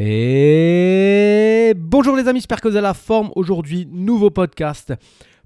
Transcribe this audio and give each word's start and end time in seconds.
Et 0.00 1.74
bonjour 1.76 2.14
les 2.14 2.28
amis, 2.28 2.38
j'espère 2.38 2.60
que 2.60 2.68
vous 2.68 2.76
avez 2.76 2.84
la 2.84 2.94
forme. 2.94 3.32
Aujourd'hui, 3.34 3.88
nouveau 3.90 4.30
podcast. 4.30 4.94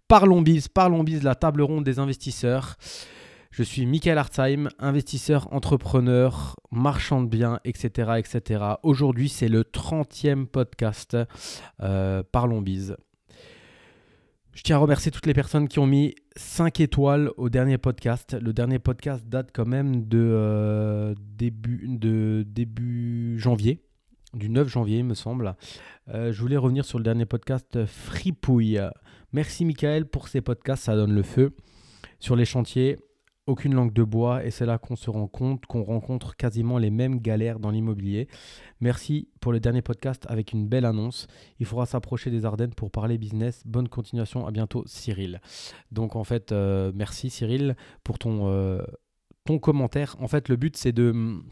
Parlons 0.08 0.42
biz, 0.42 0.68
parlons 0.68 1.04
biz, 1.04 1.22
la 1.22 1.34
table 1.34 1.62
ronde 1.62 1.84
des 1.84 1.99
investisseurs. 1.99 2.76
Je 3.50 3.62
suis 3.62 3.86
Michael 3.86 4.18
Hartzheim, 4.18 4.68
investisseur, 4.78 5.50
entrepreneur, 5.54 6.54
marchand 6.70 7.23
de 7.23 7.28
biens, 7.28 7.60
etc. 7.65 8.12
etc. 8.18 8.64
Aujourd'hui, 8.82 9.30
c'est 9.30 9.48
le 9.48 9.62
30e 9.62 10.45
podcast 10.45 11.16
euh, 11.80 12.23
Parlons 12.30 12.61
biz. 12.61 12.95
Je 14.53 14.62
tiens 14.62 14.77
à 14.77 14.80
remercier 14.80 15.11
toutes 15.11 15.25
les 15.25 15.32
personnes 15.32 15.66
qui 15.66 15.79
ont 15.79 15.87
mis 15.87 16.14
5 16.37 16.79
étoiles 16.80 17.30
au 17.39 17.48
dernier 17.48 17.79
podcast. 17.79 18.37
Le 18.39 18.53
dernier 18.53 18.79
podcast 18.79 19.27
date 19.27 19.48
quand 19.55 19.64
même 19.64 20.07
de, 20.07 20.21
euh, 20.21 21.14
début 21.39 23.39
janvier 23.39 23.82
du 24.34 24.48
9 24.48 24.68
janvier, 24.68 25.02
me 25.02 25.14
semble. 25.14 25.56
Euh, 26.09 26.32
je 26.32 26.40
voulais 26.40 26.56
revenir 26.56 26.84
sur 26.84 26.98
le 26.98 27.04
dernier 27.04 27.27
podcast 27.27 27.84
Fripouille. 27.86 28.80
Merci 29.32 29.64
Michael 29.64 30.06
pour 30.06 30.28
ces 30.28 30.40
podcasts, 30.40 30.84
ça 30.84 30.95
donne 30.95 31.14
le 31.14 31.23
feu. 31.23 31.54
Sur 32.18 32.37
les 32.37 32.45
chantiers, 32.45 32.98
aucune 33.46 33.74
langue 33.74 33.92
de 33.92 34.04
bois 34.04 34.45
et 34.45 34.50
c'est 34.50 34.66
là 34.66 34.78
qu'on 34.78 34.95
se 34.95 35.10
rend 35.10 35.26
compte 35.26 35.66
qu'on 35.66 35.82
rencontre 35.82 36.37
quasiment 36.37 36.78
les 36.78 36.90
mêmes 36.90 37.18
galères 37.18 37.59
dans 37.59 37.70
l'immobilier. 37.70 38.28
Merci 38.80 39.28
pour 39.40 39.52
le 39.52 39.60
dernier 39.60 39.82
podcast 39.82 40.26
avec 40.28 40.52
une 40.52 40.68
belle 40.68 40.84
annonce. 40.84 41.26
Il 41.59 41.66
faudra 41.66 41.87
s'approcher 41.87 42.30
des 42.30 42.45
Ardennes 42.45 42.74
pour 42.74 42.90
parler 42.90 43.18
business. 43.18 43.62
Bonne 43.66 43.88
continuation, 43.88 44.46
à 44.46 44.52
bientôt 44.52 44.84
Cyril. 44.87 45.40
Donc 45.90 46.14
en 46.14 46.24
fait, 46.24 46.52
euh, 46.52 46.92
merci 46.95 47.30
Cyril 47.30 47.76
pour 48.04 48.18
ton, 48.18 48.48
euh, 48.48 48.82
ton 49.45 49.59
commentaire. 49.59 50.16
En 50.20 50.28
fait, 50.28 50.48
le 50.48 50.56
but 50.56 50.76
c'est 50.76 50.92
de 50.92 51.42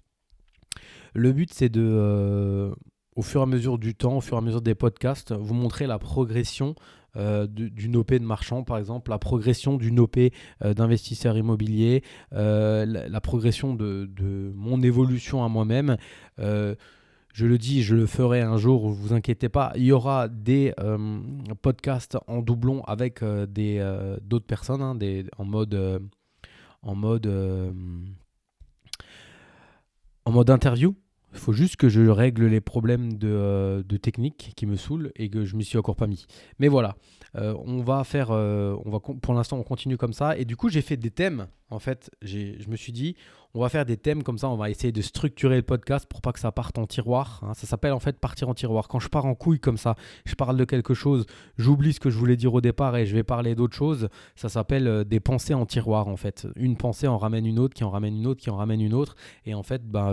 le 1.15 1.33
but, 1.33 1.53
c'est 1.53 1.69
de, 1.69 1.83
euh, 1.83 2.75
au 3.17 3.23
fur 3.23 3.41
et 3.41 3.45
à 3.45 3.47
mesure 3.47 3.79
du 3.79 3.95
temps, 3.95 4.19
au 4.19 4.21
fur 4.21 4.37
et 4.37 4.39
à 4.39 4.41
mesure 4.41 4.63
des 4.63 4.75
podcasts, 4.75 5.33
vous 5.33 5.55
montrer 5.55 5.87
la 5.87 5.99
progression 5.99 6.75
euh, 7.17 7.47
d'une 7.49 7.97
OP 7.97 8.13
de 8.13 8.25
marchand, 8.25 8.63
par 8.63 8.79
exemple, 8.79 9.11
la 9.11 9.19
progression 9.19 9.77
d'une 9.77 9.99
OP 9.99 10.17
euh, 10.17 10.75
d'investisseur 10.75 11.37
immobilier, 11.37 12.05
la, 12.30 13.21
progression 13.21 13.75
de, 13.75 14.09
mon 14.55 14.83
évolution 14.83 15.45
à 15.45 15.49
moi-même. 15.49 15.97
je 16.39 17.47
le 17.47 17.59
dis, 17.59 17.83
je 17.83 17.97
le 17.97 18.07
ferai 18.07 18.41
un 18.43 18.57
jour, 18.57 18.89
vous 18.89 19.13
inquiétez 19.13 19.49
pas. 19.49 19.73
Il 19.77 19.85
y 19.85 19.93
aura 19.93 20.29
des 20.29 20.73
podcasts 21.63 22.17
en 22.29 22.43
doublon 22.43 22.83
avec 22.85 23.23
d'autres 23.23 24.47
personnes, 24.47 24.83
hein, 24.83 24.97
en 25.37 25.45
mode, 25.45 26.01
en 26.83 26.95
mode 26.95 27.27
en 30.24 30.32
mode 30.32 30.51
interview. 30.51 30.95
Il 31.32 31.38
faut 31.38 31.52
juste 31.52 31.76
que 31.76 31.88
je 31.88 32.02
règle 32.09 32.46
les 32.46 32.60
problèmes 32.60 33.13
de, 33.13 33.29
euh, 33.29 33.82
technique 34.02 34.52
qui 34.57 34.66
me 34.66 34.77
saoulent 34.77 35.12
et 35.16 35.30
que 35.30 35.45
je 35.45 35.57
m'y 35.57 35.65
suis 35.65 35.79
encore 35.79 35.96
pas 35.96 36.09
mis. 36.09 36.27
Mais 36.59 36.68
voilà, 36.68 36.96
euh, 37.37 37.55
on 37.65 37.83
va 37.83 38.05
faire, 38.05 38.29
euh, 38.31 38.77
on 38.85 38.91
va 38.91 38.99
pour 39.01 39.35
l'instant 39.35 39.59
on 39.59 39.63
continue 39.63 39.97
comme 39.97 40.13
ça. 40.13 40.37
Et 40.37 40.45
du 40.45 40.57
coup 40.57 40.69
j'ai 40.69 40.83
fait 40.83 40.97
des 40.97 41.11
thèmes. 41.11 41.47
En 41.73 41.79
fait, 41.79 42.11
je 42.21 42.69
me 42.69 42.75
suis 42.75 42.91
dit, 42.91 43.15
on 43.55 43.61
va 43.61 43.69
faire 43.69 43.87
des 43.87 43.97
thèmes 43.97 44.25
comme 44.25 44.39
ça. 44.39 44.49
On 44.49 44.57
va 44.57 44.71
essayer 44.71 44.91
de 44.91 45.01
structurer 45.03 45.55
le 45.55 45.63
podcast 45.63 46.05
pour 46.09 46.21
pas 46.21 46.33
que 46.33 46.41
ça 46.41 46.51
parte 46.51 46.79
en 46.79 46.87
tiroir. 46.87 47.45
Hein. 47.45 47.55
Ça 47.55 47.69
s'appelle 47.69 47.93
en 47.93 48.01
fait 48.01 48.19
partir 48.19 48.49
en 48.49 48.55
tiroir. 48.55 48.89
Quand 48.89 48.99
je 48.99 49.09
pars 49.09 49.25
en 49.25 49.37
couille 49.37 49.61
comme 49.61 49.77
ça, 49.77 49.95
je 50.25 50.35
parle 50.35 50.57
de 50.57 50.65
quelque 50.65 50.95
chose, 50.95 51.27
j'oublie 51.59 51.93
ce 51.93 52.01
que 52.01 52.11
je 52.11 52.19
voulais 52.19 52.37
dire 52.37 52.53
au 52.55 52.61
départ 52.61 52.97
et 52.97 53.07
je 53.07 53.15
vais 53.15 53.23
parler 53.23 53.55
d'autre 53.55 53.77
chose. 53.77 54.09
Ça 54.35 54.49
s'appelle 54.49 55.05
des 55.05 55.21
pensées 55.21 55.55
en 55.55 55.65
tiroir 55.65 56.09
en 56.09 56.17
fait. 56.17 56.49
Une 56.57 56.77
pensée 56.77 57.07
en 57.07 57.19
ramène 57.19 57.47
une 57.47 57.61
autre, 57.61 57.75
qui 57.75 57.85
en 57.85 57.91
ramène 57.91 58.17
une 58.17 58.27
autre, 58.27 58.43
qui 58.43 58.51
en 58.51 58.57
ramène 58.57 58.81
une 58.81 58.95
autre. 58.95 59.15
Et 59.47 59.55
en 59.55 59.63
fait, 59.63 59.85
bah 59.85 60.13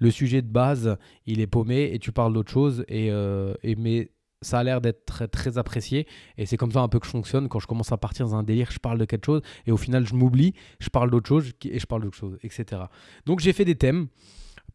le 0.00 0.10
sujet 0.10 0.42
de 0.42 0.48
base, 0.48 0.96
il 1.26 1.40
est 1.40 1.46
paumé 1.46 1.90
et 1.92 1.98
tu 1.98 2.12
parles 2.12 2.32
d'autre 2.32 2.50
chose. 2.50 2.84
Et, 2.88 3.10
euh, 3.10 3.54
mais 3.64 4.10
ça 4.42 4.58
a 4.58 4.64
l'air 4.64 4.80
d'être 4.80 5.26
très, 5.26 5.58
apprécié. 5.58 6.06
Et 6.36 6.46
c'est 6.46 6.56
comme 6.56 6.72
ça 6.72 6.80
un 6.80 6.88
peu 6.88 6.98
que 6.98 7.06
je 7.06 7.10
fonctionne. 7.10 7.48
Quand 7.48 7.58
je 7.58 7.66
commence 7.66 7.92
à 7.92 7.96
partir 7.96 8.26
dans 8.26 8.36
un 8.36 8.42
délire, 8.42 8.70
je 8.70 8.78
parle 8.78 8.98
de 8.98 9.04
quelque 9.04 9.26
chose. 9.26 9.42
Et 9.66 9.72
au 9.72 9.76
final, 9.76 10.06
je 10.06 10.14
m'oublie, 10.14 10.54
je 10.80 10.88
parle 10.88 11.10
d'autre 11.10 11.28
chose 11.28 11.52
et 11.64 11.78
je 11.78 11.86
parle 11.86 12.02
d'autre 12.02 12.16
chose, 12.16 12.38
etc. 12.42 12.82
Donc 13.26 13.40
j'ai 13.40 13.52
fait 13.52 13.64
des 13.64 13.76
thèmes 13.76 14.08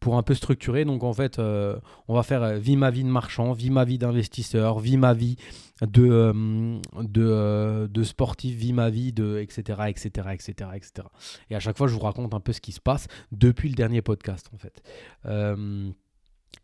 pour 0.00 0.18
un 0.18 0.22
peu 0.22 0.34
structurer. 0.34 0.84
Donc 0.84 1.02
en 1.02 1.12
fait, 1.12 1.38
euh, 1.38 1.78
on 2.08 2.14
va 2.14 2.22
faire 2.22 2.42
euh, 2.42 2.58
vie 2.58 2.76
ma 2.76 2.90
vie 2.90 3.04
de 3.04 3.08
marchand, 3.08 3.52
vie 3.52 3.70
ma 3.70 3.84
vie 3.84 3.98
d'investisseur, 3.98 4.78
vie 4.78 4.96
ma 4.96 5.14
vie 5.14 5.36
de, 5.80 6.08
euh, 6.08 6.80
de, 7.02 7.86
de, 7.86 8.02
sportif, 8.02 8.54
vie 8.56 8.72
ma 8.72 8.90
vie 8.90 9.12
de 9.12 9.38
etc 9.38 9.84
etc 9.88 10.28
etc 10.32 10.70
etc. 10.74 11.08
Et 11.50 11.56
à 11.56 11.60
chaque 11.60 11.78
fois, 11.78 11.86
je 11.86 11.94
vous 11.94 12.00
raconte 12.00 12.34
un 12.34 12.40
peu 12.40 12.52
ce 12.52 12.60
qui 12.60 12.72
se 12.72 12.80
passe 12.80 13.06
depuis 13.32 13.68
le 13.68 13.74
dernier 13.74 14.02
podcast 14.02 14.50
en 14.52 14.58
fait. 14.58 14.82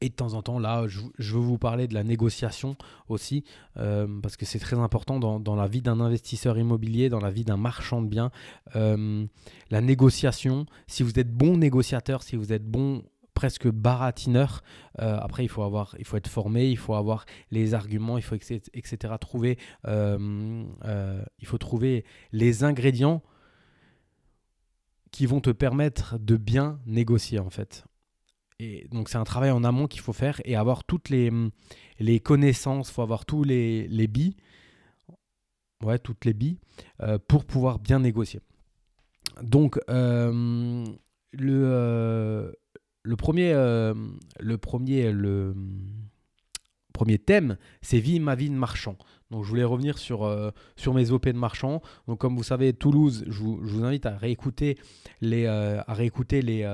Et 0.00 0.08
de 0.08 0.14
temps 0.14 0.34
en 0.34 0.42
temps, 0.42 0.58
là, 0.58 0.86
je, 0.86 1.00
veux 1.34 1.40
vous 1.40 1.58
parler 1.58 1.86
de 1.86 1.94
la 1.94 2.04
négociation 2.04 2.76
aussi, 3.08 3.44
parce 3.74 4.36
que 4.36 4.46
c'est 4.46 4.58
très 4.58 4.78
important 4.78 5.18
dans, 5.18 5.56
la 5.56 5.66
vie 5.66 5.82
d'un 5.82 6.00
investisseur 6.00 6.58
immobilier, 6.58 7.08
dans 7.08 7.20
la 7.20 7.30
vie 7.30 7.44
d'un 7.44 7.56
marchand 7.56 8.00
de 8.00 8.08
biens. 8.08 8.30
la 8.74 9.80
négociation, 9.80 10.66
si 10.86 11.02
vous 11.02 11.18
êtes 11.18 11.30
bon 11.30 11.58
négociateur, 11.58 12.22
si 12.22 12.36
vous 12.36 12.52
êtes 12.52 12.64
bon 12.64 13.02
presque 13.40 13.68
baratineur. 13.68 14.62
Euh, 15.00 15.16
après, 15.18 15.44
il 15.44 15.48
faut, 15.48 15.62
avoir, 15.62 15.96
il 15.98 16.04
faut 16.04 16.18
être 16.18 16.28
formé, 16.28 16.68
il 16.68 16.76
faut 16.76 16.94
avoir 16.94 17.24
les 17.50 17.72
arguments, 17.72 18.18
il 18.18 18.22
faut, 18.22 18.34
etc. 18.34 19.14
Trouver, 19.18 19.56
euh, 19.86 20.62
euh, 20.84 21.22
il 21.38 21.46
faut 21.46 21.56
trouver 21.56 22.04
les 22.32 22.64
ingrédients 22.64 23.22
qui 25.10 25.24
vont 25.24 25.40
te 25.40 25.48
permettre 25.48 26.18
de 26.18 26.36
bien 26.36 26.80
négocier, 26.84 27.38
en 27.38 27.48
fait. 27.48 27.84
Et 28.62 28.86
donc, 28.90 29.08
c'est 29.08 29.16
un 29.16 29.24
travail 29.24 29.50
en 29.50 29.64
amont 29.64 29.86
qu'il 29.86 30.02
faut 30.02 30.12
faire 30.12 30.40
et 30.44 30.54
avoir 30.54 30.84
toutes 30.84 31.08
les, 31.08 31.32
les 31.98 32.20
connaissances, 32.20 32.90
faut 32.90 33.00
avoir 33.02 33.24
tous 33.24 33.42
les, 33.42 33.88
les 33.88 34.06
billes, 34.06 34.36
ouais, 35.82 35.98
toutes 35.98 36.26
les 36.26 36.34
billes, 36.34 36.58
pour 37.26 37.46
pouvoir 37.46 37.78
bien 37.78 38.00
négocier. 38.00 38.40
Donc, 39.42 39.80
le, 39.88 40.52
le 43.02 43.16
premier, 43.16 43.52
euh, 43.52 43.94
le 44.38 44.58
premier, 44.58 45.12
le 45.12 45.54
premier 46.92 47.18
thème, 47.18 47.56
c'est 47.82 47.98
vie 47.98 48.20
ma 48.20 48.34
vie 48.34 48.50
de 48.50 48.54
marchand. 48.54 48.96
Donc 49.30 49.44
je 49.44 49.48
voulais 49.48 49.64
revenir 49.64 49.96
sur, 49.96 50.24
euh, 50.24 50.50
sur 50.76 50.92
mes 50.92 51.12
OP 51.12 51.28
de 51.28 51.38
marchand. 51.38 51.82
Donc 52.08 52.18
comme 52.18 52.36
vous 52.36 52.42
savez, 52.42 52.72
Toulouse, 52.72 53.24
je 53.28 53.42
vous, 53.42 53.84
invite 53.84 54.06
à 54.06 54.16
réécouter 54.16 54.76
les, 55.20 55.46
euh, 55.46 55.80
à 55.86 55.94
réécouter 55.94 56.42
les, 56.42 56.64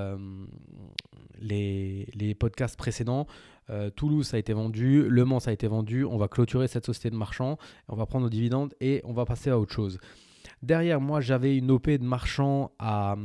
les, 1.40 2.36
podcasts 2.38 2.76
précédents. 2.76 3.26
Toulouse, 3.96 4.28
ça 4.28 4.36
a 4.36 4.40
été 4.40 4.52
vendu. 4.52 5.08
Le 5.08 5.24
Mans, 5.24 5.38
a 5.38 5.52
été 5.52 5.66
vendu. 5.66 6.04
On 6.04 6.16
va 6.16 6.28
clôturer 6.28 6.68
cette 6.68 6.86
société 6.86 7.10
de 7.10 7.16
marchand. 7.16 7.58
On 7.88 7.96
va 7.96 8.06
prendre 8.06 8.24
nos 8.24 8.30
dividendes 8.30 8.74
et 8.80 9.00
on 9.04 9.12
va 9.12 9.24
passer 9.24 9.50
à 9.50 9.58
autre 9.58 9.72
chose. 9.72 9.98
Derrière 10.62 11.00
moi, 11.00 11.20
j'avais 11.20 11.56
une 11.56 11.70
OP 11.70 11.90
de 11.90 12.04
marchand 12.04 12.70
à, 12.78 13.16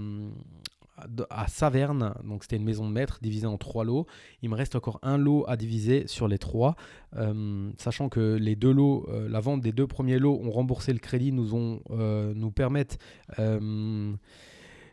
à 1.30 1.48
Saverne, 1.48 2.14
donc 2.24 2.44
c'était 2.44 2.58
une 2.58 2.64
maison 2.64 2.88
de 2.88 2.94
maître 2.94 3.20
divisée 3.22 3.48
en 3.48 3.58
trois 3.58 3.84
lots. 3.84 4.08
Il 4.42 4.50
me 4.50 4.56
reste 4.56 4.76
encore 4.76 5.00
un 5.04 5.18
lot 5.18 5.46
à 5.48 5.58
diviser 5.58 6.08
sur 6.08 6.28
les 6.28 6.38
trois, 6.38 6.76
euh, 7.16 7.72
sachant 7.78 8.10
que 8.10 8.36
les 8.36 8.56
deux 8.56 8.72
lots, 8.72 9.08
euh, 9.10 9.30
la 9.30 9.40
vente 9.40 9.62
des 9.62 9.72
deux 9.72 9.88
premiers 9.88 10.20
lots 10.20 10.40
ont 10.44 10.52
remboursé 10.52 10.94
le 10.94 11.00
crédit, 11.00 11.32
nous, 11.32 11.56
ont, 11.56 11.82
euh, 11.92 12.34
nous 12.36 12.52
permettent. 12.52 12.98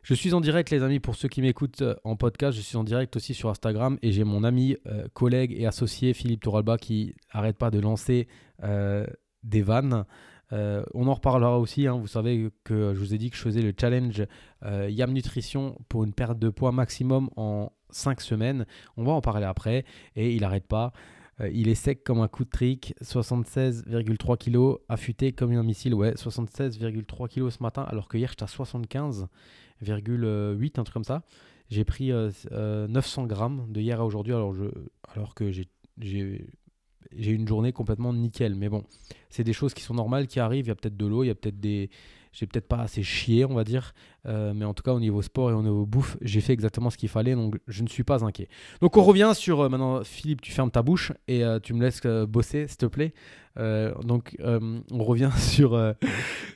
Je 0.08 0.14
suis 0.14 0.32
en 0.32 0.40
direct, 0.40 0.70
les 0.70 0.82
amis, 0.82 1.00
pour 1.00 1.16
ceux 1.16 1.28
qui 1.28 1.42
m'écoutent 1.42 1.84
en 2.02 2.16
podcast. 2.16 2.56
Je 2.56 2.62
suis 2.62 2.78
en 2.78 2.84
direct 2.84 3.14
aussi 3.16 3.34
sur 3.34 3.50
Instagram 3.50 3.98
et 4.00 4.10
j'ai 4.10 4.24
mon 4.24 4.42
ami, 4.42 4.76
collègue 5.12 5.54
et 5.54 5.66
associé 5.66 6.14
Philippe 6.14 6.42
Toralba 6.42 6.78
qui 6.78 7.14
arrête 7.30 7.58
pas 7.58 7.70
de 7.70 7.78
lancer 7.78 8.26
des 8.62 9.62
vannes. 9.62 10.04
Euh, 10.52 10.82
on 10.94 11.06
en 11.08 11.14
reparlera 11.14 11.58
aussi. 11.58 11.86
Hein. 11.86 11.96
Vous 11.98 12.06
savez 12.06 12.50
que 12.64 12.94
je 12.94 12.98
vous 12.98 13.14
ai 13.14 13.18
dit 13.18 13.30
que 13.30 13.36
je 13.36 13.42
faisais 13.42 13.62
le 13.62 13.72
challenge 13.78 14.24
euh, 14.64 14.88
Yam 14.90 15.12
Nutrition 15.12 15.76
pour 15.88 16.04
une 16.04 16.12
perte 16.12 16.38
de 16.38 16.48
poids 16.48 16.72
maximum 16.72 17.28
en 17.36 17.72
5 17.90 18.20
semaines. 18.20 18.66
On 18.96 19.04
va 19.04 19.12
en 19.12 19.20
parler 19.20 19.46
après. 19.46 19.84
Et 20.16 20.34
il 20.34 20.40
n'arrête 20.40 20.66
pas. 20.66 20.92
Euh, 21.40 21.50
il 21.52 21.68
est 21.68 21.74
sec 21.74 22.02
comme 22.02 22.20
un 22.20 22.28
coup 22.28 22.44
de 22.44 22.50
trick. 22.50 22.94
76,3 23.02 24.36
kg. 24.38 24.80
Affûté 24.88 25.32
comme 25.32 25.52
un 25.52 25.62
missile. 25.62 25.94
Ouais, 25.94 26.12
76,3 26.12 27.28
kg 27.28 27.50
ce 27.50 27.62
matin. 27.62 27.82
Alors 27.82 28.08
que 28.08 28.16
hier, 28.16 28.30
j'étais 28.30 28.44
à 28.44 28.46
75,8, 28.46 29.26
un 29.86 30.84
truc 30.84 30.92
comme 30.92 31.04
ça. 31.04 31.22
J'ai 31.70 31.84
pris 31.84 32.10
900 32.50 33.26
grammes 33.26 33.66
de 33.70 33.80
hier 33.80 34.00
à 34.00 34.04
aujourd'hui. 34.04 34.32
Alors, 34.32 34.54
alors 35.14 35.34
que 35.34 35.50
j'ai 35.50 35.68
j'ai 37.16 37.30
une 37.30 37.48
journée 37.48 37.72
complètement 37.72 38.12
nickel. 38.12 38.54
Mais 38.54 38.68
bon, 38.68 38.84
c'est 39.30 39.44
des 39.44 39.52
choses 39.52 39.74
qui 39.74 39.82
sont 39.82 39.94
normales, 39.94 40.26
qui 40.26 40.40
arrivent. 40.40 40.66
Il 40.66 40.68
y 40.68 40.72
a 40.72 40.74
peut-être 40.74 40.96
de 40.96 41.06
l'eau, 41.06 41.24
il 41.24 41.28
y 41.28 41.30
a 41.30 41.34
peut-être 41.34 41.60
des. 41.60 41.90
J'ai 42.38 42.46
peut-être 42.46 42.68
pas 42.68 42.78
assez 42.78 43.02
chié, 43.02 43.44
on 43.44 43.54
va 43.54 43.64
dire. 43.64 43.94
Euh, 44.26 44.52
mais 44.54 44.64
en 44.64 44.72
tout 44.72 44.84
cas, 44.84 44.92
au 44.92 45.00
niveau 45.00 45.22
sport 45.22 45.50
et 45.50 45.52
au 45.52 45.62
niveau 45.62 45.84
bouffe, 45.86 46.16
j'ai 46.22 46.40
fait 46.40 46.52
exactement 46.52 46.88
ce 46.88 46.96
qu'il 46.96 47.08
fallait. 47.08 47.34
Donc, 47.34 47.58
je 47.66 47.82
ne 47.82 47.88
suis 47.88 48.04
pas 48.04 48.24
inquiet. 48.24 48.48
Donc, 48.80 48.96
on 48.96 49.02
revient 49.02 49.32
sur. 49.34 49.60
Euh, 49.60 49.68
maintenant, 49.68 50.04
Philippe, 50.04 50.40
tu 50.40 50.52
fermes 50.52 50.70
ta 50.70 50.82
bouche 50.82 51.12
et 51.26 51.42
euh, 51.42 51.58
tu 51.58 51.74
me 51.74 51.82
laisses 51.82 52.00
bosser, 52.28 52.68
s'il 52.68 52.76
te 52.76 52.86
plaît. 52.86 53.12
donc, 53.56 54.36
on 54.40 55.02
revient 55.04 55.32
sur. 55.36 55.76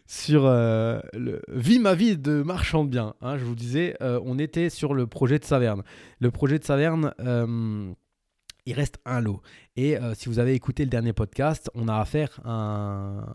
sur 0.06 0.44
le, 0.44 1.43
Vie 1.49 1.81
ma 1.81 1.96
vie 1.96 2.17
de 2.17 2.43
marchand 2.43 2.84
de 2.84 2.90
biens. 2.90 3.14
Hein, 3.20 3.37
je 3.38 3.44
vous 3.44 3.56
disais, 3.56 3.96
on 4.00 4.38
était 4.38 4.70
sur 4.70 4.94
le 4.94 5.08
projet 5.08 5.40
de 5.40 5.44
Saverne. 5.44 5.82
Le 6.20 6.31
projet 6.31 6.61
de 6.61 6.64
Saverne 6.64 7.12
il 8.64 8.75
reste 8.75 9.00
un 9.05 9.20
lot. 9.20 9.40
Et 9.75 9.96
si 10.14 10.29
vous 10.29 10.38
avez 10.38 10.55
écouté 10.55 10.84
le 10.84 10.90
dernier 10.90 11.12
podcast, 11.12 11.69
on 11.75 11.88
a 11.88 11.96
affaire 11.96 12.38
à 12.44 12.52
un... 12.52 13.34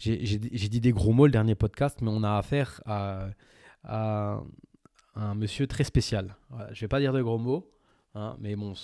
J'ai 0.00 0.38
dit 0.38 0.80
des 0.80 0.92
gros 0.92 1.12
mots 1.12 1.26
le 1.26 1.32
dernier 1.32 1.54
podcast, 1.54 1.98
mais 2.00 2.10
on 2.10 2.22
a 2.22 2.38
affaire 2.38 2.82
à, 2.86 3.28
un 5.14 5.34
monsieur 5.34 5.66
très 5.66 5.84
spécial. 5.84 6.36
je 6.50 6.56
ne 6.64 6.80
vais 6.80 6.88
pas 6.88 7.00
dire 7.00 7.12
de 7.12 7.20
gros 7.20 7.36
mots, 7.36 7.70
hein, 8.14 8.36
mais 8.40 8.56
bon, 8.56 8.74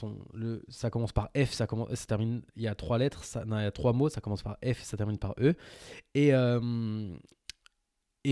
ça 0.68 0.90
commence 0.90 1.12
par 1.12 1.30
F, 1.34 1.52
ça, 1.52 1.66
termine, 2.06 2.42
il 2.56 2.62
y 2.62 2.68
a 2.68 2.74
trois 2.74 2.98
lettres, 2.98 3.24
il 3.46 3.50
y 3.50 3.54
a 3.54 3.70
trois 3.70 3.94
mots, 3.94 4.10
ça 4.10 4.20
commence 4.20 4.42
par 4.42 4.58
F, 4.62 4.82
ça 4.82 4.98
termine 4.98 5.18
par 5.18 5.34
E. 5.40 5.54
Et, 6.14 6.34
euh, 6.34 7.16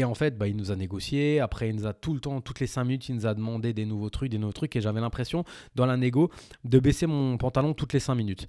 en 0.03 0.15
fait, 0.15 0.37
bah, 0.37 0.49
il 0.49 0.57
nous 0.57 0.71
a 0.73 0.77
négocié. 0.77 1.41
Après, 1.41 1.71
il 1.71 1.77
nous 1.77 1.87
a 1.87 1.95
tout 1.95 2.13
le 2.13 2.21
temps, 2.21 2.41
toutes 2.41 2.59
les 2.59 2.67
5 2.67 2.85
minutes, 2.85 3.09
il 3.09 3.15
nous 3.15 3.27
a 3.27 3.35
demandé 3.35 3.73
des 3.73 3.87
nouveaux 3.87 4.11
trucs, 4.11 4.29
des 4.29 4.39
nouveaux 4.39 4.53
trucs. 4.53 4.75
Et 4.75 4.81
j'avais 4.81 5.01
l'impression, 5.01 5.45
dans 5.77 5.87
la 5.87 5.97
négo, 5.97 6.31
de 6.65 6.81
baisser 6.81 7.07
mon 7.07 7.39
pantalon 7.39 7.75
toutes 7.75 7.93
les 7.93 8.01
5 8.01 8.17
minutes. 8.17 8.49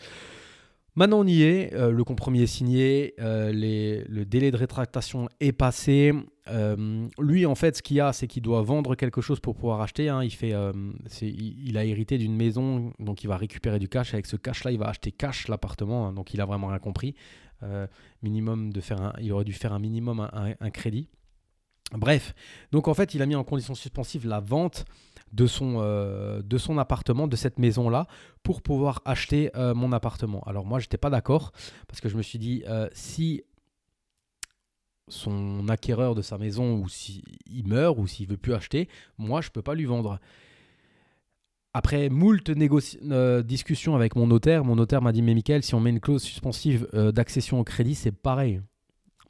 Maintenant, 0.95 1.19
on 1.19 1.27
y 1.27 1.43
est. 1.43 1.73
Euh, 1.73 1.91
le 1.91 2.03
compromis 2.05 2.41
est 2.41 2.47
signé. 2.47 3.13
Euh, 3.19 3.51
le 3.51 4.23
délai 4.23 4.51
de 4.51 4.57
rétractation 4.57 5.27
est 5.41 5.51
passé. 5.51 6.13
Euh, 6.47 7.07
lui, 7.19 7.45
en 7.45 7.55
fait, 7.55 7.77
ce 7.77 7.81
qu'il 7.81 7.99
a, 7.99 8.13
c'est 8.13 8.27
qu'il 8.27 8.43
doit 8.43 8.61
vendre 8.61 8.95
quelque 8.95 9.19
chose 9.19 9.39
pour 9.41 9.55
pouvoir 9.55 9.81
acheter. 9.81 10.07
Hein. 10.07 10.21
Il, 10.23 11.77
a 11.77 11.83
hérité 11.83 12.17
d'une 12.17 12.35
maison, 12.35 12.93
donc 12.99 13.23
il 13.23 13.27
va 13.27 13.35
récupérer 13.35 13.79
du 13.79 13.89
cash. 13.89 14.13
Avec 14.13 14.25
ce 14.25 14.37
cash-là, 14.37 14.71
il 14.71 14.79
va 14.79 14.87
acheter 14.87 15.11
cash 15.11 15.49
l'appartement. 15.49 16.07
Hein. 16.07 16.13
donc, 16.13 16.33
il 16.33 16.39
a 16.39 16.45
vraiment 16.45 16.67
rien 16.67 16.79
compris. 16.79 17.15
minimum 18.21 18.71
de 18.71 18.81
faire 18.81 19.13
il 19.19 19.31
aurait 19.33 19.43
dû 19.43 19.53
faire 19.53 19.73
un 19.73 19.79
minimum 19.79 20.29
un 20.31 20.69
crédit. 20.69 21.09
Bref, 21.91 22.33
donc 22.71 22.87
en 22.87 22.93
fait, 22.93 23.13
il 23.13 23.21
a 23.21 23.25
mis 23.25 23.35
en 23.35 23.43
condition 23.43 23.75
suspensive 23.75 24.27
la 24.27 24.39
vente 24.39 24.85
de 25.35 25.47
son, 25.47 25.75
euh, 25.79 26.41
de 26.41 26.57
son 26.57 26.77
appartement, 26.77 27.27
de 27.27 27.35
cette 27.35 27.59
maison-là, 27.59 28.07
pour 28.41 28.61
pouvoir 28.61 29.01
acheter 29.03 29.51
euh, 29.55 29.73
mon 29.73 29.91
appartement. 29.91 30.41
Alors 30.45 30.65
moi, 30.65 30.79
je 30.79 30.85
n'étais 30.85 30.97
pas 30.97 31.09
d'accord, 31.09 31.51
parce 31.87 31.99
que 31.99 32.07
je 32.07 32.15
me 32.15 32.21
suis 32.21 32.39
dit, 32.39 32.63
euh, 32.67 32.87
si 32.93 33.43
son 35.09 35.67
acquéreur 35.67 36.15
de 36.15 36.21
sa 36.21 36.37
maison, 36.37 36.77
ou 36.77 36.87
s'il 36.87 37.21
meurt, 37.65 37.97
ou 37.99 38.07
s'il 38.07 38.27
veut 38.27 38.37
plus 38.37 38.53
acheter, 38.53 38.87
moi, 39.17 39.41
je 39.41 39.49
ne 39.49 39.51
peux 39.51 39.61
pas 39.61 39.75
lui 39.75 39.85
vendre. 39.85 40.19
Après 41.73 42.07
moult 42.07 42.49
discussions 43.43 43.95
avec 43.95 44.15
mon 44.15 44.27
notaire, 44.27 44.63
mon 44.63 44.77
notaire 44.77 45.01
m'a 45.01 45.11
dit, 45.11 45.21
mais 45.21 45.33
Michael, 45.33 45.61
si 45.61 45.75
on 45.75 45.81
met 45.81 45.89
une 45.89 45.99
clause 45.99 46.23
suspensive 46.23 46.87
d'accession 46.93 47.59
au 47.59 47.65
crédit, 47.65 47.95
c'est 47.95 48.13
pareil. 48.13 48.61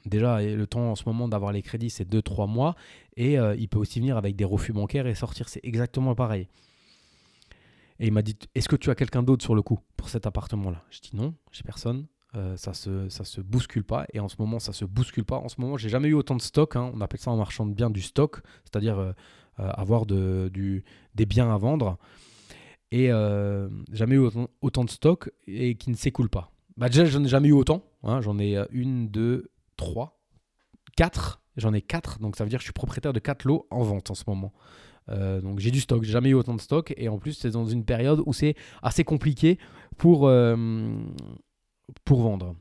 Déjà, 0.06 0.40
le 0.40 0.66
temps 0.66 0.92
en 0.92 0.94
ce 0.94 1.02
moment 1.04 1.28
d'avoir 1.28 1.52
les 1.52 1.62
crédits, 1.62 1.90
c'est 1.90 2.08
2-3 2.08 2.48
mois. 2.48 2.76
Et 3.16 3.38
euh, 3.38 3.56
il 3.56 3.68
peut 3.68 3.78
aussi 3.78 3.98
venir 3.98 4.16
avec 4.16 4.36
des 4.36 4.44
refus 4.44 4.72
bancaires 4.72 5.06
et 5.06 5.14
sortir. 5.14 5.48
C'est 5.48 5.60
exactement 5.64 6.14
pareil. 6.14 6.48
Et 7.98 8.06
il 8.06 8.12
m'a 8.12 8.22
dit 8.22 8.36
Est-ce 8.54 8.68
que 8.68 8.76
tu 8.76 8.90
as 8.90 8.94
quelqu'un 8.94 9.24
d'autre 9.24 9.42
sur 9.42 9.54
le 9.54 9.62
coup 9.62 9.80
pour 9.96 10.08
cet 10.08 10.26
appartement-là? 10.26 10.82
Je 10.90 11.00
dis 11.00 11.10
non, 11.14 11.34
j'ai 11.50 11.64
personne. 11.64 12.06
Euh, 12.34 12.56
ça 12.56 12.74
se 12.74 13.08
ça 13.08 13.24
se 13.24 13.40
bouscule 13.40 13.84
pas 13.84 14.04
et 14.12 14.20
en 14.20 14.28
ce 14.28 14.34
moment 14.38 14.58
ça 14.58 14.72
se 14.72 14.84
bouscule 14.84 15.24
pas 15.24 15.36
en 15.36 15.48
ce 15.48 15.60
moment 15.60 15.76
j'ai 15.76 15.88
jamais 15.88 16.08
eu 16.08 16.12
autant 16.14 16.34
de 16.34 16.42
stock 16.42 16.74
hein. 16.74 16.90
on 16.92 17.00
appelle 17.00 17.20
ça 17.20 17.30
en 17.30 17.36
marchand 17.36 17.64
de 17.64 17.72
biens 17.72 17.88
du 17.88 18.02
stock 18.02 18.42
c'est-à-dire 18.64 18.98
euh, 18.98 19.12
avoir 19.56 20.06
de, 20.06 20.50
du, 20.52 20.84
des 21.14 21.24
biens 21.24 21.54
à 21.54 21.56
vendre 21.56 21.98
et 22.90 23.10
jamais 23.92 24.16
eu 24.16 24.28
autant, 24.60 24.84
de 24.84 24.90
stock 24.90 25.30
et 25.46 25.76
qui 25.76 25.88
ne 25.88 25.94
s'écoule 25.94 26.28
pas 26.28 26.50
bah 26.76 26.88
déjà 26.88 27.04
j'en 27.04 27.22
ai 27.22 27.28
jamais 27.28 27.48
eu 27.48 27.52
autant 27.52 27.84
hein. 28.02 28.20
j'en 28.20 28.40
ai 28.40 28.58
une 28.70 29.08
deux 29.08 29.48
3, 29.76 30.20
4. 30.96 31.42
J'en 31.56 31.72
ai 31.72 31.80
4, 31.80 32.18
donc 32.20 32.36
ça 32.36 32.44
veut 32.44 32.50
dire 32.50 32.58
que 32.58 32.62
je 32.62 32.66
suis 32.66 32.72
propriétaire 32.72 33.12
de 33.12 33.18
4 33.18 33.44
lots 33.44 33.66
en 33.70 33.82
vente 33.82 34.10
en 34.10 34.14
ce 34.14 34.24
moment. 34.26 34.52
Euh, 35.08 35.40
donc 35.40 35.60
j'ai 35.60 35.70
du 35.70 35.80
stock, 35.80 36.02
j'ai 36.02 36.12
jamais 36.12 36.30
eu 36.30 36.34
autant 36.34 36.54
de 36.54 36.60
stock 36.60 36.92
et 36.96 37.08
en 37.08 37.18
plus 37.18 37.32
c'est 37.32 37.50
dans 37.50 37.64
une 37.66 37.84
période 37.84 38.22
où 38.26 38.32
c'est 38.32 38.56
assez 38.82 39.04
compliqué 39.04 39.58
pour, 39.96 40.26
euh, 40.26 40.56
pour 42.04 42.22
vendre. 42.22 42.56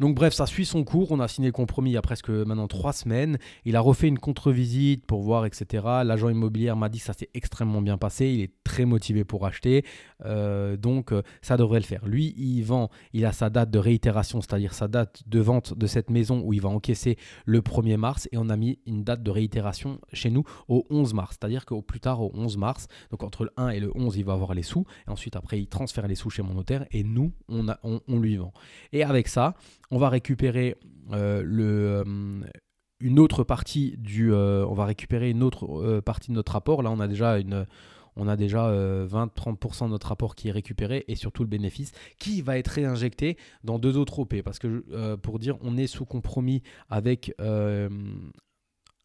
Donc 0.00 0.14
bref, 0.14 0.32
ça 0.32 0.46
suit 0.46 0.66
son 0.66 0.84
cours. 0.84 1.12
On 1.12 1.20
a 1.20 1.28
signé 1.28 1.48
le 1.48 1.52
compromis 1.52 1.90
il 1.90 1.94
y 1.94 1.96
a 1.96 2.02
presque 2.02 2.30
maintenant 2.30 2.68
trois 2.68 2.92
semaines. 2.92 3.38
Il 3.64 3.76
a 3.76 3.80
refait 3.80 4.08
une 4.08 4.18
contre-visite 4.18 5.06
pour 5.06 5.22
voir, 5.22 5.46
etc. 5.46 5.84
L'agent 6.04 6.28
immobilier 6.28 6.72
m'a 6.74 6.88
dit 6.88 6.98
que 6.98 7.04
ça 7.04 7.12
s'est 7.12 7.30
extrêmement 7.34 7.82
bien 7.82 7.98
passé. 7.98 8.26
Il 8.26 8.40
est 8.40 8.52
très 8.64 8.84
motivé 8.84 9.24
pour 9.24 9.46
acheter. 9.46 9.84
Euh, 10.24 10.76
donc 10.76 11.12
euh, 11.12 11.22
ça 11.42 11.56
devrait 11.56 11.80
le 11.80 11.84
faire. 11.84 12.06
Lui, 12.06 12.34
il 12.36 12.62
vend, 12.62 12.90
il 13.12 13.24
a 13.24 13.32
sa 13.32 13.50
date 13.50 13.70
de 13.70 13.78
réitération, 13.78 14.40
c'est-à-dire 14.40 14.74
sa 14.74 14.88
date 14.88 15.22
de 15.26 15.40
vente 15.40 15.76
de 15.76 15.86
cette 15.86 16.10
maison 16.10 16.42
où 16.44 16.52
il 16.52 16.60
va 16.60 16.68
encaisser 16.68 17.16
le 17.44 17.60
1er 17.60 17.96
mars. 17.96 18.28
Et 18.32 18.38
on 18.38 18.48
a 18.48 18.56
mis 18.56 18.78
une 18.86 19.04
date 19.04 19.22
de 19.22 19.30
réitération 19.30 20.00
chez 20.12 20.30
nous 20.30 20.44
au 20.68 20.86
11 20.90 21.14
mars. 21.14 21.36
C'est-à-dire 21.38 21.66
qu'au 21.66 21.82
plus 21.82 22.00
tard, 22.00 22.22
au 22.22 22.30
11 22.34 22.56
mars, 22.56 22.86
donc 23.10 23.22
entre 23.22 23.44
le 23.44 23.50
1 23.56 23.70
et 23.70 23.80
le 23.80 23.90
11, 23.94 24.16
il 24.16 24.24
va 24.24 24.32
avoir 24.34 24.54
les 24.54 24.62
sous. 24.62 24.84
Et 25.06 25.10
ensuite, 25.10 25.36
après, 25.36 25.58
il 25.60 25.68
transfère 25.68 26.06
les 26.06 26.14
sous 26.14 26.30
chez 26.30 26.42
mon 26.42 26.54
notaire. 26.54 26.86
Et 26.90 27.02
nous, 27.02 27.32
on, 27.48 28.18
lui 28.18 28.36
vend. 28.36 28.52
Et 28.92 29.02
avec 29.02 29.28
ça, 29.28 29.54
on 29.90 29.98
va 29.98 30.08
récupérer 30.08 30.76
euh, 31.12 31.42
le, 31.44 32.04
euh, 32.04 32.44
une 33.00 33.18
autre 33.18 33.44
partie 33.44 33.96
du, 33.98 34.32
euh, 34.32 34.66
on 34.66 34.74
va 34.74 34.84
récupérer 34.84 35.30
une 35.30 35.42
autre 35.42 36.00
partie 36.00 36.30
de 36.30 36.36
notre 36.36 36.52
rapport. 36.52 36.82
Là, 36.82 36.90
on 36.90 37.00
a 37.00 37.08
déjà 37.08 37.38
une, 37.38 37.66
on 38.16 38.28
a 38.28 38.36
déjà 38.36 38.70
20-30% 39.06 39.84
de 39.84 39.90
notre 39.90 40.08
rapport 40.08 40.34
qui 40.34 40.48
est 40.48 40.52
récupéré 40.52 41.04
et 41.08 41.14
surtout 41.14 41.42
le 41.42 41.48
bénéfice 41.48 41.92
qui 42.18 42.42
va 42.42 42.58
être 42.58 42.68
réinjecté 42.68 43.36
dans 43.62 43.78
deux 43.78 43.96
autres 43.96 44.18
OP. 44.18 44.42
Parce 44.42 44.58
que 44.58 45.14
pour 45.16 45.38
dire, 45.38 45.56
on 45.62 45.76
est 45.76 45.86
sous 45.86 46.04
compromis 46.04 46.62
avec 46.90 47.32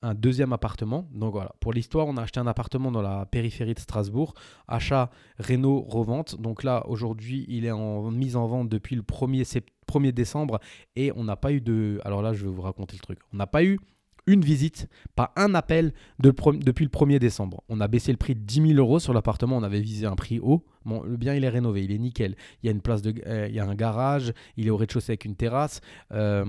un 0.03 0.13
deuxième 0.13 0.53
appartement. 0.53 1.07
Donc 1.13 1.31
voilà, 1.31 1.55
pour 1.59 1.73
l'histoire, 1.73 2.07
on 2.07 2.17
a 2.17 2.21
acheté 2.21 2.39
un 2.39 2.47
appartement 2.47 2.91
dans 2.91 3.01
la 3.01 3.25
périphérie 3.25 3.73
de 3.73 3.79
Strasbourg, 3.79 4.33
achat, 4.67 5.09
réno, 5.39 5.81
revente. 5.81 6.39
Donc 6.39 6.63
là, 6.63 6.83
aujourd'hui, 6.87 7.45
il 7.47 7.65
est 7.65 7.71
en 7.71 8.11
mise 8.11 8.35
en 8.35 8.45
vente 8.45 8.69
depuis 8.69 8.95
le 8.95 9.01
1er, 9.01 9.63
1er 9.87 10.11
décembre 10.11 10.59
et 10.95 11.11
on 11.15 11.23
n'a 11.23 11.37
pas 11.37 11.51
eu 11.53 11.61
de... 11.61 11.99
Alors 12.03 12.21
là, 12.21 12.33
je 12.33 12.45
vais 12.45 12.51
vous 12.51 12.61
raconter 12.61 12.95
le 12.97 13.01
truc. 13.01 13.19
On 13.33 13.37
n'a 13.37 13.47
pas 13.47 13.63
eu 13.63 13.79
une 14.25 14.41
visite, 14.41 14.87
pas 15.15 15.33
un 15.35 15.53
appel 15.53 15.93
depuis 16.19 16.85
le 16.85 16.89
1er 16.89 17.19
décembre. 17.19 17.63
On 17.69 17.81
a 17.81 17.87
baissé 17.87 18.11
le 18.11 18.17
prix 18.17 18.35
de 18.35 18.39
10 18.39 18.67
000 18.67 18.73
euros 18.73 18.99
sur 18.99 19.13
l'appartement, 19.13 19.57
on 19.57 19.63
avait 19.63 19.81
visé 19.81 20.05
un 20.05 20.15
prix 20.15 20.39
haut. 20.39 20.65
Le 20.85 21.17
bien 21.17 21.33
il 21.33 21.43
est 21.43 21.49
rénové, 21.49 21.83
il 21.83 21.91
est 21.91 21.97
nickel. 21.97 22.35
Il 22.61 22.67
y 22.67 22.69
a 22.69 22.71
une 22.71 22.81
place 22.81 23.01
euh, 23.05 23.47
il 23.49 23.55
y 23.55 23.59
a 23.59 23.65
un 23.65 23.75
garage, 23.75 24.33
il 24.57 24.67
est 24.67 24.69
au 24.69 24.77
rez-de-chaussée 24.77 25.11
avec 25.11 25.25
une 25.25 25.35
terrasse. 25.35 25.81
Euh, 26.11 26.45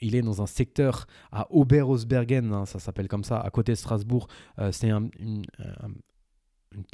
il 0.00 0.14
est 0.14 0.22
dans 0.22 0.42
un 0.42 0.46
secteur 0.46 1.06
à 1.32 1.46
Oberhausbergen, 1.50 2.52
hein, 2.52 2.66
ça 2.66 2.78
s'appelle 2.78 3.08
comme 3.08 3.24
ça, 3.24 3.38
à 3.40 3.50
côté 3.50 3.72
de 3.72 3.76
Strasbourg. 3.76 4.28
Euh, 4.58 4.72
c'est 4.72 4.90
un, 4.90 5.08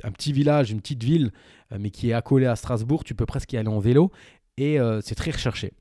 un, 0.02 0.12
petit 0.12 0.32
village, 0.32 0.70
une 0.70 0.80
petite 0.80 1.02
ville, 1.02 1.32
mais 1.78 1.90
qui 1.90 2.10
est 2.10 2.14
accolé 2.14 2.46
à 2.46 2.56
Strasbourg. 2.56 3.04
Tu 3.04 3.14
peux 3.14 3.26
presque 3.26 3.52
y 3.52 3.56
aller 3.56 3.68
en 3.68 3.80
vélo 3.80 4.10
et 4.56 4.78
c'est 5.02 5.16
très 5.16 5.32
recherché. 5.32 5.72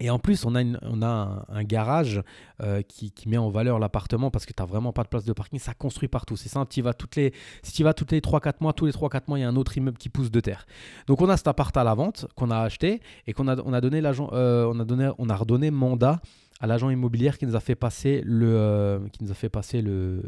Et 0.00 0.10
en 0.10 0.18
plus, 0.18 0.44
on 0.44 0.54
a, 0.54 1.44
un, 1.48 1.64
garage 1.64 2.22
euh, 2.62 2.82
qui, 2.82 3.12
met 3.26 3.36
en 3.36 3.50
valeur 3.50 3.78
l'appartement 3.78 4.30
parce 4.30 4.46
que 4.46 4.52
tu 4.52 4.62
n'as 4.62 4.66
vraiment 4.66 4.92
pas 4.92 5.02
de 5.02 5.08
place 5.08 5.24
de 5.24 5.32
parking. 5.32 5.58
Ça 5.58 5.74
construit 5.74 6.08
partout. 6.08 6.36
C'est 6.36 6.48
simple. 6.48 6.80
Vas 6.80 6.94
les, 7.16 7.32
si 7.62 7.72
tu 7.72 7.82
vas 7.82 7.94
toutes 7.94 8.12
les 8.12 8.20
3-4 8.20 8.54
mois, 8.60 8.72
tous 8.72 8.86
les 8.86 8.92
3-4 8.92 9.22
mois, 9.26 9.38
il 9.38 9.42
y 9.42 9.44
a 9.44 9.48
un 9.48 9.56
autre 9.56 9.76
immeuble 9.76 9.98
qui 9.98 10.08
pousse 10.08 10.30
de 10.30 10.40
terre. 10.40 10.66
Donc 11.06 11.20
on 11.20 11.28
a 11.28 11.36
cet 11.36 11.48
appart 11.48 11.76
à 11.76 11.84
la 11.84 11.94
vente 11.94 12.26
qu'on 12.36 12.50
a 12.50 12.58
acheté 12.58 13.00
et 13.26 13.32
qu'on 13.32 13.48
a, 13.48 13.60
on 13.62 13.72
a, 13.72 13.80
donné 13.80 14.00
euh, 14.04 14.66
on 14.72 14.78
a, 14.78 14.84
donné, 14.84 15.10
on 15.18 15.28
a 15.28 15.36
redonné 15.36 15.70
mandat 15.70 16.20
à 16.60 16.66
l'agent 16.66 16.90
immobilier 16.90 17.32
qui 17.38 17.46
nous 17.46 17.56
a 17.56 17.60
fait 17.60 17.74
passer 17.74 18.22
le, 18.24 18.54
euh, 18.54 19.08
qui 19.12 19.24
nous 19.24 19.30
a 19.30 19.34
fait 19.34 19.48
passer 19.48 19.82
le, 19.82 20.22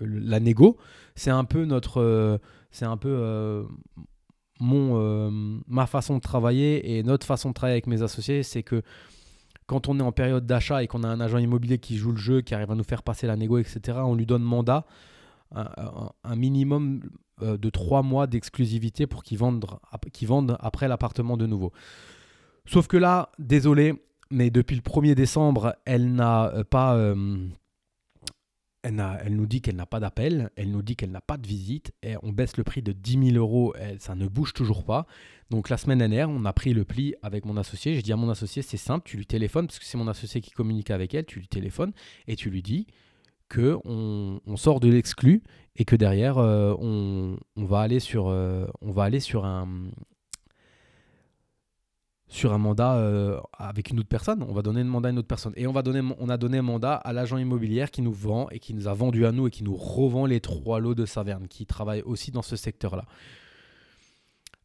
la 0.00 0.40
négo. 0.40 0.76
C'est 1.14 1.30
un 1.30 1.44
peu 1.44 1.64
notre, 1.64 2.40
c'est 2.70 2.84
un 2.84 2.96
peu 2.96 3.66
mon, 4.60 4.98
euh, 5.00 5.30
ma 5.66 5.86
façon 5.86 6.16
de 6.16 6.20
travailler 6.20 6.96
et 6.96 7.02
notre 7.02 7.26
façon 7.26 7.50
de 7.50 7.54
travailler 7.54 7.74
avec 7.74 7.86
mes 7.86 8.02
associés, 8.02 8.42
c'est 8.42 8.62
que 8.62 8.82
quand 9.66 9.88
on 9.88 9.98
est 9.98 10.02
en 10.02 10.12
période 10.12 10.46
d'achat 10.46 10.82
et 10.82 10.86
qu'on 10.86 11.02
a 11.02 11.08
un 11.08 11.20
agent 11.20 11.38
immobilier 11.38 11.78
qui 11.78 11.96
joue 11.96 12.12
le 12.12 12.18
jeu, 12.18 12.40
qui 12.40 12.54
arrive 12.54 12.70
à 12.70 12.74
nous 12.74 12.84
faire 12.84 13.02
passer 13.02 13.26
la 13.26 13.36
négo, 13.36 13.58
etc., 13.58 13.98
on 14.04 14.14
lui 14.14 14.26
donne 14.26 14.42
mandat, 14.42 14.86
un, 15.54 16.36
minimum 16.36 17.00
euh, 17.42 17.56
de 17.56 17.70
trois 17.70 18.02
mois 18.02 18.26
d'exclusivité 18.26 19.06
pour 19.06 19.22
qu'il 19.22 19.38
vende, 19.38 19.64
vende 20.22 20.56
après 20.60 20.88
l'appartement 20.88 21.36
de 21.36 21.46
nouveau. 21.46 21.72
Sauf 22.66 22.86
que 22.88 22.96
là, 22.96 23.30
désolé, 23.38 23.94
mais 24.30 24.50
depuis 24.50 24.76
le 24.76 24.82
1er 24.82 25.14
décembre, 25.14 25.76
elle 25.84 26.14
n'a 26.14 26.52
euh, 26.54 26.64
elle, 28.86 29.34
nous 29.34 29.46
dit 29.46 29.60
qu'elle 29.60 29.76
n'a 29.76 29.86
pas 29.86 30.00
d'appel, 30.00 30.50
elle 30.56 30.70
nous 30.70 30.82
dit 30.82 30.96
qu'elle 30.96 31.10
n'a 31.10 31.20
pas 31.20 31.36
de 31.36 31.46
visite, 31.46 31.92
et 32.02 32.14
on 32.22 32.32
baisse 32.32 32.56
le 32.56 32.64
prix 32.64 32.82
de 32.82 32.92
10 32.92 33.32
000 33.32 33.36
euros, 33.36 33.74
ça 33.98 34.14
ne 34.14 34.28
bouge 34.28 34.52
toujours 34.52 34.84
pas. 34.84 35.06
Donc 35.50 35.68
la 35.68 35.76
semaine 35.76 35.98
dernière, 35.98 36.28
on 36.28 36.44
a 36.44 36.52
pris 36.52 36.72
le 36.74 36.84
pli 36.84 37.14
avec 37.22 37.44
mon 37.44 37.56
associé. 37.56 37.94
J'ai 37.94 38.02
dit 38.02 38.12
à 38.12 38.16
mon 38.16 38.30
associé, 38.30 38.62
c'est 38.62 38.76
simple, 38.76 39.08
tu 39.08 39.16
lui 39.16 39.26
téléphones, 39.26 39.66
parce 39.66 39.78
que 39.78 39.84
c'est 39.84 39.98
mon 39.98 40.08
associé 40.08 40.40
qui 40.40 40.50
communique 40.50 40.90
avec 40.90 41.14
elle, 41.14 41.26
tu 41.26 41.38
lui 41.38 41.48
téléphones 41.48 41.92
et 42.26 42.36
tu 42.36 42.50
lui 42.50 42.62
dis 42.62 42.86
que 43.48 43.78
on, 43.84 44.56
sort 44.56 44.80
de 44.80 44.88
l'exclu 44.88 45.42
et 45.76 45.84
que 45.84 45.94
derrière, 45.94 46.38
euh, 46.38 46.74
euh, 46.74 47.36
on 47.56 47.64
va 47.64 47.80
aller 47.80 48.00
sur 48.00 48.26
un, 49.44 49.68
sur 52.28 52.52
un 52.52 52.58
mandat 52.58 52.96
euh, 52.96 53.40
avec 53.56 53.90
une 53.90 54.00
autre 54.00 54.08
personne. 54.08 54.44
On 54.48 54.52
va 54.52 54.62
donner 54.62 54.80
un 54.80 54.84
mandat 54.84 55.08
à 55.08 55.12
une 55.12 55.18
autre 55.18 55.28
personne. 55.28 55.52
Et 55.56 55.66
on, 55.66 55.72
va 55.72 55.82
donner, 55.82 56.00
on 56.18 56.28
a 56.28 56.36
donné 56.36 56.58
un 56.58 56.62
mandat 56.62 56.94
à 56.94 57.12
l'agent 57.12 57.36
immobilier 57.36 57.86
qui 57.90 58.02
nous 58.02 58.12
vend 58.12 58.48
et 58.50 58.58
qui 58.58 58.74
nous 58.74 58.88
a 58.88 58.94
vendu 58.94 59.26
à 59.26 59.32
nous 59.32 59.46
et 59.46 59.50
qui 59.50 59.62
nous 59.62 59.76
revend 59.76 60.26
les 60.26 60.40
trois 60.40 60.80
lots 60.80 60.94
de 60.94 61.06
Saverne, 61.06 61.46
qui 61.48 61.66
travaille 61.66 62.02
aussi 62.02 62.32
dans 62.32 62.42
ce 62.42 62.56
secteur-là. 62.56 63.04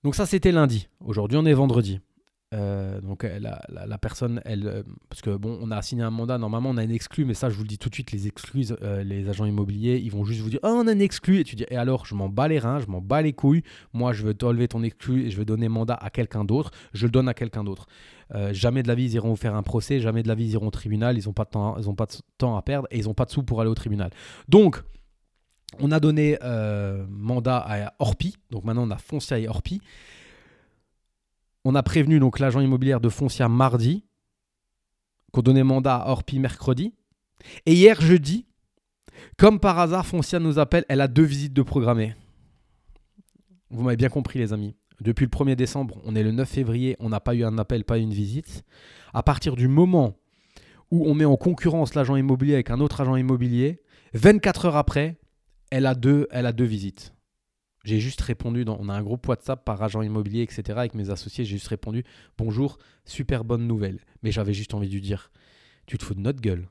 Donc 0.03 0.15
ça, 0.15 0.25
c'était 0.25 0.51
lundi. 0.51 0.87
Aujourd'hui, 0.99 1.37
on 1.37 1.45
est 1.45 1.53
vendredi. 1.53 1.99
Euh, 2.53 2.99
donc 2.99 3.23
la, 3.23 3.97
personne, 3.97 4.41
euh, 4.45 4.83
parce 5.09 5.21
que 5.21 5.29
bon, 5.29 5.57
on 5.61 5.71
a 5.71 5.81
signé 5.81 6.03
un 6.03 6.09
mandat. 6.09 6.37
Normalement, 6.37 6.69
on 6.71 6.77
a 6.77 6.81
un 6.81 6.89
exclu, 6.89 7.23
mais 7.23 7.33
ça, 7.33 7.49
je 7.49 7.55
vous 7.55 7.63
le 7.63 7.67
dis 7.67 7.77
tout 7.77 7.89
de 7.89 7.93
suite, 7.93 8.11
les 8.11 8.27
exclus, 8.27 8.67
euh, 8.81 9.03
les 9.03 9.29
agents 9.29 9.45
immobiliers, 9.45 10.01
ils 10.03 10.11
vont 10.11 10.25
juste 10.25 10.41
vous 10.41 10.49
dire, 10.49 10.59
oh, 10.63 10.81
on 10.83 10.87
a 10.87 10.91
un 10.91 10.99
exclu, 10.99 11.39
et 11.39 11.43
tu 11.43 11.55
dis, 11.55 11.65
et 11.69 11.77
alors, 11.77 12.05
je 12.05 12.13
m'en 12.13 12.27
bats 12.27 12.47
les 12.47 12.59
reins, 12.59 12.79
je 12.79 12.87
m'en 12.87 12.99
bats 12.99 13.21
les 13.21 13.33
couilles. 13.33 13.63
Moi, 13.93 14.11
je 14.11 14.23
veux 14.23 14.33
t'enlever 14.33 14.67
ton 14.67 14.83
exclu 14.83 15.25
et 15.25 15.31
je 15.31 15.37
veux 15.37 15.45
donner 15.45 15.69
mandat 15.69 15.95
à 15.95 16.09
quelqu'un 16.09 16.43
d'autre. 16.43 16.71
Je 16.93 17.05
le 17.05 17.11
donne 17.11 17.29
à 17.29 17.33
quelqu'un 17.33 17.63
d'autre. 17.63 17.87
jamais 18.51 18.83
de 18.83 18.87
la 18.87 18.95
vie, 18.95 19.05
ils 19.05 19.13
iront 19.13 19.29
vous 19.29 19.35
faire 19.35 19.55
un 19.55 19.63
procès. 19.63 19.99
Jamais 19.99 20.23
de 20.23 20.27
la 20.27 20.35
vie, 20.35 20.45
ils 20.45 20.51
iront 20.51 20.67
au 20.67 20.71
tribunal. 20.71 21.17
Ils 21.17 21.25
n'ont 21.25 21.33
pas 21.33 21.45
de 21.45 21.49
temps, 21.49 21.77
ils 21.77 21.89
ont 21.89 21.95
pas 21.95 22.05
de 22.05 22.13
temps 22.37 22.57
à 22.57 22.61
perdre 22.61 22.87
et 22.91 22.97
ils 22.97 23.05
n'ont 23.05 23.13
pas 23.13 23.25
de 23.25 23.31
sous 23.31 23.43
pour 23.43 23.61
aller 23.61 23.69
au 23.69 23.75
tribunal. 23.75 24.09
Donc 24.47 24.81
on 25.79 25.91
a 25.91 25.99
donné 25.99 26.37
mandat 27.09 27.57
à 27.57 27.93
Orpi. 27.99 28.35
Donc 28.49 28.65
maintenant, 28.65 28.87
on 28.87 28.91
a 28.91 28.97
Foncia 28.97 29.39
et 29.39 29.47
Orpi. 29.47 29.81
On 31.63 31.75
a 31.75 31.83
prévenu 31.83 32.19
donc 32.19 32.39
l'agent 32.39 32.59
immobilier 32.59 32.97
de 33.01 33.09
Foncia 33.09 33.47
mardi, 33.47 34.03
qu'on 35.31 35.41
donnait 35.41 35.63
mandat 35.63 35.95
à 35.95 36.09
Orpi 36.09 36.39
mercredi. 36.39 36.93
Et 37.65 37.73
hier 37.73 37.99
jeudi, 38.01 38.45
comme 39.37 39.59
par 39.59 39.79
hasard, 39.79 40.05
Foncia 40.05 40.39
nous 40.39 40.59
appelle, 40.59 40.85
elle 40.89 41.01
a 41.01 41.07
deux 41.07 41.23
visites 41.23 41.53
de 41.53 41.61
programmées. 41.61 42.15
Vous 43.69 43.83
m'avez 43.83 43.97
bien 43.97 44.09
compris 44.09 44.39
les 44.39 44.53
amis. 44.53 44.75
Depuis 44.99 45.25
le 45.25 45.29
1er 45.29 45.55
décembre, 45.55 45.99
on 46.03 46.15
est 46.15 46.23
le 46.23 46.31
9 46.31 46.47
février, 46.47 46.95
on 46.99 47.09
n'a 47.09 47.19
pas 47.19 47.33
eu 47.33 47.43
un 47.43 47.57
appel, 47.57 47.85
pas 47.85 47.97
une 47.97 48.13
visite. 48.13 48.63
À 49.13 49.23
partir 49.23 49.55
du 49.55 49.67
moment 49.67 50.17
où 50.91 51.07
on 51.07 51.15
met 51.15 51.25
en 51.25 51.37
concurrence 51.37 51.95
l'agent 51.95 52.15
immobilier 52.15 52.53
avec 52.53 52.69
un 52.69 52.79
autre 52.79 53.01
agent 53.01 53.15
immobilier, 53.15 53.81
24 54.13 54.65
heures 54.65 54.75
après, 54.75 55.17
elle 55.71 55.85
a 55.85 55.95
deux, 55.95 56.27
elle 56.31 56.45
a 56.45 56.51
deux 56.51 56.65
visites. 56.65 57.13
J'ai 57.83 57.99
juste 57.99 58.21
répondu, 58.21 58.63
on 58.67 58.89
a 58.89 58.93
un 58.93 59.01
groupe 59.01 59.27
WhatsApp 59.27 59.65
par 59.65 59.81
agent 59.81 60.01
immobilier, 60.03 60.43
etc. 60.43 60.77
Avec 60.77 60.93
mes 60.93 61.09
associés, 61.09 61.45
j'ai 61.45 61.55
juste 61.55 61.67
répondu 61.67 62.03
Bonjour, 62.37 62.77
super 63.05 63.43
bonne 63.43 63.65
nouvelle. 63.65 63.99
Mais 64.21 64.31
j'avais 64.31 64.53
juste 64.53 64.73
envie 64.73 64.87
de 64.87 64.93
lui 64.93 65.01
dire 65.01 65.31
Tu 65.87 65.97
te 65.97 66.03
fous 66.03 66.13
de 66.13 66.19
notre 66.19 66.41
gueule. 66.41 66.67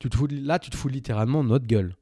Tu 0.00 0.10
te 0.10 0.16
fous 0.16 0.26
là, 0.28 0.58
tu 0.58 0.70
te 0.70 0.76
fous 0.76 0.88
littéralement 0.88 1.44
de 1.44 1.48
notre 1.50 1.66
gueule. 1.66 1.96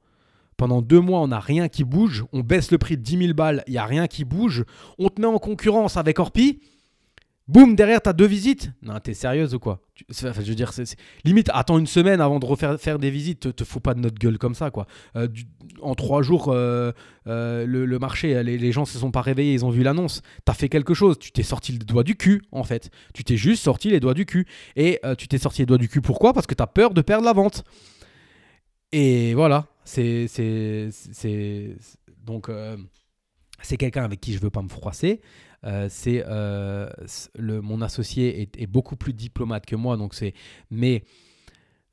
Pendant 0.56 0.80
deux 0.80 1.00
mois, 1.00 1.20
on 1.20 1.28
n'a 1.28 1.40
rien 1.40 1.68
qui 1.68 1.84
bouge. 1.84 2.24
On 2.32 2.40
baisse 2.40 2.70
le 2.70 2.78
prix 2.78 2.96
de 2.96 3.02
10 3.02 3.18
000 3.18 3.34
balles, 3.34 3.64
il 3.66 3.72
n'y 3.72 3.78
a 3.78 3.84
rien 3.84 4.06
qui 4.06 4.24
bouge. 4.24 4.64
On 4.98 5.08
te 5.08 5.20
met 5.20 5.26
en 5.26 5.38
concurrence 5.38 5.96
avec 5.96 6.18
Orpi. 6.18 6.60
Boum, 7.48 7.74
derrière, 7.74 8.00
t'as 8.00 8.12
deux 8.12 8.26
visites. 8.26 8.70
Non, 8.82 9.00
t'es 9.00 9.14
sérieuse 9.14 9.52
ou 9.54 9.58
quoi? 9.58 9.80
Je 10.08 10.28
veux 10.28 10.54
dire, 10.54 10.70
limite, 11.24 11.50
attends 11.52 11.78
une 11.78 11.88
semaine 11.88 12.20
avant 12.20 12.38
de 12.38 12.46
refaire 12.46 12.80
faire 12.80 13.00
des 13.00 13.10
visites. 13.10 13.40
Te, 13.40 13.48
te 13.48 13.64
fous 13.64 13.80
pas 13.80 13.94
de 13.94 14.00
notre 14.00 14.18
gueule 14.18 14.38
comme 14.38 14.54
ça, 14.54 14.70
quoi. 14.70 14.86
Euh, 15.16 15.26
en 15.80 15.94
trois 15.96 16.22
jours, 16.22 16.48
euh, 16.48 16.92
euh, 17.26 17.66
le, 17.66 17.98
marché, 17.98 18.40
les, 18.44 18.58
les, 18.58 18.72
gens 18.72 18.84
se 18.84 18.96
sont 18.96 19.10
pas 19.10 19.22
réveillés, 19.22 19.54
ils 19.54 19.64
ont 19.64 19.70
vu 19.70 19.82
l'annonce. 19.82 20.22
T'as 20.44 20.54
fait 20.54 20.68
quelque 20.68 20.94
chose. 20.94 21.18
Tu 21.18 21.32
t'es 21.32 21.42
sorti 21.42 21.72
le 21.72 21.78
doigt 21.78 22.04
du 22.04 22.14
cul, 22.14 22.42
en 22.52 22.62
fait. 22.62 22.90
Tu 23.12 23.24
t'es 23.24 23.36
juste 23.36 23.64
sorti 23.64 23.90
les 23.90 23.98
doigts 23.98 24.14
du 24.14 24.24
cul. 24.24 24.46
Et 24.76 25.00
tu 25.18 25.26
t'es 25.26 25.38
sorti 25.38 25.62
les 25.62 25.66
doigts 25.66 25.78
du 25.78 25.88
cul 25.88 26.00
pourquoi? 26.00 26.32
Parce 26.32 26.46
que 26.46 26.54
t'as 26.54 26.68
peur 26.68 26.94
de 26.94 27.00
perdre 27.00 27.24
la 27.24 27.32
vente. 27.32 27.64
Et 28.92 29.34
voilà. 29.34 29.66
C'est. 29.84 30.28
c'est, 30.28 31.76
donc. 32.24 32.48
c'est 33.62 33.76
quelqu'un 33.76 34.04
avec 34.04 34.20
qui 34.20 34.32
je 34.32 34.38
veux 34.38 34.50
pas 34.50 34.62
me 34.62 34.68
froisser. 34.68 35.20
Euh, 35.64 35.86
c'est 35.88 36.24
euh, 36.26 36.88
mon 37.38 37.82
associé 37.82 38.50
est, 38.54 38.66
beaucoup 38.66 38.96
plus 38.96 39.12
diplomate 39.12 39.66
que 39.66 39.76
moi, 39.76 39.96
donc 39.96 40.14
c'est. 40.14 40.34
Mais 40.70 41.04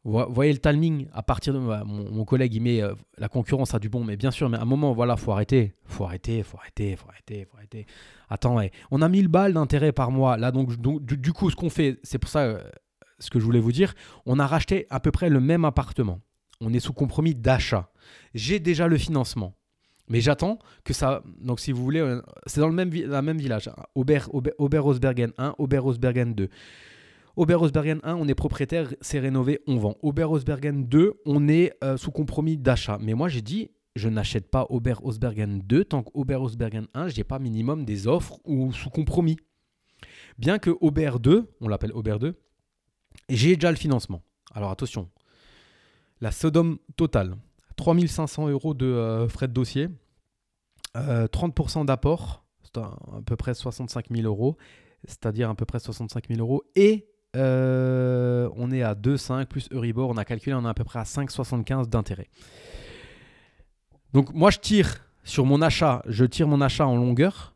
voyez 0.04 0.54
le 0.54 0.60
timing 0.60 1.08
à 1.14 1.22
partir 1.22 1.54
de 1.54 1.60
mon, 1.60 2.26
collègue 2.26 2.56
il 2.56 2.62
met 2.62 2.82
euh, 2.82 2.96
la 3.18 3.28
concurrence 3.28 3.76
a 3.76 3.80
du 3.80 3.90
bon 3.90 4.04
mais 4.04 4.16
bien 4.16 4.32
sûr 4.32 4.50
mais 4.50 4.58
à 4.58 4.62
un 4.62 4.66
moment 4.66 4.94
voilà 4.94 5.18
faut 5.18 5.34
arrêter 5.34 5.76
faut 5.84 6.06
arrêter 6.06 6.42
faut 6.42 6.58
arrêter 6.58 6.96
faut 6.96 7.10
arrêter 7.10 7.46
faut 7.46 7.58
arrêter. 7.58 7.86
Attends 8.30 8.58
on 8.92 9.02
a 9.02 9.10
1000 9.10 9.28
balles 9.28 9.54
d'intérêt 9.54 9.92
par 9.92 10.10
mois 10.10 10.38
là 10.38 10.52
donc, 10.52 10.80
du, 10.80 11.34
coup 11.34 11.52
ce 11.52 11.56
qu'on 11.56 11.70
fait 11.70 12.00
c'est 12.02 12.18
pour 12.18 12.30
ça 12.30 12.60
ce 13.20 13.30
que 13.30 13.40
je 13.40 13.46
voulais 13.46 13.60
vous 13.60 13.74
dire 13.74 13.94
on 14.26 14.40
a 14.40 14.48
racheté 14.48 14.88
à 14.90 15.00
peu 15.00 15.12
près 15.12 15.30
le 15.30 15.42
même 15.42 15.66
appartement. 15.66 16.22
On 16.62 16.74
est 16.74 16.80
sous 16.80 16.94
compromis 16.94 17.36
d'achat. 17.36 17.90
J'ai 18.34 18.60
déjà 18.60 18.88
le 18.88 18.98
financement 18.98 19.54
mais 20.10 20.22
j'attends 20.22 20.60
que 20.84 20.94
ça. 20.94 21.24
Donc, 21.40 21.60
si 21.60 21.72
vous 21.72 21.84
voulez, 21.84 22.00
euh, 22.00 22.22
c'est 22.48 22.60
dans 22.60 22.68
le 22.68 22.74
même, 22.74 22.92
la 22.92 23.22
même 23.22 23.38
village. 23.38 23.70
Aubert, 23.96 24.34
Aubert, 24.34 24.54
Oberosbergen 24.58 25.32
1, 25.38 25.56
Oberosbergen 25.58 26.34
2. 26.34 26.50
Oberosbergen 27.36 28.00
1, 28.04 28.16
on 28.16 28.28
est 28.28 28.36
propriétaire, 28.36 28.94
c'est 29.02 29.20
rénové, 29.20 29.62
on 29.68 29.78
vend. 29.78 29.96
Oberosbergen 30.02 30.86
2, 30.86 31.22
on 31.26 31.48
est 31.48 31.74
euh, 31.84 31.96
sous 31.96 32.12
compromis 32.12 32.58
d'achat. 32.58 32.98
Mais 33.00 33.14
moi, 33.14 33.30
j'ai 33.30 33.42
dit, 33.42 33.70
je 33.96 34.10
n'achète 34.10 34.50
pas 34.50 34.66
Oberosbergen 34.70 35.60
2 35.60 35.86
tant 35.86 36.04
qu'Oberosbergen 36.04 36.88
1, 36.94 37.08
je 37.10 37.18
n'ai 37.18 37.24
pas 37.24 37.40
minimum 37.40 37.86
des 37.86 38.08
offres 38.08 38.40
ou 38.46 38.74
sous 38.74 38.90
compromis. 38.90 39.38
Bien 40.38 40.60
que 40.60 40.72
Aubert 40.82 41.20
2, 41.20 41.50
on 41.62 41.68
l'appelle 41.68 41.94
Aubert 41.94 42.20
2, 42.20 42.36
j'ai 43.30 43.56
déjà 43.56 43.72
le 43.72 43.78
financement. 43.78 44.22
Alors 44.54 44.72
attention, 44.72 45.10
la 46.22 46.32
totale, 46.96 47.36
3500 47.80 48.50
euros 48.50 48.74
de 48.74 48.86
euh, 48.86 49.30
frais 49.30 49.48
de 49.48 49.54
dossier, 49.54 49.88
30% 50.96 51.82
euh, 51.82 51.84
d'apport, 51.86 52.44
c'est 52.62 52.78
à, 52.78 52.92
peu 53.26 53.38
près 53.38 53.54
65 53.54 54.08
000 54.12 54.28
euros, 54.28 54.58
c'est-à-dire 55.06 55.50
à 55.50 55.56
peu 55.56 55.64
près 55.64 55.80
65 55.80 56.28
000 56.28 56.42
euros, 56.42 56.62
et 56.76 57.08
euh, 57.38 58.50
on 58.58 58.70
est 58.72 58.84
à 58.84 58.96
2,5 58.96 59.46
plus 59.46 59.70
Euribor, 59.72 60.10
on 60.10 60.18
a 60.18 60.26
calculé, 60.26 60.54
on 60.54 60.66
est 60.66 60.70
à 60.70 60.74
peu 60.74 60.84
près 60.84 61.00
à 61.00 61.04
5,75 61.04 61.88
d'intérêt. 61.88 62.28
Donc 64.12 64.34
moi 64.34 64.52
je 64.52 64.60
tire 64.60 65.06
sur 65.24 65.46
mon 65.46 65.62
achat, 65.62 66.04
je 66.06 66.26
tire 66.26 66.50
mon 66.50 66.60
achat 66.60 66.86
en 66.86 66.98
longueur 66.98 67.56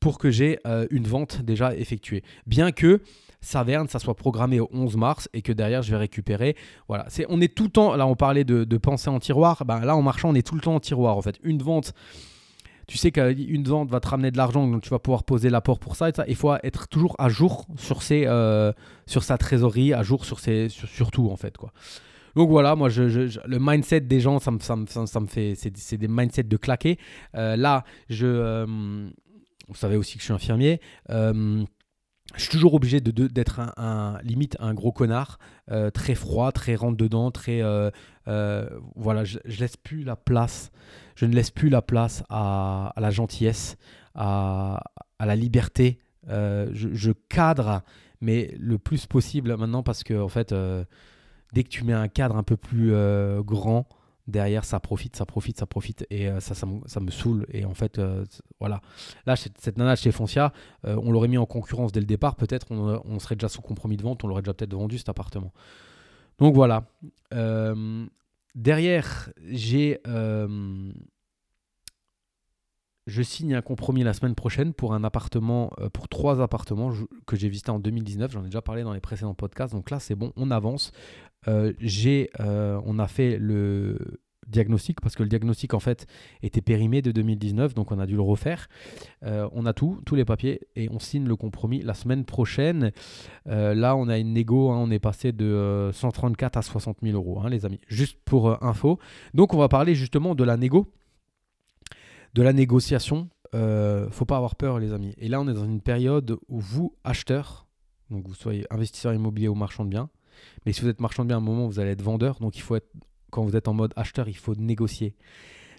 pour 0.00 0.18
que 0.18 0.32
j'ai 0.32 0.58
une 0.90 1.06
vente 1.06 1.42
déjà 1.42 1.76
effectuée. 1.76 2.24
Bien 2.46 2.72
que 2.72 3.00
Saverne, 3.46 3.86
ça 3.86 4.00
soit 4.00 4.16
programmé 4.16 4.58
au 4.58 4.68
11 4.72 4.96
mars 4.96 5.28
et 5.32 5.40
que 5.40 5.52
derrière 5.52 5.80
je 5.80 5.92
vais 5.92 5.96
récupérer. 5.96 6.56
Voilà, 6.88 7.04
c'est 7.08 7.26
on 7.28 7.40
est 7.40 7.54
tout 7.54 7.62
le 7.62 7.70
temps. 7.70 7.94
Là, 7.94 8.04
on 8.04 8.16
parlait 8.16 8.42
de, 8.42 8.76
penser 8.76 9.08
en 9.08 9.20
tiroir. 9.20 9.64
Ben, 9.64 9.80
là, 9.80 9.94
en 9.94 10.02
marchant, 10.02 10.30
on 10.30 10.34
est 10.34 10.44
tout 10.44 10.56
le 10.56 10.60
temps 10.60 10.74
en 10.74 10.80
tiroir. 10.80 11.16
En 11.16 11.22
fait, 11.22 11.38
une 11.44 11.62
vente. 11.62 11.94
Tu 12.88 12.98
sais 12.98 13.12
qu'une 13.12 13.62
vente 13.62 13.88
va 13.88 14.00
te 14.00 14.08
ramener 14.08 14.32
de 14.32 14.36
l'argent, 14.36 14.66
donc 14.66 14.82
tu 14.82 14.90
vas 14.90 14.98
pouvoir 14.98 15.22
poser 15.22 15.48
l'apport 15.48 15.78
pour 15.78 15.94
ça. 15.94 16.08
Et 16.08 16.12
ça. 16.12 16.24
Il 16.26 16.34
faut 16.34 16.54
être 16.62 16.88
toujours 16.88 17.14
à 17.18 17.28
jour 17.28 17.66
sur, 17.76 18.02
ses, 18.02 18.26
euh, 18.26 18.72
sur 19.06 19.22
sa 19.22 19.38
trésorerie, 19.38 19.92
à 19.92 20.02
jour 20.02 20.24
sur, 20.24 20.40
ses, 20.40 20.68
sur, 20.68 21.12
tout, 21.12 21.30
en 21.30 21.36
fait. 21.36 21.56
quoi. 21.56 21.72
Donc 22.34 22.50
voilà, 22.50 22.74
moi, 22.74 22.88
le 22.88 23.58
mindset 23.60 24.00
des 24.00 24.18
gens, 24.18 24.40
ça 24.40 24.50
me, 24.50 24.58
ça 24.58 24.74
me, 24.74 24.86
ça 24.86 25.20
me 25.20 25.26
fait. 25.26 25.54
C'est 25.56 25.96
des 25.96 26.08
mindsets 26.08 26.42
de 26.42 26.56
claquer. 26.56 26.98
Euh, 27.36 27.54
là, 27.54 27.84
je. 28.08 28.26
Euh, 28.26 28.66
vous 29.68 29.74
savez 29.74 29.96
aussi 29.96 30.14
que 30.14 30.20
je 30.20 30.26
suis 30.26 30.34
infirmier 30.34 30.80
je 32.34 32.42
suis 32.42 32.50
toujours 32.50 32.74
obligé 32.74 33.00
d'être 33.00 33.60
un, 33.76 34.18
limite 34.22 34.56
un 34.60 34.74
gros 34.74 34.92
connard, 34.92 35.38
euh, 35.70 35.90
très 35.90 36.14
froid, 36.14 36.52
très 36.52 36.74
rentre 36.74 36.96
dedans, 36.96 37.30
très 37.30 37.62
euh, 37.62 37.90
euh, 38.28 38.68
voilà, 38.96 39.24
je, 39.24 39.38
laisse 39.58 39.76
plus 39.76 40.02
la 40.02 40.16
place, 40.16 40.70
je 41.14 41.24
ne 41.24 41.34
laisse 41.34 41.50
plus 41.50 41.68
la 41.68 41.82
place 41.82 42.24
à, 42.28 42.92
la 42.96 43.10
gentillesse, 43.10 43.76
à, 44.14 44.82
la 45.20 45.36
liberté. 45.36 46.00
Je, 46.28 47.12
cadre, 47.28 47.82
mais 48.20 48.54
le 48.58 48.78
plus 48.78 49.06
possible 49.06 49.56
maintenant 49.56 49.84
parce 49.84 50.02
que 50.02 50.20
en 50.20 50.28
fait, 50.28 50.52
dès 51.52 51.62
que 51.62 51.68
tu 51.68 51.84
mets 51.84 51.92
un 51.92 52.08
cadre 52.08 52.36
un 52.36 52.42
peu 52.42 52.56
plus 52.56 52.92
grand, 53.44 53.88
derrière 54.26 54.64
ça 54.64 54.80
profite, 54.80 55.16
ça 55.16 55.26
profite, 55.26 55.58
ça 55.58 55.66
profite. 55.66 56.06
Et 56.10 56.28
euh, 56.28 56.40
ça, 56.40 56.54
ça 56.54 56.66
me, 57.00 57.10
saoule. 57.10 57.46
Et 57.50 57.64
en 57.64 57.74
fait 57.74 57.98
euh, 57.98 58.24
voilà. 58.60 58.80
Là 59.26 59.36
cette 59.36 59.76
nana 59.76 59.96
chez 59.96 60.12
Foncia 60.12 60.52
euh, 60.84 60.96
on 61.02 61.12
l'aurait 61.12 61.28
mis 61.28 61.38
en 61.38 61.46
concurrence 61.46 61.92
dès 61.92 62.00
le 62.00 62.06
départ. 62.06 62.36
Peut-être 62.36 62.70
on, 62.70 63.18
serait 63.18 63.36
déjà 63.36 63.48
sous 63.48 63.62
compromis 63.62 63.96
de 63.96 64.02
vente. 64.02 64.24
On 64.24 64.28
l'aurait 64.28 64.42
déjà 64.42 64.54
peut-être 64.54 64.74
vendu 64.74 64.98
cet 64.98 65.08
appartement. 65.08 65.52
Donc 66.38 66.54
voilà. 66.54 66.84
Derrière 68.54 69.30
j'ai 69.50 70.00
je 73.06 73.22
signe 73.22 73.54
un 73.54 73.62
compromis 73.62 74.02
la 74.02 74.12
semaine 74.12 74.34
prochaine 74.34 74.72
pour 74.72 74.94
un 74.94 75.04
appartement, 75.04 75.72
pour 75.92 76.08
trois 76.08 76.40
appartements 76.40 76.92
que 77.26 77.36
j'ai 77.36 77.48
visité 77.48 77.70
en 77.70 77.78
2019. 77.78 78.32
J'en 78.32 78.42
ai 78.42 78.46
déjà 78.46 78.62
parlé 78.62 78.82
dans 78.82 78.92
les 78.92 79.00
précédents 79.00 79.34
podcasts. 79.34 79.74
Donc 79.74 79.90
là, 79.90 80.00
c'est 80.00 80.16
bon, 80.16 80.32
on 80.36 80.50
avance. 80.50 80.92
Euh, 81.48 81.72
j'ai, 81.80 82.30
euh, 82.40 82.80
on 82.84 82.98
a 82.98 83.08
fait 83.08 83.38
le 83.38 83.98
diagnostic 84.48 85.00
parce 85.00 85.16
que 85.16 85.24
le 85.24 85.28
diagnostic 85.28 85.74
en 85.74 85.80
fait 85.80 86.06
était 86.40 86.60
périmé 86.60 87.02
de 87.02 87.10
2019 87.10 87.74
donc 87.74 87.90
on 87.90 87.98
a 87.98 88.06
dû 88.06 88.14
le 88.14 88.20
refaire 88.22 88.68
euh, 89.24 89.48
on 89.50 89.66
a 89.66 89.72
tout 89.72 90.00
tous 90.06 90.14
les 90.14 90.24
papiers 90.24 90.60
et 90.76 90.88
on 90.88 91.00
signe 91.00 91.26
le 91.26 91.34
compromis 91.34 91.82
la 91.82 91.94
semaine 91.94 92.24
prochaine 92.24 92.92
là 93.44 93.96
on 93.96 94.06
a 94.06 94.18
une 94.18 94.34
négo 94.34 94.70
hein, 94.70 94.78
on 94.78 94.92
est 94.92 95.00
passé 95.00 95.32
de 95.32 95.90
134 95.92 96.58
à 96.58 96.62
60 96.62 96.98
000 97.02 97.16
euros 97.16 97.40
hein, 97.40 97.50
les 97.50 97.66
amis 97.66 97.80
juste 97.88 98.20
pour 98.24 98.62
info 98.62 99.00
donc 99.34 99.52
on 99.52 99.58
va 99.58 99.66
parler 99.66 99.96
justement 99.96 100.36
de 100.36 100.44
la 100.44 100.56
négo 100.56 100.86
de 102.36 102.42
la 102.42 102.52
négociation 102.52 103.28
faut 104.10 104.26
pas 104.26 104.36
avoir 104.36 104.54
peur 104.54 104.78
les 104.78 104.92
amis 104.92 105.14
et 105.16 105.28
là 105.28 105.40
on 105.40 105.48
est 105.48 105.54
dans 105.54 105.64
une 105.64 105.80
période 105.80 106.36
où 106.48 106.60
vous 106.60 106.94
acheteurs 107.04 107.66
donc 108.10 108.28
vous 108.28 108.34
soyez 108.34 108.66
investisseur 108.70 109.14
immobilier 109.14 109.48
ou 109.48 109.54
marchand 109.54 109.84
de 109.84 109.90
biens 109.90 110.10
mais 110.64 110.72
si 110.72 110.80
vous 110.80 110.88
êtes 110.88 111.00
marchand 111.00 111.24
de 111.24 111.28
biens, 111.28 111.36
à 111.36 111.40
un 111.40 111.42
moment, 111.42 111.66
vous 111.66 111.80
allez 111.80 111.90
être 111.90 112.02
vendeur. 112.02 112.38
Donc, 112.40 112.56
il 112.56 112.62
faut 112.62 112.76
être, 112.76 112.90
quand 113.30 113.44
vous 113.44 113.56
êtes 113.56 113.68
en 113.68 113.74
mode 113.74 113.92
acheteur, 113.96 114.28
il 114.28 114.36
faut 114.36 114.54
négocier. 114.54 115.14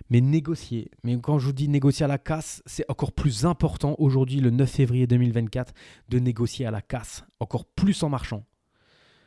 Mais 0.10 0.22
négocier, 0.22 0.92
mais 1.04 1.20
quand 1.20 1.40
je 1.40 1.48
vous 1.48 1.54
dis 1.54 1.68
négocier 1.68 2.06
à 2.06 2.08
la 2.08 2.18
casse, 2.18 2.62
c'est 2.66 2.86
encore 2.88 3.12
plus 3.12 3.46
important 3.46 3.96
aujourd'hui, 3.98 4.40
le 4.40 4.52
9 4.52 4.70
février 4.70 5.08
2024, 5.08 5.74
de 6.10 6.20
négocier 6.20 6.66
à 6.66 6.72
la 6.72 6.82
casse, 6.82 7.26
encore 7.40 7.66
plus 7.66 8.04
en 8.04 8.10
marchant. 8.10 8.46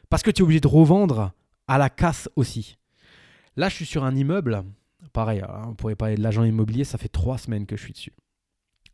Parce 0.09 0.23
que 0.23 0.31
tu 0.31 0.41
es 0.41 0.43
obligé 0.43 0.61
de 0.61 0.69
revendre 0.69 1.33
à 1.67 1.77
la 1.77 1.91
casse 1.91 2.31
aussi. 2.37 2.79
Là, 3.57 3.69
je 3.69 3.75
suis 3.75 3.85
sur 3.85 4.05
un 4.05 4.17
immeuble, 4.17 4.65
pareil, 5.13 5.41
hein, 5.41 5.63
on 5.69 5.75
pourrait 5.75 5.97
parler 5.97 6.17
de 6.17 6.23
l'agent 6.23 6.45
immobilier, 6.45 6.85
ça 6.85 6.99
fait 6.99 7.09
trois 7.09 7.39
semaines 7.39 7.67
que 7.67 7.77
je 7.77 7.83
suis 7.83 7.93
dessus. 7.93 8.13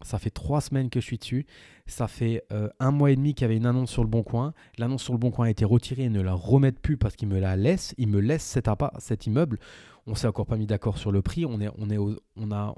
Ça 0.02 0.18
fait 0.18 0.30
trois 0.30 0.60
semaines 0.60 0.90
que 0.90 1.00
je 1.00 1.06
suis 1.06 1.16
dessus. 1.16 1.46
Ça 1.86 2.06
fait 2.06 2.44
euh, 2.52 2.68
un 2.80 2.90
mois 2.90 3.10
et 3.10 3.16
demi 3.16 3.34
qu'il 3.34 3.42
y 3.42 3.46
avait 3.46 3.56
une 3.56 3.66
annonce 3.66 3.90
sur 3.90 4.02
le 4.02 4.10
Bon 4.10 4.22
Coin. 4.22 4.52
L'annonce 4.76 5.02
sur 5.02 5.14
le 5.14 5.18
Bon 5.18 5.30
Coin 5.30 5.46
a 5.46 5.50
été 5.50 5.64
retirée 5.64 6.04
et 6.04 6.08
ne 6.10 6.20
la 6.20 6.34
remettent 6.34 6.80
plus 6.80 6.98
parce 6.98 7.16
qu'ils 7.16 7.28
me 7.28 7.38
la 7.38 7.56
laissent. 7.56 7.94
Ils 7.96 8.08
me 8.08 8.20
laissent 8.20 8.44
cet, 8.44 8.68
cet 8.98 9.26
immeuble. 9.26 9.58
On 10.06 10.14
s'est 10.14 10.26
encore 10.26 10.46
pas 10.46 10.56
mis 10.56 10.66
d'accord 10.66 10.98
sur 10.98 11.12
le 11.12 11.22
prix. 11.22 11.46
On, 11.46 11.60
est, 11.60 11.68
a 11.68 12.74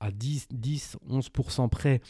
à 0.00 0.10
10, 0.10 0.48
10 0.50 0.96
11% 1.08 1.68
près, 1.68 2.00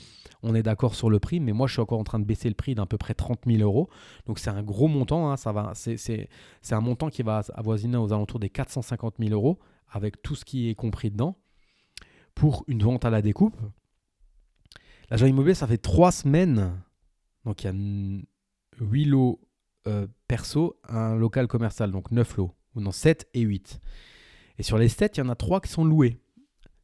on 0.42 0.54
est 0.54 0.62
d'accord 0.62 0.94
sur 0.94 1.10
le 1.10 1.18
prix, 1.18 1.40
mais 1.40 1.52
moi 1.52 1.66
je 1.66 1.72
suis 1.72 1.82
encore 1.82 1.98
en 1.98 2.04
train 2.04 2.20
de 2.20 2.24
baisser 2.24 2.48
le 2.48 2.54
prix 2.54 2.76
d'à 2.76 2.86
peu 2.86 2.96
près 2.96 3.14
30 3.14 3.40
000 3.46 3.58
euros. 3.62 3.90
Donc 4.26 4.38
c'est 4.38 4.50
un 4.50 4.62
gros 4.62 4.86
montant, 4.86 5.32
hein, 5.32 5.36
c'est, 5.74 6.28
un 6.70 6.80
montant 6.80 7.10
qui 7.10 7.22
va 7.22 7.42
avoisiner 7.54 7.96
aux 7.96 8.12
alentours 8.12 8.38
des 8.38 8.48
450 8.48 9.16
000 9.18 9.32
euros, 9.32 9.58
avec 9.90 10.22
tout 10.22 10.34
ce 10.34 10.44
qui 10.44 10.68
est 10.68 10.74
compris 10.74 11.10
dedans, 11.10 11.36
pour 12.34 12.64
une 12.68 12.82
vente 12.82 13.04
à 13.04 13.10
la 13.10 13.22
découpe. 13.22 13.56
L'agent 15.10 15.26
immobilier, 15.26 15.54
ça 15.54 15.66
fait 15.66 15.78
3 15.78 16.12
semaines, 16.12 16.80
donc 17.44 17.62
il 17.62 17.66
y 17.66 17.70
a 17.70 18.84
8 18.84 19.04
lots 19.06 19.40
euh, 19.86 20.06
perso, 20.28 20.78
un 20.88 21.16
local 21.16 21.48
commercial, 21.48 21.90
donc 21.90 22.10
9 22.10 22.36
lots, 22.36 22.54
non 22.76 22.92
7 22.92 23.28
et 23.34 23.40
8. 23.40 23.80
Et 24.58 24.62
sur 24.62 24.78
les 24.78 24.88
7, 24.88 25.16
il 25.16 25.20
y 25.20 25.22
en 25.22 25.28
a 25.28 25.34
3 25.34 25.60
qui 25.60 25.70
sont 25.70 25.84
loués 25.84 26.20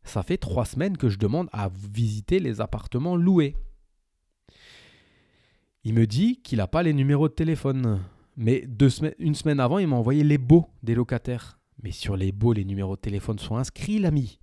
ça 0.06 0.22
fait 0.22 0.38
trois 0.38 0.64
semaines 0.64 0.96
que 0.96 1.08
je 1.08 1.18
demande 1.18 1.48
à 1.52 1.68
visiter 1.68 2.38
les 2.38 2.60
appartements 2.60 3.16
loués. 3.16 3.56
Il 5.84 5.94
me 5.94 6.06
dit 6.06 6.40
qu'il 6.42 6.58
n'a 6.58 6.66
pas 6.66 6.82
les 6.82 6.92
numéros 6.92 7.28
de 7.28 7.34
téléphone. 7.34 8.00
Mais 8.36 8.64
deux 8.66 8.90
semaines, 8.90 9.14
une 9.18 9.34
semaine 9.34 9.60
avant, 9.60 9.78
il 9.78 9.88
m'a 9.88 9.96
envoyé 9.96 10.22
les 10.22 10.38
baux 10.38 10.66
des 10.82 10.94
locataires. 10.94 11.58
Mais 11.86 11.92
sur 11.92 12.16
les 12.16 12.32
baux, 12.32 12.52
les 12.52 12.64
numéros 12.64 12.96
de 12.96 13.00
téléphone 13.00 13.38
sont 13.38 13.58
inscrits, 13.58 14.00
l'ami. 14.00 14.40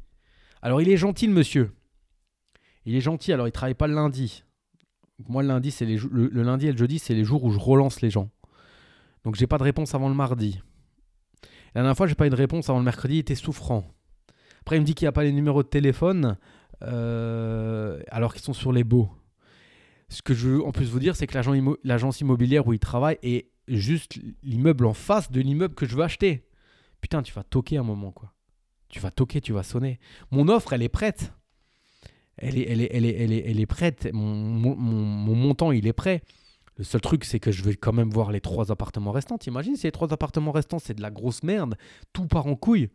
Alors 0.62 0.82
il 0.82 0.88
est 0.88 0.96
gentil, 0.96 1.28
monsieur. 1.28 1.74
Il 2.86 2.96
est 2.96 3.02
gentil, 3.02 3.34
alors 3.34 3.50
il 3.50 3.52
travaille 3.52 3.74
pas 3.74 3.88
le 3.88 3.96
lundi. 3.96 4.46
Moi, 5.28 5.42
le 5.42 5.50
lundi, 5.50 5.70
c'est 5.70 5.86
le, 5.86 6.30
lundi 6.42 6.68
et 6.68 6.72
le 6.72 6.78
jeudi, 6.78 7.00
c'est 7.00 7.14
les 7.14 7.26
jours 7.26 7.44
où 7.44 7.52
je 7.52 7.60
relance 7.60 8.00
les 8.00 8.10
gens. 8.10 8.30
Donc 9.26 9.36
j'ai 9.36 9.46
pas 9.46 9.58
de 9.58 9.64
réponse 9.64 9.94
avant 9.94 10.08
le 10.08 10.16
mardi. 10.16 10.62
La 11.76 11.82
dernière 11.82 11.98
fois, 11.98 12.08
j'ai 12.08 12.16
pas 12.16 12.28
eu 12.28 12.30
de 12.30 12.36
réponse 12.36 12.70
avant 12.70 12.80
le 12.80 12.86
mercredi, 12.86 13.16
il 13.16 13.20
était 13.20 13.36
souffrant. 13.36 13.94
Après, 14.62 14.78
il 14.78 14.80
me 14.80 14.86
dit 14.86 14.96
qu'il 14.96 15.04
n'y 15.04 15.10
a 15.10 15.12
pas 15.12 15.24
les 15.24 15.34
numéros 15.34 15.64
de 15.64 15.68
téléphone 15.68 16.38
euh, 16.82 18.02
alors 18.08 18.34
qu'ils 18.34 18.44
sont 18.44 18.54
sur 18.54 18.72
les 18.72 18.86
baux. 18.86 19.10
Ce 20.08 20.22
que 20.22 20.34
je 20.34 20.48
veux 20.48 20.64
en 20.64 20.72
plus 20.72 20.86
vous 20.86 21.00
dire, 21.00 21.18
c'est 21.18 21.28
que 21.28 21.38
l'agence 21.84 22.22
immobilière 22.22 22.66
où 22.68 22.72
il 22.72 22.80
travaille 22.80 23.18
est 23.22 23.50
juste 23.68 24.18
l'immeuble 24.44 24.86
en 24.86 24.94
face 24.94 25.30
de 25.30 25.42
l'immeuble 25.42 25.76
que 25.76 25.86
je 25.86 25.98
veux 25.98 26.04
acheter. 26.04 26.46
Putain, 27.04 27.22
tu 27.22 27.34
vas 27.34 27.44
toquer 27.44 27.76
un 27.76 27.84
moment, 27.84 28.14
quoi. 28.14 28.32
Tu 28.88 29.02
vas 29.02 29.12
toquer, 29.12 29.42
tu 29.42 29.52
vas 29.52 29.64
sonner. 29.64 30.00
Mon 30.32 30.48
offre, 30.48 30.72
elle 30.72 30.84
est 30.84 30.88
prête. 30.88 31.34
Elle 32.38 32.58
est, 32.58 32.66
elle 32.70 32.80
est, 32.80 32.90
elle 32.94 33.06
est, 33.06 33.18
elle 33.20 33.34
elle 33.34 33.60
est 33.60 33.66
prête. 33.66 34.08
Mon, 34.14 34.34
mon, 34.34 34.74
mon, 34.78 35.36
montant, 35.36 35.74
il 35.74 35.86
est 35.86 35.92
prêt. 35.92 36.22
Le 36.78 36.86
seul 36.86 37.02
truc, 37.02 37.26
c'est 37.26 37.42
que 37.42 37.52
je 37.52 37.62
vais 37.62 37.76
quand 37.76 37.92
même 37.92 38.10
voir 38.10 38.32
les 38.32 38.40
trois 38.40 38.72
appartements 38.72 39.12
restants. 39.12 39.38
T'imagines 39.38 39.76
si 39.76 39.86
les 39.86 39.92
trois 39.92 40.14
appartements 40.14 40.54
restants, 40.54 40.80
c'est 40.80 40.94
de 40.94 41.02
la 41.02 41.12
grosse 41.12 41.44
merde, 41.44 41.76
tout 42.14 42.26
part 42.26 42.48
en 42.48 42.56
couille. 42.56 42.90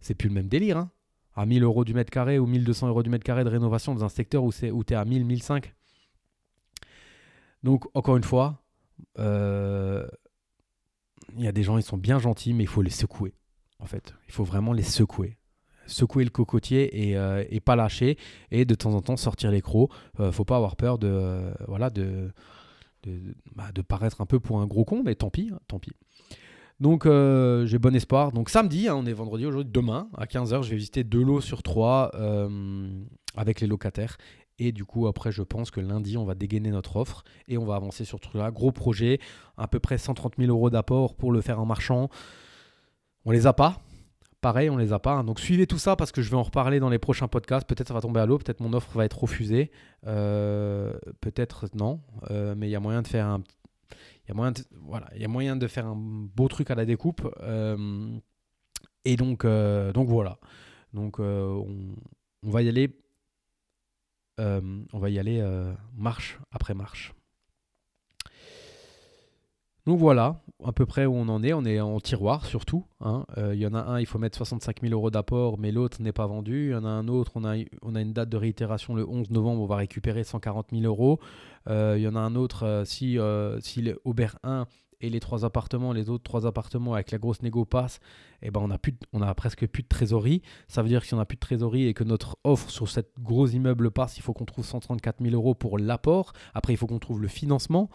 C'est 0.00 0.14
plus 0.14 0.28
le 0.28 0.34
même 0.34 0.46
délire. 0.46 0.78
Hein 0.78 0.92
à 1.34 1.44
1000 1.44 1.64
euros 1.64 1.84
du 1.84 1.92
mètre 1.92 2.10
carré 2.10 2.38
ou 2.38 2.46
1200 2.46 2.86
euros 2.86 3.02
du 3.02 3.10
mètre 3.10 3.24
carré 3.24 3.42
de 3.42 3.48
rénovation 3.48 3.94
dans 3.94 4.04
un 4.04 4.08
secteur 4.08 4.44
où, 4.44 4.50
où 4.50 4.84
tu 4.84 4.92
es 4.92 4.96
à 4.96 5.04
1000, 5.04 5.24
1005. 5.24 5.74
Donc, 7.64 7.84
encore 7.94 8.16
une 8.16 8.24
fois, 8.24 8.62
euh, 9.18 10.06
il 11.36 11.42
y 11.42 11.48
a 11.48 11.52
des 11.52 11.62
gens, 11.62 11.78
ils 11.78 11.82
sont 11.82 11.96
bien 11.96 12.18
gentils, 12.18 12.52
mais 12.52 12.64
il 12.64 12.68
faut 12.68 12.82
les 12.82 12.90
secouer. 12.90 13.34
En 13.80 13.86
fait, 13.86 14.14
il 14.28 14.32
faut 14.32 14.44
vraiment 14.44 14.72
les 14.72 14.82
secouer. 14.82 15.36
Secouer 15.86 16.24
le 16.24 16.30
cocotier 16.30 17.08
et, 17.08 17.16
euh, 17.16 17.42
pas 17.64 17.76
lâcher. 17.76 18.16
Et 18.50 18.64
de 18.64 18.74
temps 18.74 18.94
en 18.94 19.02
temps 19.02 19.16
sortir 19.16 19.50
les 19.50 19.60
crocs. 19.62 19.90
Euh, 20.20 20.30
faut 20.30 20.44
pas 20.44 20.56
avoir 20.56 20.76
peur 20.76 20.98
de, 20.98 21.52
voilà, 21.66 21.90
de, 21.90 22.30
de, 23.02 23.34
bah, 23.56 23.72
de, 23.74 23.82
paraître 23.82 24.20
un 24.20 24.26
peu 24.26 24.38
pour 24.38 24.60
un 24.60 24.66
gros 24.66 24.84
con, 24.84 25.02
mais 25.04 25.14
tant 25.14 25.30
pis, 25.30 25.50
hein, 25.52 25.58
tant 25.66 25.78
pis. 25.78 25.92
Donc 26.80 27.04
euh, 27.04 27.66
j'ai 27.66 27.78
bon 27.78 27.94
espoir. 27.94 28.32
Donc 28.32 28.48
samedi, 28.48 28.88
hein, 28.88 28.94
on 28.96 29.06
est 29.06 29.12
vendredi 29.12 29.46
aujourd'hui, 29.46 29.70
demain 29.70 30.08
à 30.16 30.24
15h, 30.24 30.62
je 30.62 30.70
vais 30.70 30.76
visiter 30.76 31.04
deux 31.04 31.22
lots 31.22 31.42
sur 31.42 31.62
trois 31.62 32.10
euh, 32.14 32.88
avec 33.36 33.60
les 33.60 33.66
locataires. 33.66 34.16
Et 34.58 34.72
du 34.72 34.84
coup, 34.84 35.06
après, 35.06 35.32
je 35.32 35.42
pense 35.42 35.70
que 35.70 35.80
lundi, 35.80 36.18
on 36.18 36.24
va 36.24 36.34
dégainer 36.34 36.70
notre 36.70 36.96
offre 36.96 37.24
et 37.48 37.56
on 37.56 37.64
va 37.64 37.76
avancer 37.76 38.04
sur 38.04 38.18
ce 38.18 38.22
truc-là. 38.22 38.50
Gros 38.50 38.72
projet, 38.72 39.18
à 39.56 39.68
peu 39.68 39.78
près 39.78 39.96
130 39.96 40.34
000 40.38 40.50
euros 40.50 40.68
d'apport 40.68 41.14
pour 41.14 41.32
le 41.32 41.40
faire 41.40 41.60
en 41.60 41.66
marchand. 41.66 42.10
On 43.24 43.30
les 43.30 43.46
a 43.46 43.52
pas. 43.52 43.80
Pareil, 44.40 44.70
on 44.70 44.76
les 44.76 44.92
a 44.92 44.98
pas. 44.98 45.12
Hein. 45.12 45.24
Donc 45.24 45.40
suivez 45.40 45.66
tout 45.66 45.78
ça 45.78 45.96
parce 45.96 46.12
que 46.12 46.22
je 46.22 46.30
vais 46.30 46.36
en 46.36 46.42
reparler 46.42 46.80
dans 46.80 46.88
les 46.88 46.98
prochains 46.98 47.28
podcasts. 47.28 47.66
Peut-être 47.68 47.88
ça 47.88 47.94
va 47.94 48.00
tomber 48.00 48.20
à 48.20 48.26
l'eau, 48.26 48.38
peut-être 48.38 48.60
mon 48.60 48.72
offre 48.72 48.90
va 48.96 49.04
être 49.04 49.18
refusée. 49.18 49.70
Euh, 50.06 50.92
peut-être 51.20 51.66
non. 51.74 52.00
mais 52.30 52.68
il 52.68 52.70
y 52.70 52.76
a 52.76 52.80
moyen 52.80 53.02
de 53.02 53.08
faire 53.08 53.26
un 53.26 53.42
y 54.30 54.34
moyen 54.36 54.52
de, 54.52 54.62
voilà, 54.72 55.08
il 55.14 55.22
y 55.22 55.24
a 55.24 55.28
moyen 55.28 55.56
de 55.56 55.66
faire 55.66 55.86
un 55.86 55.96
beau 55.96 56.48
truc 56.48 56.70
à 56.70 56.74
la 56.74 56.84
découpe. 56.84 57.28
Euh, 57.42 58.18
et 59.04 59.16
donc, 59.16 59.44
euh, 59.44 59.92
donc 59.92 60.08
voilà. 60.08 60.38
Donc 60.92 61.20
euh, 61.20 61.62
on, 62.42 62.50
va 62.50 62.62
y 62.62 62.68
aller. 62.68 62.96
on 64.38 64.98
va 64.98 65.10
y 65.10 65.18
aller 65.18 65.42
marche 65.94 66.38
après 66.50 66.74
marche. 66.74 67.12
Voilà, 69.96 70.40
à 70.64 70.72
peu 70.72 70.86
près 70.86 71.06
où 71.06 71.14
on 71.14 71.28
en 71.28 71.42
est. 71.42 71.52
On 71.52 71.64
est 71.64 71.80
en 71.80 72.00
tiroir 72.00 72.46
surtout. 72.46 72.84
Hein. 73.00 73.24
Il 73.36 73.58
y 73.58 73.66
en 73.66 73.74
a 73.74 73.80
un, 73.80 74.00
il 74.00 74.06
faut 74.06 74.18
mettre 74.18 74.36
65 74.36 74.82
000 74.82 74.92
euros 74.92 75.10
d'apport, 75.10 75.58
mais 75.58 75.72
l'autre 75.72 76.00
n'est 76.00 76.12
pas 76.12 76.26
vendu. 76.26 76.68
Il 76.68 76.72
y 76.72 76.74
en 76.74 76.84
a 76.84 76.88
un 76.88 77.08
autre, 77.08 77.32
on 77.34 77.44
a, 77.44 77.56
on 77.82 77.94
a 77.94 78.00
une 78.00 78.12
date 78.12 78.28
de 78.28 78.36
réitération 78.36 78.94
le 78.94 79.08
11 79.08 79.30
novembre, 79.30 79.62
on 79.62 79.66
va 79.66 79.76
récupérer 79.76 80.24
140 80.24 80.68
000 80.72 80.82
euros. 80.84 81.18
Euh, 81.68 81.94
il 81.96 82.02
y 82.02 82.08
en 82.08 82.16
a 82.16 82.20
un 82.20 82.34
autre, 82.34 82.64
euh, 82.64 82.84
si, 82.84 83.18
euh, 83.18 83.60
si 83.60 83.90
Aubert 84.04 84.38
1 84.42 84.66
et 85.02 85.08
les 85.08 85.20
trois 85.20 85.44
appartements, 85.44 85.92
les 85.92 86.10
autres 86.10 86.24
trois 86.24 86.46
appartements 86.46 86.94
avec 86.94 87.10
la 87.10 87.18
grosse 87.18 87.42
négo 87.42 87.64
passe, 87.64 88.00
eh 88.42 88.50
ben 88.50 88.60
on 88.62 88.70
a, 88.70 88.76
plus 88.76 88.94
on 89.12 89.22
a 89.22 89.34
presque 89.34 89.66
plus 89.66 89.82
de 89.82 89.88
trésorerie. 89.88 90.42
Ça 90.68 90.82
veut 90.82 90.88
dire 90.88 91.00
que 91.00 91.06
si 91.06 91.14
on 91.14 91.16
n'a 91.16 91.24
plus 91.24 91.36
de 91.36 91.40
trésorerie 91.40 91.86
et 91.86 91.94
que 91.94 92.04
notre 92.04 92.38
offre 92.44 92.70
sur 92.70 92.88
cette 92.88 93.12
gros 93.18 93.46
immeuble 93.46 93.90
passe, 93.90 94.18
il 94.18 94.22
faut 94.22 94.34
qu'on 94.34 94.44
trouve 94.44 94.66
134 94.66 95.22
000 95.22 95.34
euros 95.34 95.54
pour 95.54 95.78
l'apport. 95.78 96.32
Après, 96.54 96.74
il 96.74 96.76
faut 96.76 96.86
qu'on 96.86 96.98
trouve 96.98 97.22
le 97.22 97.28
financement. 97.28 97.88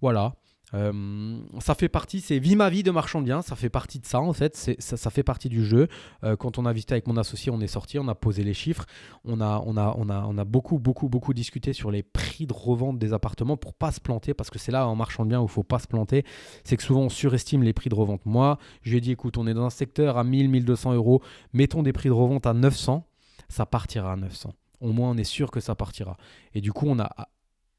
Voilà. 0.00 0.34
Euh, 0.74 1.38
ça 1.60 1.74
fait 1.74 1.88
partie, 1.88 2.20
c'est 2.20 2.38
vie 2.38 2.56
ma 2.56 2.68
vie 2.68 2.82
de 2.82 2.90
marchand 2.90 3.22
bien, 3.22 3.42
ça 3.42 3.54
fait 3.54 3.68
partie 3.70 4.00
de 4.00 4.06
ça 4.06 4.20
en 4.20 4.32
fait, 4.32 4.56
ça, 4.78 5.10
fait 5.10 5.22
partie 5.22 5.48
du 5.48 5.64
jeu. 5.64 5.88
Euh, 6.24 6.36
quand 6.36 6.58
on 6.58 6.66
a 6.66 6.72
visité 6.72 6.94
avec 6.94 7.06
mon 7.06 7.16
associé, 7.16 7.52
on 7.52 7.60
est 7.60 7.68
sorti, 7.68 7.98
on 7.98 8.08
a 8.08 8.14
posé 8.14 8.42
les 8.42 8.54
chiffres, 8.54 8.84
on 9.24 9.40
a, 9.40 9.62
on 9.64 9.76
a, 9.76 9.94
on 9.96 10.08
a, 10.08 10.24
on 10.26 10.36
a 10.36 10.44
beaucoup, 10.44 10.78
beaucoup, 10.78 11.08
beaucoup 11.08 11.32
discuté 11.32 11.72
sur 11.72 11.90
les 11.90 12.02
prix 12.02 12.46
de 12.46 12.52
revente 12.52 12.98
des 12.98 13.12
appartements 13.12 13.56
pour 13.56 13.74
pas 13.74 13.92
se 13.92 14.00
planter, 14.00 14.34
parce 14.34 14.50
que 14.50 14.58
c'est 14.58 14.72
là 14.72 14.88
en 14.88 14.96
marchand 14.96 15.24
bien 15.24 15.40
où 15.40 15.44
il 15.44 15.50
faut 15.50 15.62
pas 15.62 15.78
se 15.78 15.86
planter, 15.86 16.24
c'est 16.64 16.76
que 16.76 16.82
souvent 16.82 17.02
on 17.02 17.08
surestime 17.08 17.62
les 17.62 17.72
prix 17.72 17.88
de 17.88 17.94
revente. 17.94 18.26
Moi, 18.26 18.58
je 18.82 18.90
lui 18.90 18.98
ai 18.98 19.00
dit, 19.00 19.12
écoute, 19.12 19.38
on 19.38 19.46
est 19.46 19.54
dans 19.54 19.66
un 19.66 19.70
secteur 19.70 20.18
à 20.18 20.24
1000, 20.24 20.48
1200 20.48 20.94
euros, 20.94 21.22
mettons 21.52 21.82
des 21.82 21.92
prix 21.92 22.08
de 22.08 22.14
revente 22.14 22.46
à 22.46 22.52
900, 22.52 23.06
ça 23.48 23.66
partira 23.66 24.12
à 24.12 24.16
900 24.16 24.54
au 24.80 24.92
moins 24.92 25.10
on 25.10 25.16
est 25.16 25.24
sûr 25.24 25.50
que 25.50 25.60
ça 25.60 25.74
partira. 25.74 26.18
Et 26.52 26.60
du 26.60 26.70
coup, 26.70 26.86
on 26.86 26.98
a 26.98 27.08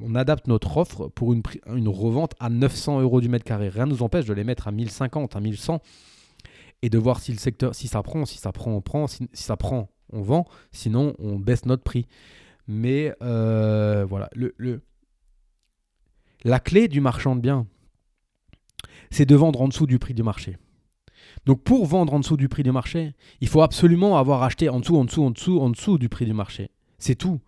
on 0.02 0.16
adapte 0.16 0.48
notre 0.48 0.78
offre 0.78 1.08
pour 1.08 1.34
une, 1.34 1.44
revente 1.88 2.34
à 2.40 2.50
900 2.50 3.02
euros 3.02 3.22
du 3.22 3.30
mètre 3.30 3.46
carré. 3.46 3.70
Rien 3.70 3.86
ne 3.86 3.92
nous 3.92 4.04
empêche 4.04 4.26
de 4.26 4.34
les 4.34 4.44
mettre 4.44 4.68
à 4.68 4.72
1050, 4.72 5.36
à 5.36 5.40
1100 5.40 5.82
et 6.82 6.90
de 6.90 6.98
voir 6.98 7.20
si 7.20 7.32
le 7.32 7.38
secteur, 7.38 7.74
si 7.74 7.88
ça 7.88 8.04
prend, 8.04 8.26
si 8.26 8.38
ça 8.38 8.52
prend, 8.52 8.72
on 8.72 8.82
prend, 8.82 9.08
si, 9.08 9.28
ça 9.34 9.56
prend, 9.56 9.90
on 10.12 10.22
vend, 10.22 10.46
sinon 10.72 11.16
on 11.20 11.40
baisse 11.40 11.66
notre 11.66 11.84
prix. 11.84 12.08
Mais 12.68 13.14
euh, 13.22 14.06
voilà, 14.08 14.30
le, 14.34 14.54
le, 14.58 14.82
la 16.44 16.60
clé 16.60 16.88
du 16.88 17.00
marchand 17.00 17.36
de 17.36 17.42
biens, 17.42 17.66
c'est 19.12 19.26
de 19.26 19.36
vendre 19.36 19.62
en 19.62 19.68
dessous 19.68 19.88
du 19.88 19.98
prix 19.98 20.14
du 20.14 20.24
marché. 20.24 20.58
Donc 21.46 21.64
pour 21.64 21.86
vendre 21.86 22.14
en 22.14 22.20
dessous 22.20 22.38
du 22.38 22.50
prix 22.50 22.64
du 22.64 22.72
marché, 22.72 23.14
il 23.40 23.48
faut 23.48 23.62
absolument 23.62 24.18
avoir 24.18 24.44
acheté 24.44 24.68
en 24.68 24.80
dessous, 24.80 24.98
en 24.98 25.06
dessous, 25.06 25.24
en 25.24 25.32
dessous, 25.32 25.60
en 25.60 25.70
dessous 25.70 25.98
du 25.98 26.10
prix 26.10 26.26
du 26.26 26.34
marché. 26.34 26.70
C'est 26.98 27.16
tout. 27.16 27.40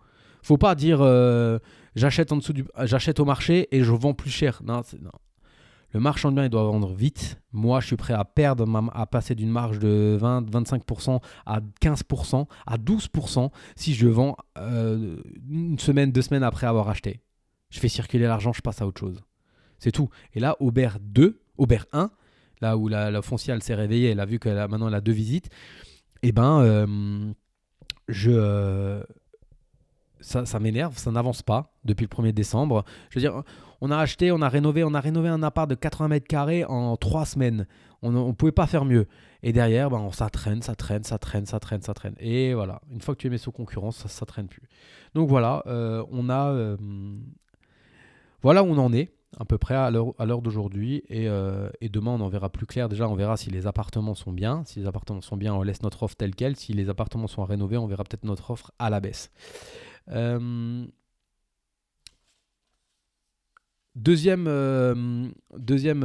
Faut 0.42 0.58
pas 0.58 0.74
dire 0.74 1.00
euh, 1.00 1.58
j'achète 1.96 2.32
en 2.32 2.36
dessous 2.36 2.52
du, 2.52 2.64
j'achète 2.84 3.20
au 3.20 3.24
marché 3.24 3.68
et 3.70 3.82
je 3.82 3.92
vends 3.92 4.14
plus 4.14 4.30
cher. 4.30 4.60
Non, 4.64 4.82
non. 5.00 5.10
Le 5.92 6.00
marchand 6.00 6.30
de 6.30 6.36
biens, 6.36 6.44
il 6.44 6.50
doit 6.50 6.64
vendre 6.64 6.92
vite. 6.92 7.40
Moi, 7.52 7.80
je 7.80 7.86
suis 7.86 7.96
prêt 7.96 8.12
à 8.12 8.24
perdre, 8.24 8.66
à 8.92 9.06
passer 9.06 9.34
d'une 9.34 9.50
marge 9.50 9.78
de 9.78 10.18
20, 10.20 10.50
25% 10.50 11.20
à 11.46 11.60
15%, 11.80 12.46
à 12.66 12.76
12% 12.76 13.50
si 13.74 13.94
je 13.94 14.06
vends 14.06 14.36
euh, 14.58 15.16
une 15.48 15.78
semaine, 15.78 16.12
deux 16.12 16.20
semaines 16.20 16.42
après 16.42 16.66
avoir 16.66 16.90
acheté. 16.90 17.22
Je 17.70 17.80
fais 17.80 17.88
circuler 17.88 18.26
l'argent, 18.26 18.52
je 18.52 18.60
passe 18.60 18.82
à 18.82 18.86
autre 18.86 19.00
chose. 19.00 19.22
C'est 19.78 19.92
tout. 19.92 20.10
Et 20.34 20.40
là, 20.40 20.56
Aubert 20.60 20.98
2, 21.00 21.40
Aubert 21.56 21.86
1, 21.92 22.10
là 22.60 22.76
où 22.76 22.88
la, 22.88 23.22
foncière 23.22 23.60
s'est 23.62 23.74
réveillée, 23.74 24.10
elle 24.10 24.20
a 24.20 24.26
vu 24.26 24.38
que 24.38 24.48
maintenant 24.48 24.88
elle 24.88 24.94
a 24.94 25.00
deux 25.00 25.12
visites, 25.12 25.46
et 26.22 26.28
eh 26.28 26.32
ben, 26.32 26.60
euh, 26.60 27.32
je, 28.08 29.00
ça, 30.20 30.46
ça 30.46 30.58
m'énerve, 30.58 30.96
ça 30.96 31.10
n'avance 31.10 31.42
pas 31.42 31.72
depuis 31.84 32.06
le 32.10 32.14
1er 32.16 32.32
décembre. 32.32 32.84
Je 33.10 33.18
veux 33.18 33.20
dire, 33.20 33.42
on 33.80 33.90
a 33.90 33.96
acheté, 33.96 34.32
on 34.32 34.42
a 34.42 34.48
rénové, 34.48 34.84
on 34.84 34.94
a 34.94 35.00
rénové 35.00 35.28
un 35.28 35.42
appart 35.42 35.68
de 35.68 35.74
80 35.74 36.08
mètres 36.08 36.26
carrés 36.26 36.64
en 36.64 36.96
3 36.96 37.24
semaines. 37.26 37.66
On 38.02 38.10
ne 38.10 38.32
pouvait 38.32 38.52
pas 38.52 38.66
faire 38.66 38.84
mieux. 38.84 39.06
Et 39.42 39.52
derrière, 39.52 39.90
ben, 39.90 40.10
ça 40.12 40.30
traîne, 40.30 40.62
ça 40.62 40.74
traîne, 40.74 41.04
ça 41.04 41.18
traîne, 41.18 41.46
ça 41.46 41.60
traîne, 41.60 41.82
ça 41.82 41.94
traîne. 41.94 42.14
Et 42.18 42.54
voilà, 42.54 42.80
une 42.90 43.00
fois 43.00 43.14
que 43.14 43.20
tu 43.20 43.26
es 43.26 43.30
mis 43.30 43.38
sous 43.38 43.52
concurrence, 43.52 44.06
ça 44.06 44.24
ne 44.24 44.26
traîne 44.26 44.48
plus. 44.48 44.62
Donc 45.14 45.28
voilà, 45.28 45.62
euh, 45.66 46.04
on 46.10 46.28
a... 46.28 46.50
Euh, 46.52 46.76
voilà 48.40 48.62
où 48.62 48.66
on 48.66 48.78
en 48.78 48.92
est 48.92 49.10
à 49.36 49.44
peu 49.44 49.58
près 49.58 49.74
à 49.74 49.90
l'heure 49.90 50.42
d'aujourd'hui. 50.42 51.04
Euh, 51.10 51.70
et, 51.80 51.88
demain, 51.88 52.12
on 52.12 52.20
en 52.20 52.28
verra 52.28 52.48
plus 52.48 52.66
clair. 52.66 52.88
Déjà, 52.88 53.08
on 53.08 53.14
verra 53.14 53.36
si 53.36 53.50
les 53.50 53.66
appartements 53.66 54.14
sont 54.14 54.32
bien. 54.32 54.62
Si 54.64 54.80
les 54.80 54.86
appartements 54.86 55.20
sont 55.20 55.36
bien, 55.36 55.54
on 55.54 55.62
laisse 55.62 55.82
notre 55.82 56.02
offre 56.04 56.16
telle 56.16 56.34
qu'elle. 56.34 56.56
Si 56.56 56.72
les 56.72 56.88
appartements 56.88 57.26
sont 57.26 57.42
à 57.42 57.46
rénover, 57.46 57.76
on 57.76 57.86
verra 57.86 58.04
peut-être 58.04 58.24
notre 58.24 58.50
offre 58.50 58.72
à 58.78 58.90
la 58.90 59.00
baisse. 59.00 59.30
Deuxième 63.94 65.32
deuxième 65.56 66.04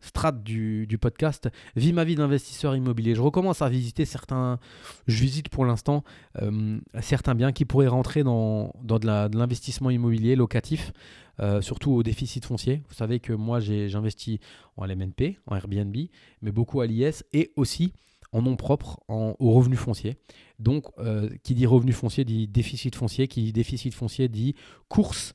strate 0.00 0.42
du, 0.42 0.98
podcast, 1.00 1.48
Vie 1.76 1.92
ma 1.92 2.04
vie 2.04 2.14
d'investisseur 2.14 2.74
immobilier. 2.74 3.14
Je 3.14 3.20
recommence 3.20 3.62
à 3.62 3.68
visiter 3.68 4.04
certains, 4.04 4.58
je 5.06 5.20
visite 5.20 5.48
pour 5.48 5.64
l'instant 5.64 6.04
euh, 6.42 6.78
certains 7.00 7.34
biens 7.34 7.52
qui 7.52 7.64
pourraient 7.64 7.86
rentrer 7.86 8.22
dans, 8.22 8.72
dans 8.82 8.98
de 8.98 9.36
l'investissement 9.36 9.90
immobilier 9.90 10.36
locatif, 10.36 10.92
euh, 11.40 11.60
surtout 11.60 11.92
au 11.92 12.02
déficit 12.02 12.44
foncier. 12.44 12.82
Vous 12.88 12.94
savez 12.94 13.20
que 13.20 13.32
moi 13.32 13.60
j'investis 13.60 14.38
en 14.76 14.84
LMNP, 14.84 15.38
en 15.46 15.56
Airbnb, 15.56 15.96
mais 16.42 16.52
beaucoup 16.52 16.80
à 16.80 16.86
l'IS 16.86 17.24
et 17.32 17.52
aussi 17.56 17.92
en 18.32 18.42
nom 18.42 18.56
propre, 18.56 19.00
au 19.08 19.52
revenu 19.52 19.76
foncier. 19.76 20.16
Donc, 20.58 20.86
euh, 20.98 21.30
qui 21.42 21.54
dit 21.54 21.66
revenu 21.66 21.92
foncier 21.92 22.24
dit 22.24 22.46
déficit 22.46 22.94
foncier, 22.94 23.28
qui 23.28 23.42
dit 23.42 23.52
déficit 23.52 23.94
foncier 23.94 24.28
dit 24.28 24.54
course 24.88 25.34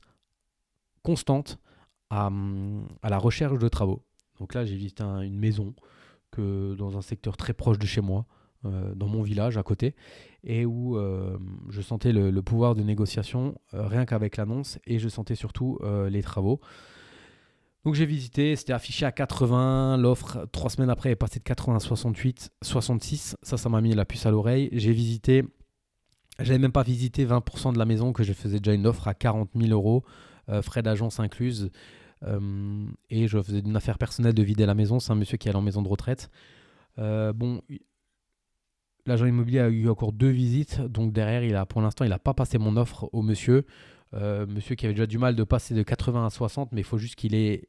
constante 1.02 1.58
à, 2.10 2.30
à 3.02 3.10
la 3.10 3.18
recherche 3.18 3.58
de 3.58 3.68
travaux. 3.68 4.02
Donc 4.38 4.54
là, 4.54 4.64
j'ai 4.64 4.76
visité 4.76 5.02
une 5.02 5.38
maison 5.38 5.74
que 6.30 6.74
dans 6.74 6.96
un 6.96 7.02
secteur 7.02 7.36
très 7.36 7.52
proche 7.52 7.78
de 7.78 7.86
chez 7.86 8.00
moi, 8.00 8.26
euh, 8.64 8.94
dans 8.94 9.08
mon 9.08 9.22
village 9.22 9.56
à 9.58 9.62
côté, 9.62 9.94
et 10.42 10.64
où 10.64 10.96
euh, 10.96 11.38
je 11.68 11.80
sentais 11.80 12.12
le, 12.12 12.42
pouvoir 12.42 12.74
de 12.74 12.82
négociation 12.82 13.56
rien 13.72 14.04
qu'avec 14.06 14.36
l'annonce, 14.36 14.78
et 14.86 14.98
je 14.98 15.08
sentais 15.08 15.34
surtout 15.34 15.78
les 16.08 16.22
travaux. 16.22 16.60
Donc 17.86 17.94
j'ai 17.94 18.04
visité, 18.04 18.56
c'était 18.56 18.72
affiché 18.72 19.06
à 19.06 19.12
80, 19.12 19.96
l'offre 19.98 20.48
trois 20.50 20.70
semaines 20.70 20.90
après 20.90 21.10
est 21.10 21.16
passée 21.16 21.38
de 21.38 21.44
80 21.44 21.76
à 21.76 21.78
68, 21.78 22.50
66, 22.60 23.36
ça 23.42 23.56
ça 23.56 23.68
m'a 23.68 23.80
mis 23.80 23.94
la 23.94 24.04
puce 24.04 24.26
à 24.26 24.32
l'oreille. 24.32 24.68
J'ai 24.72 24.92
visité, 24.92 25.44
j'avais 26.40 26.58
même 26.58 26.72
pas 26.72 26.82
visité 26.82 27.24
20% 27.24 27.72
de 27.72 27.78
la 27.78 27.84
maison 27.84 28.12
que 28.12 28.24
je 28.24 28.32
faisais 28.32 28.58
déjà 28.58 28.74
une 28.74 28.88
offre 28.88 29.06
à 29.06 29.14
40 29.14 29.50
000 29.54 29.70
euros, 29.70 30.04
frais 30.62 30.82
d'agence 30.82 31.20
incluses. 31.20 31.70
Euh, 32.24 32.86
et 33.08 33.28
je 33.28 33.40
faisais 33.40 33.60
une 33.60 33.76
affaire 33.76 33.98
personnelle 33.98 34.34
de 34.34 34.42
vider 34.42 34.66
la 34.66 34.74
maison. 34.74 34.98
C'est 34.98 35.12
un 35.12 35.16
monsieur 35.16 35.36
qui 35.36 35.46
est 35.46 35.50
allé 35.50 35.58
en 35.58 35.62
maison 35.62 35.82
de 35.82 35.88
retraite. 35.88 36.28
Euh, 36.98 37.32
bon, 37.32 37.62
l'agent 39.06 39.26
immobilier 39.26 39.60
a 39.60 39.68
eu 39.68 39.88
encore 39.88 40.12
deux 40.12 40.30
visites. 40.30 40.80
Donc 40.80 41.12
derrière, 41.12 41.44
il 41.44 41.54
a, 41.54 41.66
pour 41.66 41.80
l'instant, 41.82 42.04
il 42.04 42.08
n'a 42.08 42.18
pas 42.18 42.34
passé 42.34 42.58
mon 42.58 42.76
offre 42.76 43.08
au 43.12 43.22
monsieur. 43.22 43.64
Euh, 44.14 44.46
monsieur 44.46 44.74
qui 44.76 44.86
avait 44.86 44.94
déjà 44.94 45.06
du 45.06 45.18
mal 45.18 45.34
de 45.34 45.44
passer 45.44 45.74
de 45.74 45.82
80 45.82 46.26
à 46.26 46.30
60, 46.30 46.72
mais 46.72 46.80
il 46.80 46.84
faut 46.84 46.98
juste 46.98 47.16
qu'il 47.16 47.34
ait, 47.34 47.68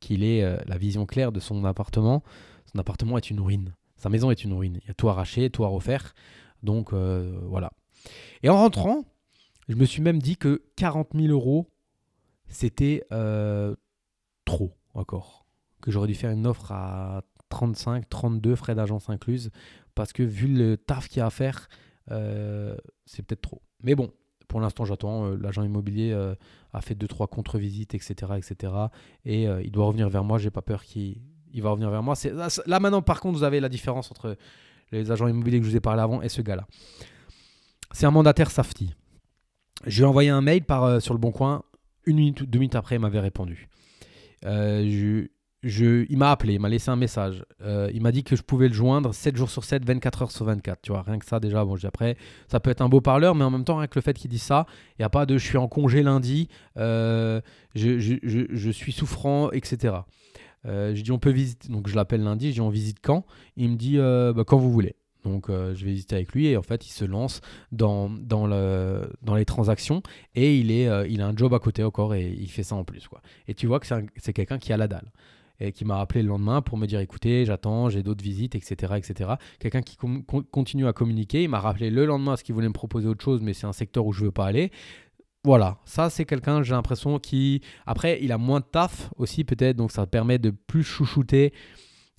qu'il 0.00 0.24
ait 0.24 0.58
la 0.66 0.78
vision 0.78 1.06
claire 1.06 1.32
de 1.32 1.40
son 1.40 1.64
appartement. 1.64 2.22
Son 2.72 2.78
appartement 2.78 3.18
est 3.18 3.30
une 3.30 3.40
ruine. 3.40 3.74
Sa 3.96 4.08
maison 4.08 4.30
est 4.30 4.44
une 4.44 4.52
ruine. 4.52 4.78
Il 4.82 4.88
y 4.88 4.90
a 4.90 4.94
tout 4.94 5.08
arraché, 5.08 5.50
tout 5.50 5.64
à 5.64 5.68
refaire. 5.68 6.14
Donc 6.62 6.92
voilà. 6.92 7.72
Et 8.42 8.48
en 8.48 8.56
rentrant, 8.56 9.04
je 9.68 9.76
me 9.76 9.84
suis 9.84 10.02
même 10.02 10.20
dit 10.20 10.36
que 10.36 10.62
40 10.76 11.10
000 11.14 11.28
euros, 11.28 11.70
c'était 12.48 13.04
euh, 13.12 13.74
trop 14.44 14.76
encore. 14.94 15.46
Que 15.80 15.90
j'aurais 15.90 16.08
dû 16.08 16.14
faire 16.14 16.30
une 16.30 16.46
offre 16.46 16.72
à 16.72 17.22
35, 17.48 18.08
32 18.08 18.56
frais 18.56 18.74
d'agence 18.74 19.08
incluse, 19.10 19.50
parce 19.94 20.12
que 20.12 20.22
vu 20.22 20.46
le 20.48 20.76
taf 20.76 21.08
qu'il 21.08 21.18
y 21.18 21.20
a 21.20 21.26
à 21.26 21.30
faire, 21.30 21.68
euh, 22.10 22.76
c'est 23.06 23.22
peut-être 23.22 23.42
trop. 23.42 23.62
Mais 23.82 23.94
bon, 23.94 24.12
pour 24.52 24.60
l'instant, 24.60 24.84
j'attends. 24.84 25.24
Euh, 25.24 25.36
l'agent 25.40 25.64
immobilier 25.64 26.12
a 26.72 26.80
fait 26.80 26.94
2-3 26.94 27.26
contre-visites, 27.28 27.94
etc., 27.94 28.14
etc. 28.36 28.72
Et 29.24 29.44
il 29.44 29.70
doit 29.72 29.86
revenir 29.86 30.08
vers 30.08 30.22
moi. 30.22 30.38
J'ai 30.38 30.50
pas 30.50 30.62
peur 30.62 30.84
qu'il 30.84 31.16
va 31.56 31.70
revenir 31.70 31.90
vers 31.90 32.02
moi. 32.02 32.14
Là, 32.66 32.80
maintenant, 32.80 33.02
par 33.02 33.20
contre, 33.20 33.38
vous 33.38 33.44
avez 33.44 33.60
la 33.60 33.68
différence 33.68 34.10
entre 34.10 34.36
les 34.92 35.10
agents 35.10 35.26
immobiliers 35.26 35.58
que 35.58 35.64
je 35.64 35.70
vous 35.70 35.76
ai 35.76 35.80
parlé 35.80 36.02
avant 36.02 36.22
et 36.22 36.28
ce 36.28 36.42
gars-là. 36.42 36.66
C'est 37.92 38.06
un 38.06 38.10
mandataire 38.10 38.50
Safety. 38.50 38.94
Je 39.86 39.96
lui 39.96 40.02
ai 40.04 40.06
envoyé 40.06 40.30
un 40.30 40.42
mail 40.42 40.64
par, 40.64 41.00
sur 41.00 41.14
le 41.14 41.18
bon 41.18 41.32
coin 41.32 41.62
une 42.06 42.16
minute 42.16 42.42
deux 42.42 42.58
minutes 42.58 42.74
après, 42.74 42.96
il 42.96 43.00
m'avait 43.00 43.20
répondu. 43.20 43.68
Euh, 44.44 45.26
il 45.62 46.16
m'a 46.16 46.30
appelé, 46.30 46.54
il 46.54 46.60
m'a 46.60 46.68
laissé 46.68 46.90
un 46.90 46.96
message. 46.96 47.44
Euh, 47.62 47.90
il 47.94 48.02
m'a 48.02 48.12
dit 48.12 48.24
que 48.24 48.36
je 48.36 48.42
pouvais 48.42 48.68
le 48.68 48.74
joindre 48.74 49.14
7 49.14 49.36
jours 49.36 49.50
sur 49.50 49.64
7, 49.64 49.84
24 49.84 50.22
heures 50.22 50.30
sur 50.30 50.44
24. 50.44 50.80
Tu 50.82 50.92
vois, 50.92 51.02
rien 51.02 51.18
que 51.18 51.26
ça 51.26 51.40
déjà. 51.40 51.64
Bon, 51.64 51.76
après, 51.84 52.16
ça 52.48 52.60
peut 52.60 52.70
être 52.70 52.80
un 52.80 52.88
beau 52.88 53.00
parleur, 53.00 53.34
mais 53.34 53.44
en 53.44 53.50
même 53.50 53.64
temps, 53.64 53.76
rien 53.76 53.86
que 53.86 53.98
le 53.98 54.02
fait 54.02 54.14
qu'il 54.14 54.30
dise 54.30 54.42
ça, 54.42 54.66
il 54.98 55.02
n'y 55.02 55.04
a 55.04 55.10
pas 55.10 55.26
de 55.26 55.38
je 55.38 55.46
suis 55.46 55.58
en 55.58 55.68
congé 55.68 56.02
lundi, 56.02 56.48
euh, 56.76 57.40
je, 57.74 57.98
je, 57.98 58.16
je, 58.22 58.70
suis 58.70 58.92
souffrant, 58.92 59.50
etc. 59.50 59.94
je 60.64 61.00
dis 61.00 61.12
on 61.12 61.18
peut 61.18 61.30
visiter, 61.30 61.68
donc 61.68 61.88
je 61.88 61.96
l'appelle 61.96 62.22
lundi, 62.22 62.48
je 62.48 62.54
dis 62.54 62.60
on 62.60 62.70
visite 62.70 62.98
quand? 63.02 63.24
Il 63.56 63.70
me 63.70 63.76
dit 63.76 63.98
bah, 63.98 64.44
quand 64.46 64.58
vous 64.58 64.72
voulez. 64.72 64.96
Donc 65.24 65.48
euh, 65.48 65.74
je 65.74 65.84
vais 65.84 65.92
visiter 65.92 66.16
avec 66.16 66.32
lui 66.32 66.48
et 66.48 66.56
en 66.56 66.62
fait 66.62 66.86
il 66.86 66.90
se 66.90 67.04
lance 67.04 67.40
dans, 67.70 68.10
dans, 68.10 68.46
le, 68.46 69.10
dans 69.22 69.34
les 69.34 69.44
transactions 69.44 70.02
et 70.34 70.58
il, 70.58 70.70
est, 70.70 70.88
euh, 70.88 71.06
il 71.08 71.20
a 71.20 71.26
un 71.26 71.36
job 71.36 71.54
à 71.54 71.58
côté 71.58 71.84
encore 71.84 72.14
et 72.14 72.28
il 72.28 72.50
fait 72.50 72.62
ça 72.62 72.74
en 72.74 72.84
plus. 72.84 73.06
Quoi. 73.08 73.20
Et 73.48 73.54
tu 73.54 73.66
vois 73.66 73.80
que 73.80 73.86
c'est 74.16 74.32
quelqu'un 74.32 74.58
qui 74.58 74.72
a 74.72 74.76
la 74.76 74.88
dalle 74.88 75.10
et 75.62 75.72
qui 75.72 75.84
m'a 75.84 76.00
appelé 76.00 76.22
le 76.22 76.28
lendemain 76.28 76.62
pour 76.62 76.78
me 76.78 76.86
dire 76.86 77.00
écoutez 77.00 77.44
j'attends, 77.44 77.88
j'ai 77.88 78.02
d'autres 78.02 78.24
visites, 78.24 78.54
etc. 78.54 78.94
etc. 78.96 79.32
Quelqu'un 79.58 79.82
qui 79.82 79.96
continue 80.50 80.86
à 80.86 80.92
communiquer, 80.92 81.42
il 81.42 81.48
m'a 81.48 81.60
rappelé 81.60 81.90
le 81.90 82.04
lendemain 82.04 82.36
ce 82.36 82.44
qu'il 82.44 82.54
voulait 82.54 82.68
me 82.68 82.72
proposer 82.72 83.08
autre 83.08 83.24
chose 83.24 83.40
mais 83.42 83.52
c'est 83.52 83.66
un 83.66 83.72
secteur 83.72 84.06
où 84.06 84.12
je 84.12 84.24
veux 84.24 84.32
pas 84.32 84.46
aller. 84.46 84.70
Voilà, 85.44 85.78
ça 85.84 86.08
c'est 86.08 86.24
quelqu'un, 86.24 86.62
j'ai 86.62 86.72
l'impression, 86.72 87.18
qui... 87.18 87.62
Après, 87.84 88.20
il 88.22 88.30
a 88.30 88.38
moins 88.38 88.60
de 88.60 88.64
taf 88.64 89.10
aussi 89.16 89.42
peut-être, 89.42 89.76
donc 89.76 89.90
ça 89.90 90.06
permet 90.06 90.38
de 90.38 90.50
plus 90.50 90.84
chouchouter 90.84 91.52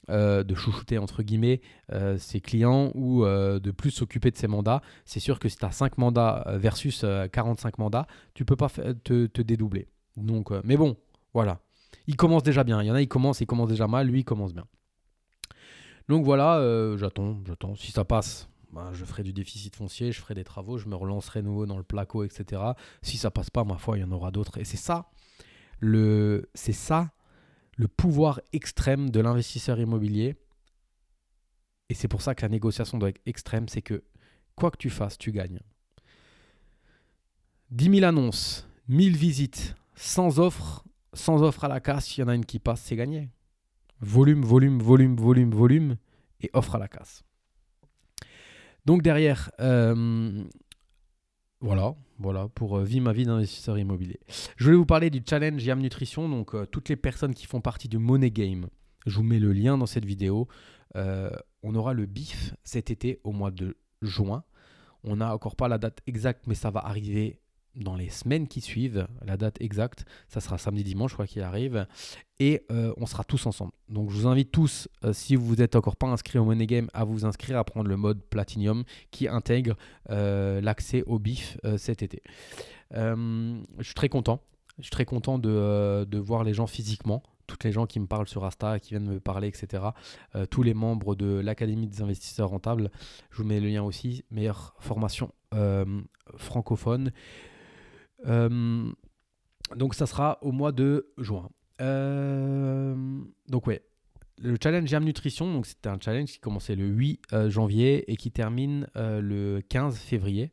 euh, 0.09 0.43
de 0.43 0.53
chouchouter 0.53 0.97
entre 0.97 1.23
guillemets 1.23 1.61
euh, 1.93 2.17
ses 2.17 2.41
clients 2.41 2.91
ou 2.93 3.23
euh, 3.23 3.61
de 3.61 3.71
plus 3.71 3.89
s'occuper 3.89 4.31
de 4.31 4.35
ses 4.35 4.47
mandats. 4.47 4.81
C'est 5.05 5.21
sûr 5.21 5.39
que 5.39 5.47
si 5.47 5.55
tu 5.55 5.63
as 5.63 5.71
5 5.71 5.97
mandats 5.97 6.43
versus 6.57 7.05
45 7.31 7.77
mandats, 7.77 8.05
tu 8.33 8.43
peux 8.43 8.57
pas 8.57 8.67
te, 8.67 9.27
te, 9.27 9.41
dédoubler. 9.41 9.87
Donc, 10.17 10.51
mais 10.65 10.75
bon, 10.75 10.97
voilà. 11.33 11.62
Il 12.07 12.15
commence 12.15 12.43
déjà 12.43 12.63
bien. 12.63 12.81
Il 12.81 12.87
y 12.87 12.91
en 12.91 12.95
a, 12.95 13.01
il 13.01 13.07
commence, 13.07 13.41
il 13.41 13.45
commence 13.45 13.69
déjà 13.69 13.87
mal. 13.87 14.07
Lui, 14.07 14.21
il 14.21 14.25
commence 14.25 14.53
bien. 14.53 14.65
Donc 16.09 16.25
voilà, 16.25 16.97
j'attends, 16.97 17.39
j'attends. 17.45 17.75
Si 17.75 17.91
ça 17.91 18.03
passe, 18.03 18.49
ben, 18.73 18.91
je 18.91 19.05
ferai 19.05 19.23
du 19.23 19.33
déficit 19.33 19.75
foncier, 19.75 20.11
je 20.11 20.19
ferai 20.19 20.33
des 20.33 20.43
travaux, 20.43 20.77
je 20.77 20.87
me 20.87 20.95
relancerai 20.95 21.41
nouveau 21.41 21.65
dans 21.65 21.77
le 21.77 21.83
placo, 21.83 22.23
etc. 22.23 22.61
Si 23.01 23.17
ça 23.17 23.31
passe 23.31 23.49
pas, 23.49 23.63
ma 23.63 23.77
foi, 23.77 23.97
il 23.97 24.01
y 24.01 24.03
en 24.03 24.11
aura 24.11 24.31
d'autres. 24.31 24.57
Et 24.57 24.65
c'est 24.65 24.77
ça, 24.77 25.11
le, 25.79 26.49
c'est 26.55 26.73
ça 26.73 27.11
le 27.77 27.87
pouvoir 27.87 28.41
extrême 28.51 29.09
de 29.09 29.19
l'investisseur 29.19 29.79
immobilier. 29.79 30.35
Et 31.89 31.93
c'est 31.93 32.07
pour 32.07 32.21
ça 32.21 32.33
que 32.35 32.41
la 32.41 32.49
négociation 32.49 32.97
doit 32.97 33.09
être 33.09 33.21
extrême, 33.25 33.67
c'est 33.67 33.81
que 33.81 34.03
quoi 34.55 34.71
que 34.71 34.77
tu 34.77 34.89
fasses, 34.89 35.17
tu 35.17 35.31
gagnes. 35.31 35.59
10 37.71 37.99
000 37.99 38.05
annonces, 38.05 38.67
1000 38.87 39.15
visites, 39.17 39.75
sans 39.95 40.39
offre, 40.39 40.83
sans 41.13 41.41
offre 41.43 41.63
à 41.63 41.67
la 41.67 41.79
casse, 41.79 42.17
il 42.17 42.21
y 42.21 42.23
en 42.23 42.27
a 42.27 42.35
une 42.35 42.45
qui 42.45 42.59
passe, 42.59 42.81
c'est 42.81 42.95
gagné. 42.95 43.29
Volume, 43.99 44.43
volume, 44.43 44.81
volume, 44.81 45.15
volume, 45.15 45.51
volume, 45.51 45.97
et 46.41 46.49
offre 46.53 46.75
à 46.75 46.79
la 46.79 46.87
casse. 46.87 47.23
Donc 48.85 49.01
derrière, 49.01 49.49
euh, 49.59 50.43
voilà, 51.61 51.95
voilà, 52.19 52.49
pour 52.49 52.77
euh, 52.77 52.83
vivre 52.83 53.05
ma 53.05 53.13
vie 53.13 53.25
d'investisseur 53.25 53.77
immobilier. 53.77 54.19
Je 54.57 54.65
voulais 54.65 54.75
vous 54.75 54.85
parler 54.85 55.09
du 55.09 55.23
challenge 55.27 55.63
Yam 55.63 55.79
Nutrition, 55.79 56.27
donc 56.27 56.53
euh, 56.53 56.65
toutes 56.65 56.89
les 56.89 56.97
personnes 56.97 57.33
qui 57.33 57.45
font 57.45 57.61
partie 57.61 57.87
du 57.87 57.97
Money 57.97 58.31
Game. 58.31 58.67
Je 59.05 59.15
vous 59.15 59.23
mets 59.23 59.39
le 59.39 59.53
lien 59.53 59.77
dans 59.77 59.85
cette 59.85 60.03
vidéo. 60.03 60.49
Euh, 60.97 61.29
on 61.61 61.73
aura 61.75 61.93
le 61.93 62.05
BIF 62.05 62.53
cet 62.65 62.91
été 62.91 63.21
au 63.23 63.31
mois 63.31 63.51
de 63.51 63.77
juin. 64.01 64.43
On 65.05 65.15
n'a 65.15 65.33
encore 65.33 65.55
pas 65.55 65.69
la 65.69 65.77
date 65.77 66.01
exacte, 66.05 66.47
mais 66.47 66.55
ça 66.55 66.69
va 66.69 66.81
arriver 66.81 67.39
dans 67.75 67.95
les 67.95 68.09
semaines 68.09 68.47
qui 68.47 68.61
suivent, 68.61 69.07
la 69.25 69.37
date 69.37 69.59
exacte, 69.59 70.05
ça 70.27 70.39
sera 70.39 70.57
samedi 70.57 70.83
dimanche, 70.83 71.11
je 71.11 71.15
crois 71.15 71.27
qu'il 71.27 71.41
arrive, 71.41 71.87
et 72.39 72.65
euh, 72.71 72.93
on 72.97 73.05
sera 73.05 73.23
tous 73.23 73.45
ensemble. 73.45 73.71
Donc 73.89 74.11
je 74.11 74.17
vous 74.17 74.27
invite 74.27 74.51
tous, 74.51 74.87
euh, 75.03 75.13
si 75.13 75.35
vous 75.35 75.55
n'êtes 75.55 75.75
encore 75.75 75.95
pas 75.95 76.07
inscrit 76.07 76.39
au 76.39 76.45
Money 76.45 76.67
Game, 76.67 76.89
à 76.93 77.03
vous 77.03 77.25
inscrire 77.25 77.57
à 77.57 77.63
prendre 77.63 77.89
le 77.89 77.97
mode 77.97 78.21
Platinum 78.21 78.83
qui 79.11 79.27
intègre 79.27 79.75
euh, 80.09 80.61
l'accès 80.61 81.03
au 81.07 81.19
BIF 81.19 81.57
cet 81.77 82.03
été. 82.03 82.21
je 82.91 83.55
suis 83.81 83.95
très 83.95 84.09
content, 84.09 84.41
je 84.77 84.83
suis 84.83 84.91
très 84.91 85.05
content 85.05 85.39
de, 85.39 86.05
de 86.05 86.17
voir 86.19 86.43
les 86.43 86.53
gens 86.53 86.67
physiquement, 86.67 87.23
toutes 87.47 87.63
les 87.63 87.71
gens 87.71 87.85
qui 87.85 87.99
me 87.99 88.07
parlent 88.07 88.27
sur 88.27 88.45
Insta, 88.45 88.79
qui 88.79 88.91
viennent 88.91 89.09
me 89.09 89.19
parler, 89.19 89.47
etc. 89.47 89.83
Tous 90.49 90.63
les 90.63 90.73
membres 90.73 91.13
de 91.13 91.39
l'Académie 91.39 91.87
des 91.87 92.01
investisseurs 92.01 92.49
rentables. 92.49 92.89
Je 93.31 93.41
vous 93.41 93.43
mets 93.43 93.59
le 93.59 93.67
lien 93.67 93.83
aussi. 93.83 94.23
Meilleure 94.31 94.75
formation 94.79 95.33
francophone. 96.37 97.11
Donc 98.25 99.95
ça 99.95 100.05
sera 100.05 100.39
au 100.41 100.51
mois 100.51 100.71
de 100.71 101.13
juin. 101.17 101.49
donc 101.79 103.67
ouais, 103.67 103.83
le 104.41 104.57
challenge 104.61 104.89
Jam 104.89 105.03
Nutrition, 105.03 105.51
donc 105.51 105.65
c'était 105.65 105.89
un 105.89 105.99
challenge 105.99 106.31
qui 106.31 106.39
commençait 106.39 106.75
le 106.75 106.85
8 106.85 107.49
janvier 107.49 108.11
et 108.11 108.15
qui 108.15 108.31
termine 108.31 108.87
le 108.95 109.61
15 109.69 109.97
février. 109.97 110.51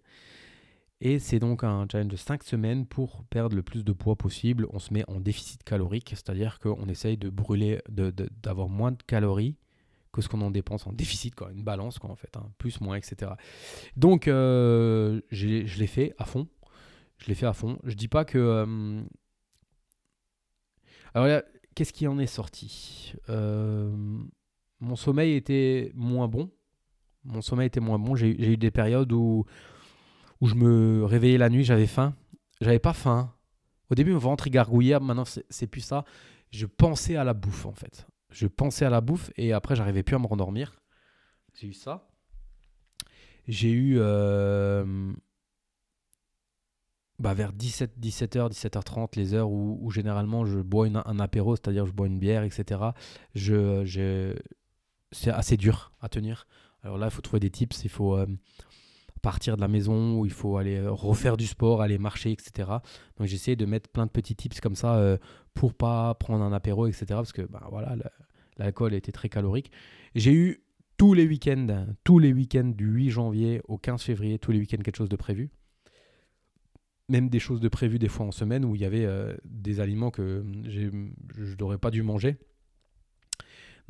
Et 1.03 1.19
c'est 1.19 1.39
donc 1.39 1.65
un 1.65 1.87
challenge 1.91 2.11
de 2.11 2.17
5 2.17 2.43
semaines 2.43 2.85
pour 2.85 3.25
perdre 3.25 3.57
le 3.57 3.63
plus 3.63 3.85
de 3.85 3.93
poids 3.93 4.17
possible. 4.17 4.67
On 4.71 4.79
se 4.79 4.93
met 4.93 5.09
en 5.09 5.19
déficit 5.19 5.63
calorique, 5.65 6.11
c'est-à-dire 6.11 6.59
qu'on 6.59 6.89
essaye 6.89 7.17
de 7.17 7.31
brûler, 7.31 7.81
d'avoir 7.89 8.69
de, 8.69 8.73
moins 8.73 8.93
de 8.93 9.03
calories 9.07 9.57
que 10.13 10.21
ce 10.21 10.29
qu'on 10.29 10.41
en 10.43 10.51
dépense 10.51 10.87
en 10.87 10.93
déficit, 10.93 11.35
quoi, 11.35 11.53
une 11.53 11.63
balance 11.63 11.99
quoi, 11.99 12.11
en 12.11 12.17
fait, 12.17 12.37
hein, 12.37 12.51
plus, 12.59 12.81
moins, 12.81 12.97
etc. 12.97 13.33
Donc 13.97 14.29
euh, 14.29 15.21
je 15.31 15.79
l'ai 15.79 15.87
fait 15.87 16.15
à 16.19 16.25
fond. 16.25 16.49
Je 17.21 17.27
l'ai 17.29 17.35
fait 17.35 17.47
à 17.47 17.53
fond. 17.53 17.79
Je 17.85 17.95
dis 17.95 18.09
pas 18.09 18.25
que. 18.25 18.39
Euh, 18.39 19.03
alors 21.15 21.43
qu'est-ce 21.75 21.93
qui 21.93 22.07
en 22.07 22.19
est 22.19 22.27
sorti? 22.27 23.15
Euh, 23.29 23.95
Mon 24.81 24.97
sommeil 24.97 25.35
était 25.35 25.93
moins 25.95 26.29
bon. 26.29 26.51
Mon 27.25 27.43
sommeil 27.43 27.67
était 27.67 27.81
moins 27.81 27.99
bon. 27.99 28.17
J'ai 28.17 28.53
eu 28.53 28.57
des 28.57 28.71
périodes 28.71 29.13
où 29.13 29.45
où 30.41 30.47
je 30.47 30.55
me 30.55 31.05
réveillais 31.05 31.37
la 31.39 31.51
nuit, 31.51 31.65
j'avais 31.65 31.87
faim. 31.87 32.15
J'avais 32.61 32.79
pas 32.79 32.95
faim. 32.95 33.35
Au 33.91 33.95
début, 33.95 34.13
mon 34.13 34.19
ventre 34.19 34.49
gargouillait, 34.49 34.99
maintenant 34.99 35.25
c'est 35.25 35.67
plus 35.67 35.81
ça. 35.83 36.05
Je 36.51 36.67
pensais 36.67 37.17
à 37.17 37.25
la 37.25 37.35
bouffe 37.35 37.67
en 37.67 37.75
fait. 37.75 38.07
Je 38.31 38.47
pensais 38.47 38.85
à 38.85 38.91
la 38.91 39.01
bouffe 39.01 39.31
et 39.37 39.53
après, 39.53 39.77
j'arrivais 39.77 40.03
plus 40.03 40.17
à 40.17 40.19
me 40.19 40.27
rendormir. 40.27 40.81
J'ai 41.55 41.67
eu 41.67 41.73
ça. 41.73 42.09
J'ai 43.49 43.71
eu 43.71 43.97
euh, 43.99 45.13
bah, 47.21 47.35
vers 47.35 47.53
17, 47.53 47.99
17h, 48.01 48.51
17h30, 48.51 49.17
les 49.17 49.35
heures 49.35 49.51
où, 49.51 49.91
généralement 49.91 50.45
je 50.45 50.59
bois 50.59 50.89
un 50.89 51.21
apéro, 51.21 51.55
c'est-à-dire 51.55 51.87
je 51.87 51.93
bois 51.93 52.07
une 52.07 52.19
bière, 52.19 52.43
etc. 52.43 52.81
Je, 53.35 53.85
je 53.85 54.35
c'est 55.13 55.31
assez 55.31 55.57
dur 55.57 55.93
à 56.01 56.09
tenir. 56.09 56.47
Alors 56.83 56.99
là, 56.99 57.07
il 57.07 57.11
faut 57.11 57.23
trouver 57.23 57.41
des 57.41 57.51
tips. 57.51 57.85
Il 57.85 57.91
faut, 57.91 58.17
euh, 58.17 58.27
partir 59.21 59.57
de 59.57 59.61
la 59.61 59.69
maison 59.69 60.19
où 60.19 60.27
il 60.27 60.33
faut 60.33 60.57
aller 60.57 60.77
euh, 60.77 60.91
refaire 60.91 61.37
du 61.37 61.47
sport, 61.47 61.83
aller 61.83 61.99
marcher, 61.99 62.33
etc. 62.33 62.69
Donc 63.19 63.27
j'essaie 63.27 63.57
de 63.57 63.67
mettre 63.67 63.91
plein 63.91 64.07
de 64.07 64.11
petits 64.11 64.35
tips 64.35 64.61
comme 64.61 64.77
ça 64.77 64.97
euh, 64.97 65.19
pour 65.55 65.75
pas 65.75 66.15
prendre 66.15 66.43
un 66.43 66.53
apéro, 66.53 66.87
etc. 66.87 67.07
Parce 67.09 67.33
que 67.33 67.43
bah, 67.43 67.67
voilà, 67.71 67.97
l'alcool 68.57 68.95
était 68.95 69.13
très 69.13 69.29
calorique. 69.29 69.71
J'ai 70.15 70.33
eu 70.33 70.65
tous 70.97 71.15
les 71.15 71.27
week-ends, 71.27 71.87
tous 72.05 72.19
les 72.19 72.33
week-ends 72.33 72.73
du 72.75 72.87
8 72.87 73.11
janvier 73.11 73.61
au 73.69 73.79
15 73.79 74.03
février, 74.03 74.39
tous 74.39 74.53
les 74.53 74.59
week-ends 74.59 74.83
quelque 74.83 74.97
chose 74.97 75.09
de 75.09 75.17
prévu. 75.17 75.51
Même 77.11 77.29
des 77.29 77.41
choses 77.41 77.61
de 77.61 77.69
prévues 77.69 77.99
des 77.99 78.09
fois 78.09 78.25
en 78.25 78.33
semaine 78.33 78.65
où 78.65 78.75
il 78.75 78.81
y 78.81 78.85
avait 78.85 79.05
euh, 79.05 79.37
des 79.45 79.81
aliments 79.81 80.11
que 80.11 80.45
je 80.69 81.55
n'aurais 81.59 81.79
pas 81.79 81.91
dû 81.91 82.03
manger. 82.03 82.39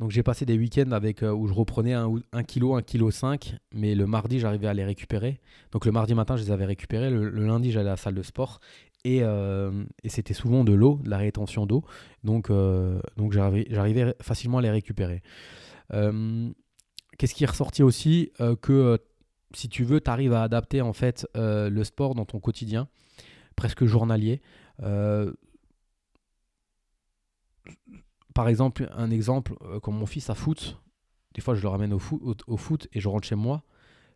Donc 0.01 0.09
j'ai 0.09 0.23
passé 0.23 0.47
des 0.47 0.57
week-ends 0.57 0.91
avec, 0.93 1.21
euh, 1.21 1.31
où 1.31 1.45
je 1.45 1.53
reprenais 1.53 1.93
1 1.93 2.09
kg, 2.43 2.73
1 2.73 2.81
kg 2.81 3.11
5, 3.11 3.55
mais 3.71 3.93
le 3.93 4.07
mardi 4.07 4.39
j'arrivais 4.39 4.65
à 4.65 4.73
les 4.73 4.83
récupérer. 4.83 5.39
Donc 5.71 5.85
le 5.85 5.91
mardi 5.91 6.15
matin 6.15 6.35
je 6.37 6.41
les 6.41 6.49
avais 6.49 6.65
récupérés, 6.65 7.11
le, 7.11 7.29
lundi 7.29 7.71
j'allais 7.71 7.89
à 7.89 7.91
la 7.91 7.97
salle 7.97 8.15
de 8.15 8.23
sport 8.23 8.59
et, 9.05 9.21
euh, 9.21 9.83
c'était 10.05 10.33
souvent 10.33 10.63
de 10.63 10.73
l'eau, 10.73 10.99
de 11.03 11.09
la 11.11 11.19
rétention 11.19 11.67
d'eau. 11.67 11.83
Donc, 12.23 12.49
j'arrivais 13.29 14.15
facilement 14.21 14.57
à 14.57 14.61
les 14.61 14.71
récupérer. 14.71 15.21
Qu'est-ce 15.91 17.35
qui 17.35 17.43
est 17.43 17.47
ressorti 17.47 17.83
aussi 17.83 18.31
Que 18.61 18.99
si 19.53 19.69
tu 19.69 19.83
veux, 19.83 20.01
tu 20.01 20.09
arrives 20.09 20.33
à 20.33 20.43
adapter 20.43 20.81
en 20.81 20.93
fait 20.93 21.27
le 21.35 21.83
sport 21.83 22.15
dans 22.15 22.25
ton 22.25 22.39
quotidien, 22.39 22.87
presque 23.61 23.85
journalier 23.85 24.41
par 28.33 28.47
exemple, 28.47 28.89
un 28.95 29.11
exemple, 29.11 29.53
euh, 29.61 29.79
comme 29.79 29.95
mon 29.95 30.05
fils 30.05 30.29
à 30.29 30.35
foot, 30.35 30.81
des 31.33 31.41
fois 31.41 31.55
je 31.55 31.61
le 31.61 31.67
ramène 31.67 31.93
au 31.93 31.99
foot, 31.99 32.87
et 32.93 32.99
je 32.99 33.07
rentre 33.07 33.27
chez 33.27 33.35
moi. 33.35 33.63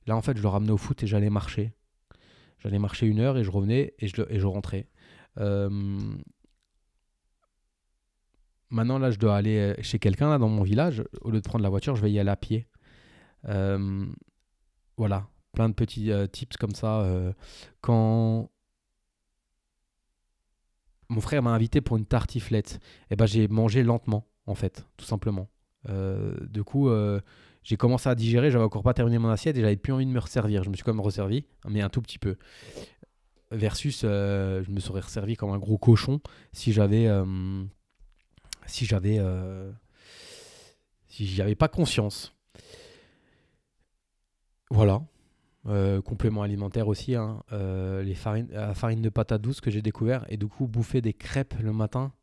Là, 0.07 0.15
en 0.15 0.21
fait, 0.21 0.37
je 0.37 0.41
le 0.41 0.47
ramenais 0.47 0.71
au 0.71 0.77
foot 0.77 1.01
et 1.03 1.07
j'allais 1.07 1.29
marcher. 1.29 1.73
J'allais 2.59 2.79
marcher 2.79 3.07
une 3.07 3.19
heure 3.19 3.37
et 3.37 3.43
je 3.43 3.51
revenais 3.51 3.93
et 3.99 4.07
je, 4.07 4.21
et 4.29 4.39
je 4.39 4.45
rentrais. 4.45 4.87
Euh, 5.39 5.69
maintenant, 8.69 8.99
là, 8.99 9.11
je 9.11 9.17
dois 9.17 9.35
aller 9.35 9.57
euh, 9.57 9.75
chez 9.81 9.99
quelqu'un 9.99 10.29
là 10.29 10.37
dans 10.37 10.49
mon 10.49 10.63
village. 10.63 11.03
Au 11.21 11.31
lieu 11.31 11.41
de 11.41 11.47
prendre 11.47 11.63
la 11.63 11.69
voiture, 11.69 11.95
je 11.95 12.01
vais 12.01 12.11
y 12.11 12.19
aller 12.19 12.29
à 12.29 12.35
pied. 12.35 12.67
voilà, 14.97 15.27
plein 15.53 15.69
de 15.69 15.73
petits 15.73 16.11
tips 16.31 16.57
comme 16.57 16.75
ça. 16.75 17.05
quand 17.81 18.49
mon 21.09 21.21
frère 21.21 21.43
m'a 21.43 21.51
invité 21.51 21.81
pour 21.81 21.97
une 21.97 22.05
tartiflette. 22.05 22.79
Et 23.03 23.05
eh 23.11 23.15
ben 23.15 23.25
j'ai 23.25 23.47
mangé 23.47 23.83
lentement, 23.83 24.27
en 24.45 24.55
fait, 24.55 24.85
tout 24.97 25.05
simplement. 25.05 25.49
Euh, 25.89 26.35
du 26.47 26.63
coup, 26.63 26.89
euh, 26.89 27.19
j'ai 27.63 27.77
commencé 27.77 28.09
à 28.09 28.15
digérer, 28.15 28.51
j'avais 28.51 28.63
encore 28.63 28.83
pas 28.83 28.93
terminé 28.93 29.17
mon 29.17 29.29
assiette 29.29 29.57
et 29.57 29.61
j'avais 29.61 29.75
plus 29.75 29.93
envie 29.93 30.05
de 30.05 30.11
me 30.11 30.19
resservir. 30.19 30.63
Je 30.63 30.69
me 30.69 30.75
suis 30.75 30.83
quand 30.83 30.93
même 30.93 31.01
resservi, 31.01 31.45
mais 31.67 31.81
un 31.81 31.89
tout 31.89 32.01
petit 32.01 32.19
peu. 32.19 32.37
Versus, 33.51 34.01
euh, 34.03 34.63
je 34.63 34.71
me 34.71 34.79
serais 34.79 35.01
resservi 35.01 35.35
comme 35.35 35.51
un 35.51 35.59
gros 35.59 35.77
cochon 35.77 36.19
si 36.51 36.73
j'avais, 36.73 37.07
si 38.65 38.85
j'avais, 38.85 39.19
si 41.07 41.27
j'avais 41.27 41.55
pas 41.55 41.67
conscience. 41.67 42.33
Voilà. 44.71 45.01
Euh, 45.67 45.99
complément 45.99 46.43
alimentaire 46.43 46.87
aussi, 46.87 47.15
hein. 47.15 47.41
euh, 47.51 48.03
les 48.03 48.13
farines, 48.13 48.47
la 48.51 48.75
farine 48.75 49.01
de 49.01 49.09
patate 49.09 49.41
douce 49.41 49.61
que 49.61 49.71
j'ai 49.71 49.81
découvert 49.81 50.23
et 50.29 50.37
du 50.37 50.45
coup 50.45 50.67
bouffer 50.67 51.01
des 51.01 51.13
crêpes 51.13 51.55
le 51.59 51.73
matin, 51.73 52.13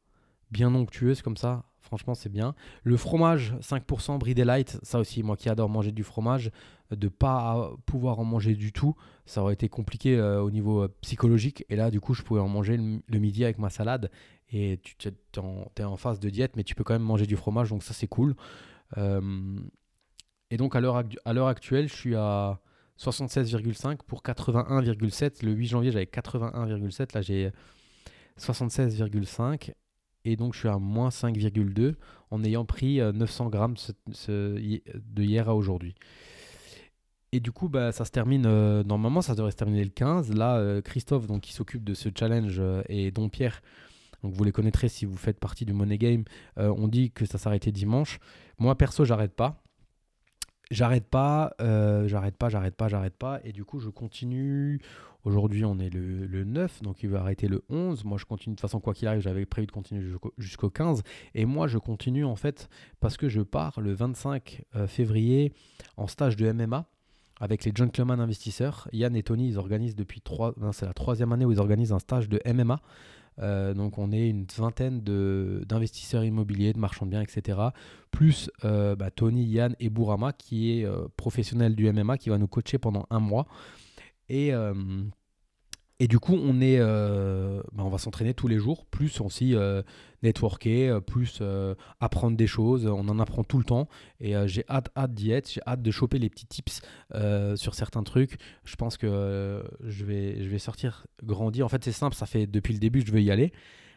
bien 0.52 0.72
onctueuses 0.72 1.22
comme 1.22 1.37
ça, 1.37 1.64
franchement 1.81 2.14
c'est 2.14 2.28
bien. 2.28 2.55
Le 2.85 2.96
fromage 2.96 3.57
5% 3.61 4.18
bridé 4.18 4.44
light, 4.44 4.78
ça 4.85 5.00
aussi 5.00 5.24
moi 5.24 5.37
qui 5.37 5.48
adore 5.48 5.68
manger 5.68 5.90
du 5.90 6.05
fromage, 6.05 6.52
de 6.92 7.09
pas 7.09 7.72
pouvoir 7.85 8.20
en 8.20 8.24
manger 8.24 8.55
du 8.55 8.72
tout, 8.72 8.94
ça 9.26 9.42
aurait 9.42 9.55
été 9.55 9.68
compliqué 9.68 10.16
euh, 10.16 10.40
au 10.40 10.52
niveau 10.52 10.87
psychologique 11.00 11.64
et 11.68 11.74
là 11.74 11.90
du 11.90 12.00
coup 12.00 12.14
je 12.14 12.22
pouvais 12.22 12.40
en 12.40 12.48
manger 12.48 12.76
le, 12.76 13.18
midi 13.18 13.42
avec 13.42 13.59
ma 13.59 13.70
salade 13.70 14.12
et 14.52 14.78
tu 14.85 15.09
es 15.09 15.38
en, 15.40 15.66
es 15.76 15.83
en 15.83 15.96
phase 15.96 16.20
de 16.20 16.31
diète 16.31 16.52
mais 16.55 16.62
tu 16.62 16.76
peux 16.76 16.85
quand 16.85 16.94
même 16.94 17.02
manger 17.02 17.26
du 17.26 17.35
fromage 17.35 17.70
donc 17.70 17.83
ça 17.83 17.92
c'est 17.92 18.07
cool. 18.07 18.37
et 18.96 20.57
donc 20.57 20.76
à 20.76 20.81
l'heure 20.81 21.48
actuelle 21.48 21.88
je 21.88 21.94
suis 21.94 22.14
à 22.14 22.61
76,5 22.98 23.98
pour 24.07 24.22
81,7. 24.22 25.44
Le 25.44 25.52
8 25.52 25.66
janvier, 25.66 25.92
j'avais 25.92 26.05
81,7. 26.05 27.14
Là, 27.14 27.22
j'ai 27.22 27.50
76,5. 28.38 29.72
Et 30.24 30.37
donc, 30.37 30.55
je 30.55 30.61
suis 30.61 30.68
à 30.68 30.78
moins 30.78 31.09
5,2 31.09 31.94
en 32.31 32.44
ayant 32.44 32.64
pris 32.64 32.98
900 32.98 33.46
euh, 33.46 33.48
grammes 33.48 33.76
de 34.28 35.22
hier 35.22 35.48
à 35.48 35.55
aujourd'hui. 35.55 35.94
Et 37.33 37.40
du 37.40 37.50
coup, 37.50 37.68
bah, 37.68 37.92
ça 37.92 38.05
se 38.05 38.11
termine. 38.11 38.44
Euh, 38.46 38.85
normalement, 38.85 39.22
ça 39.22 39.35
devrait 39.35 39.50
se 39.50 39.57
terminer 39.57 39.85
le 39.85 39.90
15. 39.90 40.33
Là, 40.35 40.59
euh, 40.59 40.81
Christophe, 40.81 41.26
qui 41.40 41.52
s'occupe 41.52 41.83
de 41.83 41.94
ce 41.94 42.09
challenge, 42.16 42.62
et 42.88 43.11
Don 43.11 43.28
Pierre, 43.28 43.62
vous 44.22 44.44
les 44.44 44.52
connaîtrez 44.52 44.88
si 44.88 45.05
vous 45.05 45.16
faites 45.16 45.40
partie 45.40 45.64
du 45.64 45.72
Money 45.72 45.98
Game, 45.98 46.22
on 46.57 46.87
dit 46.87 47.11
que 47.11 47.26
ça 47.26 47.38
s'arrêtait 47.38 47.72
dimanche. 47.72 48.20
Moi, 48.59 48.76
perso, 48.78 49.05
j'arrête 49.05 49.35
pas 49.35 49.62
j'arrête 50.72 51.06
pas, 51.06 51.54
euh, 51.61 52.08
j'arrête 52.08 52.37
pas, 52.37 52.48
j'arrête 52.48 52.74
pas, 52.74 52.88
j'arrête 52.88 53.16
pas. 53.16 53.40
Et 53.44 53.52
du 53.52 53.64
coup, 53.64 53.78
je 53.78 53.88
continue. 53.88 54.80
Aujourd'hui, 55.24 55.64
on 55.64 55.78
est 55.78 55.90
le, 55.90 56.42
9, 56.42 56.82
donc 56.82 57.04
il 57.04 57.08
va 57.08 57.20
arrêter 57.20 57.46
le 57.46 57.62
11. 57.68 58.04
Moi, 58.04 58.18
je 58.18 58.24
continue 58.24 58.54
de 58.54 58.56
toute 58.56 58.68
façon, 58.68 58.80
quoi 58.80 58.92
qu'il 58.92 59.06
arrive, 59.06 59.20
j'avais 59.20 59.46
prévu 59.46 59.66
de 59.66 59.72
continuer 59.72 60.04
jusqu'au 60.37 60.68
15. 60.68 61.02
Et 61.35 61.44
moi, 61.44 61.68
je 61.68 61.78
continue 61.78 62.24
en 62.24 62.35
fait 62.35 62.68
parce 62.98 63.16
que 63.16 63.28
je 63.28 63.40
pars 63.40 63.80
le 63.80 63.92
25 63.92 64.64
euh, 64.74 64.88
février 64.88 65.52
en 65.96 66.08
stage 66.08 66.35
de 66.35 66.50
MMA 66.50 66.88
avec 67.40 67.64
les 67.64 67.72
Gentlemen 67.72 68.18
Investisseurs. 68.18 68.88
Yann 68.92 69.14
et 69.14 69.22
Tony, 69.22 69.48
ils 69.48 69.58
organisent 69.58 69.94
depuis 69.94 70.20
trois. 70.20 70.54
C'est 70.72 70.87
la 70.87 70.94
troisième 70.94 71.32
année 71.32 71.44
où 71.44 71.52
ils 71.52 71.61
organisent 71.61 71.92
un 71.92 72.00
stage 72.00 72.28
de 72.28 72.40
MMA. 72.44 72.80
Euh, 73.38 73.75
donc 73.75 73.99
on 73.99 74.12
est 74.12 74.29
une 74.29 74.47
vingtaine 74.57 75.01
d'investisseurs 75.01 76.25
immobiliers, 76.25 76.73
de 76.73 76.79
marchands 76.79 77.07
de 77.07 77.11
biens, 77.11 77.23
etc. 77.23 77.59
Plus 78.11 78.51
euh, 78.64 78.95
bah, 78.95 79.11
Tony, 79.11 79.45
Yann 79.45 79.75
et 79.81 79.88
Bourama, 79.88 80.33
qui 80.33 80.79
est 80.79 80.85
euh, 80.85 81.09
professionnel 81.16 81.75
du 81.75 81.90
MMA, 81.90 82.18
qui 82.18 82.31
va 82.31 82.38
nous 82.38 82.49
coacher 82.49 82.79
pendant 82.79 83.07
un 83.11 83.21
mois. 83.21 83.47
Et, 84.29 84.53
et 86.03 86.09
du 86.09 86.19
coup, 86.19 86.35
on, 86.35 86.61
est, 86.61 86.79
bah, 86.79 87.85
on 87.85 87.88
va 87.88 87.99
s'entraîner 87.99 88.35
tous 88.35 88.49
les 88.49 88.59
jours, 88.59 88.87
plus 88.87 89.21
aussi 89.21 89.55
networker, 90.23 91.01
plus 91.01 91.43
apprendre 92.01 92.37
des 92.37 92.49
choses. 92.49 92.87
On 92.87 93.09
en 93.09 93.21
apprend 93.21 93.45
tout 93.45 93.59
le 93.59 93.65
temps. 93.65 93.88
Et 94.21 94.35
j'ai 94.47 94.65
hâte, 94.69 94.91
hâte 94.97 95.15
d'y 95.15 95.31
être. 95.31 95.49
J'ai 95.51 95.61
hâte 95.67 95.81
de 95.81 95.91
choper 95.93 96.19
les 96.19 96.29
petits 96.29 96.47
tips 96.47 96.83
sur 97.55 97.75
certains 97.75 98.03
trucs. 98.03 98.37
Je 98.65 98.75
pense 98.75 98.97
que 98.97 99.62
je, 99.85 100.05
vais, 100.05 100.43
je 100.43 100.49
vais 100.49 100.59
sortir 100.59 101.07
grandi. 101.23 101.62
En 101.62 101.69
fait, 101.69 101.85
c'est 101.85 101.93
simple, 101.93 102.17
ça 102.17 102.27
fait 102.27 102.47
depuis 102.47 102.75
le 102.75 102.81
début, 102.81 103.03
je 103.07 103.12
veux 103.12 103.23
y 103.23 103.31
aller. 103.31 103.53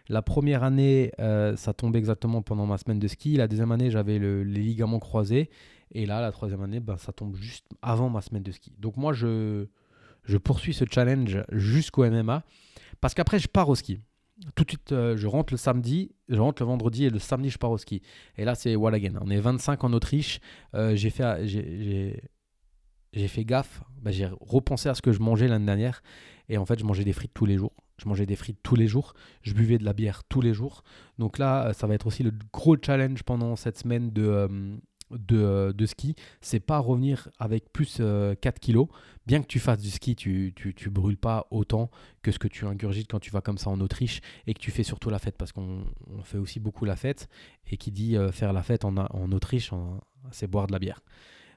La 0.07 0.21
première 0.21 0.63
année, 0.63 1.11
euh, 1.19 1.55
ça 1.55 1.73
tombait 1.73 1.97
exactement 1.97 2.41
pendant 2.43 2.65
ma 2.67 2.77
semaine 2.77 2.99
de 2.99 3.07
ski. 3.07 3.37
La 3.37 3.47
deuxième 3.47 3.71
année, 3.71 3.89
j'avais 3.89 4.19
les 4.19 4.43
ligaments 4.43 4.99
croisés. 4.99 5.49
Et 5.91 6.05
là, 6.05 6.21
la 6.21 6.31
troisième 6.31 6.61
année, 6.61 6.79
ben, 6.79 6.97
ça 6.97 7.11
tombe 7.11 7.35
juste 7.35 7.65
avant 7.81 8.09
ma 8.09 8.21
semaine 8.21 8.43
de 8.43 8.51
ski. 8.51 8.73
Donc 8.77 8.97
moi, 8.97 9.13
je, 9.13 9.65
je 10.25 10.37
poursuis 10.37 10.73
ce 10.73 10.85
challenge 10.89 11.43
jusqu'au 11.51 12.09
MMA. 12.09 12.43
Parce 13.01 13.13
qu'après, 13.13 13.39
je 13.39 13.47
pars 13.47 13.69
au 13.69 13.75
ski. 13.75 14.01
Tout 14.55 14.63
de 14.65 14.69
suite, 14.71 14.91
euh, 14.91 15.15
je 15.15 15.27
rentre 15.27 15.53
le 15.53 15.57
samedi, 15.57 16.11
je 16.27 16.39
rentre 16.39 16.61
le 16.61 16.67
vendredi 16.67 17.05
et 17.05 17.09
le 17.09 17.19
samedi, 17.19 17.49
je 17.49 17.57
pars 17.57 17.71
au 17.71 17.77
ski. 17.77 18.01
Et 18.37 18.43
là, 18.43 18.55
c'est 18.55 18.75
Wallagen. 18.75 19.17
On 19.21 19.29
est 19.29 19.39
25 19.39 19.83
en 19.83 19.93
Autriche. 19.93 20.39
Euh, 20.73 20.95
j'ai 20.95 21.09
fait, 21.09 21.47
j'ai, 21.47 23.27
fait 23.27 23.45
gaffe. 23.45 23.81
Ben, 24.01 24.11
j'ai 24.11 24.27
repensé 24.41 24.89
à 24.89 24.95
ce 24.95 25.01
que 25.01 25.13
je 25.13 25.19
mangeais 25.19 25.47
l'année 25.47 25.65
dernière. 25.65 26.01
Et 26.49 26.57
en 26.57 26.65
fait, 26.65 26.79
je 26.79 26.83
mangeais 26.83 27.05
des 27.05 27.13
frites 27.13 27.33
tous 27.33 27.45
les 27.45 27.57
jours. 27.57 27.73
Je 27.97 28.09
mangeais 28.09 28.25
des 28.25 28.35
frites 28.35 28.59
tous 28.61 28.75
les 28.75 28.87
jours. 28.87 29.13
Je 29.41 29.53
buvais 29.53 29.77
de 29.77 29.85
la 29.85 29.93
bière 29.93 30.23
tous 30.25 30.41
les 30.41 30.53
jours. 30.53 30.83
Donc 31.17 31.37
là, 31.37 31.71
ça 31.73 31.87
va 31.87 31.95
être 31.95 32.07
aussi 32.07 32.23
le 32.23 32.33
gros 32.51 32.75
challenge 32.83 33.23
pendant 33.23 33.55
cette 33.55 33.77
semaine 33.77 34.11
de, 34.11 34.23
euh, 34.23 34.77
de, 35.11 35.73
de, 35.75 35.85
ski, 35.85 36.15
c'est 36.41 36.59
pas 36.59 36.79
revenir 36.79 37.29
avec 37.39 37.71
plus 37.71 37.97
4 37.97 38.01
euh, 38.01 38.35
kilos. 38.59 38.87
Bien 39.25 39.41
que 39.41 39.47
tu 39.47 39.59
fasses 39.59 39.81
du 39.81 39.89
ski, 39.89 40.15
tu, 40.15 40.53
tu, 40.55 40.89
brûles 40.89 41.17
pas 41.17 41.47
autant 41.51 41.89
que 42.21 42.31
ce 42.31 42.39
que 42.39 42.47
tu 42.47 42.65
ingurgites 42.65 43.09
quand 43.09 43.19
tu 43.19 43.31
vas 43.31 43.41
comme 43.41 43.57
ça 43.57 43.69
en 43.69 43.79
Autriche 43.81 44.21
et 44.47 44.53
que 44.53 44.59
tu 44.59 44.71
fais 44.71 44.83
surtout 44.83 45.09
la 45.09 45.19
fête 45.19 45.35
parce 45.37 45.51
qu'on 45.51 45.85
fait 46.23 46.37
aussi 46.37 46.59
beaucoup 46.59 46.85
la 46.85 46.95
fête. 46.95 47.27
Et 47.67 47.77
qui 47.77 47.91
dit 47.91 48.15
euh, 48.17 48.31
faire 48.31 48.53
la 48.53 48.63
fête 48.63 48.85
en, 48.85 48.95
en 48.97 49.31
Autriche, 49.31 49.71
c'est 50.31 50.47
boire 50.47 50.67
de 50.67 50.71
la 50.71 50.79
bière. 50.79 51.01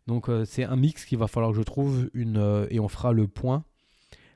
Donc 0.07 0.29
euh, 0.29 0.45
c'est 0.45 0.65
un 0.65 0.77
mix 0.77 1.05
qu'il 1.05 1.19
va 1.19 1.27
falloir 1.27 1.53
que 1.53 1.59
je 1.59 1.63
trouve 1.63 2.11
une, 2.15 2.67
et 2.71 2.81
on 2.81 2.89
fera 2.89 3.13
le 3.13 3.29
point 3.29 3.65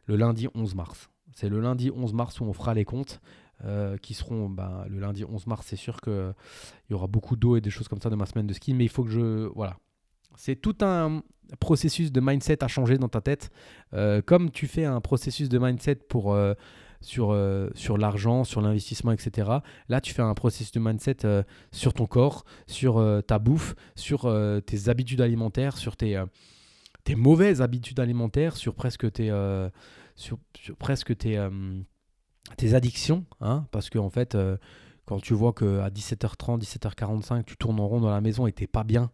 le 0.07 0.17
lundi 0.17 0.49
11 0.55 0.75
mars. 0.75 1.11
C'est 1.35 1.49
le 1.49 1.61
lundi 1.61 1.91
11 1.91 2.13
mars 2.13 2.41
où 2.41 2.45
on 2.45 2.53
fera 2.53 2.75
les 2.75 2.85
comptes. 2.85 3.21
Euh, 3.65 3.97
qui 3.97 4.15
seront 4.15 4.49
bah, 4.49 4.87
le 4.89 4.99
lundi 4.99 5.25
11 5.25 5.47
mars. 5.47 5.67
C'est 5.69 5.77
sûr 5.77 6.01
qu'il 6.01 6.35
y 6.91 6.95
aura 6.95 7.07
beaucoup 7.07 7.37
d'eau 7.37 7.55
et 7.55 7.61
des 7.61 7.71
choses 7.71 7.87
comme 7.87 8.01
ça 8.01 8.11
dans 8.11 8.17
ma 8.17 8.27
semaine 8.27 8.49
de 8.49 8.55
ski, 8.55 8.75
mais 8.75 8.85
il 8.85 8.89
faut 8.89 9.05
que 9.05 9.11
je. 9.11 9.47
Voilà. 9.55 9.77
C'est 10.35 10.57
tout 10.57 10.75
un 10.81 11.23
processus 11.61 12.11
de 12.11 12.21
mindset 12.21 12.65
à 12.65 12.67
changer 12.67 12.99
dans 12.99 13.09
ta 13.09 13.21
tête. 13.21 13.51
Euh, 13.95 14.21
comme 14.21 14.51
tu 14.51 14.67
fais 14.67 14.85
un 14.85 15.01
processus 15.01 15.49
de 15.49 15.59
mindset 15.59 15.97
pour. 15.97 16.33
Euh, 16.33 16.55
sur, 17.05 17.37
sur 17.75 17.99
l'argent, 17.99 18.45
sur 18.45 18.61
l'investissement, 18.61 19.11
etc. 19.11 19.51
Là, 19.89 20.01
tu 20.01 20.15
fais 20.15 20.23
un 20.23 20.35
processus 20.35 20.71
de 20.71 20.79
mindset 20.79 21.17
sur 21.73 21.95
ton 21.95 22.07
corps, 22.07 22.45
sur 22.69 23.05
ta 23.27 23.41
bouffe, 23.41 23.75
sur 23.97 24.33
tes 24.65 24.89
habitudes 24.89 25.21
alimentaires, 25.21 25.79
sur 25.79 25.97
tes, 25.97 26.23
tes 27.03 27.17
mauvaises 27.17 27.61
habitudes 27.61 27.99
alimentaires, 27.99 28.57
sur 28.57 28.77
presque 28.77 29.11
tes, 29.11 29.31
sur, 30.15 30.39
sur, 30.55 30.77
presque 30.77 31.17
tes, 31.17 31.45
tes 32.57 32.75
addictions, 32.75 33.25
hein, 33.41 33.67
parce 33.71 33.91
que 33.91 33.99
en 33.99 34.11
fait, 34.11 34.35
euh, 34.35 34.57
quand 35.05 35.21
tu 35.21 35.35
vois 35.35 35.53
qu'à 35.53 35.91
17h30, 35.91 36.61
17h45, 36.61 37.45
tu 37.45 37.57
tournes 37.57 37.81
en 37.81 37.87
rond 37.87 38.01
dans 38.01 38.11
la 38.11 38.21
maison 38.21 38.47
et 38.47 38.53
t'es 38.53 38.67
pas 38.67 38.85
bien, 38.85 39.11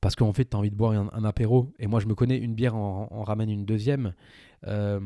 parce 0.00 0.16
qu'en 0.16 0.32
fait, 0.32 0.46
tu 0.46 0.56
as 0.56 0.58
envie 0.58 0.70
de 0.70 0.76
boire 0.76 0.92
un, 0.92 1.24
apéro, 1.24 1.72
et 1.78 1.86
moi 1.86 2.00
je 2.00 2.06
me 2.06 2.14
connais, 2.14 2.36
une 2.36 2.54
bière 2.54 2.76
en, 2.76 3.22
ramène 3.22 3.50
une 3.50 3.64
deuxième, 3.64 4.14
euh, 4.66 5.00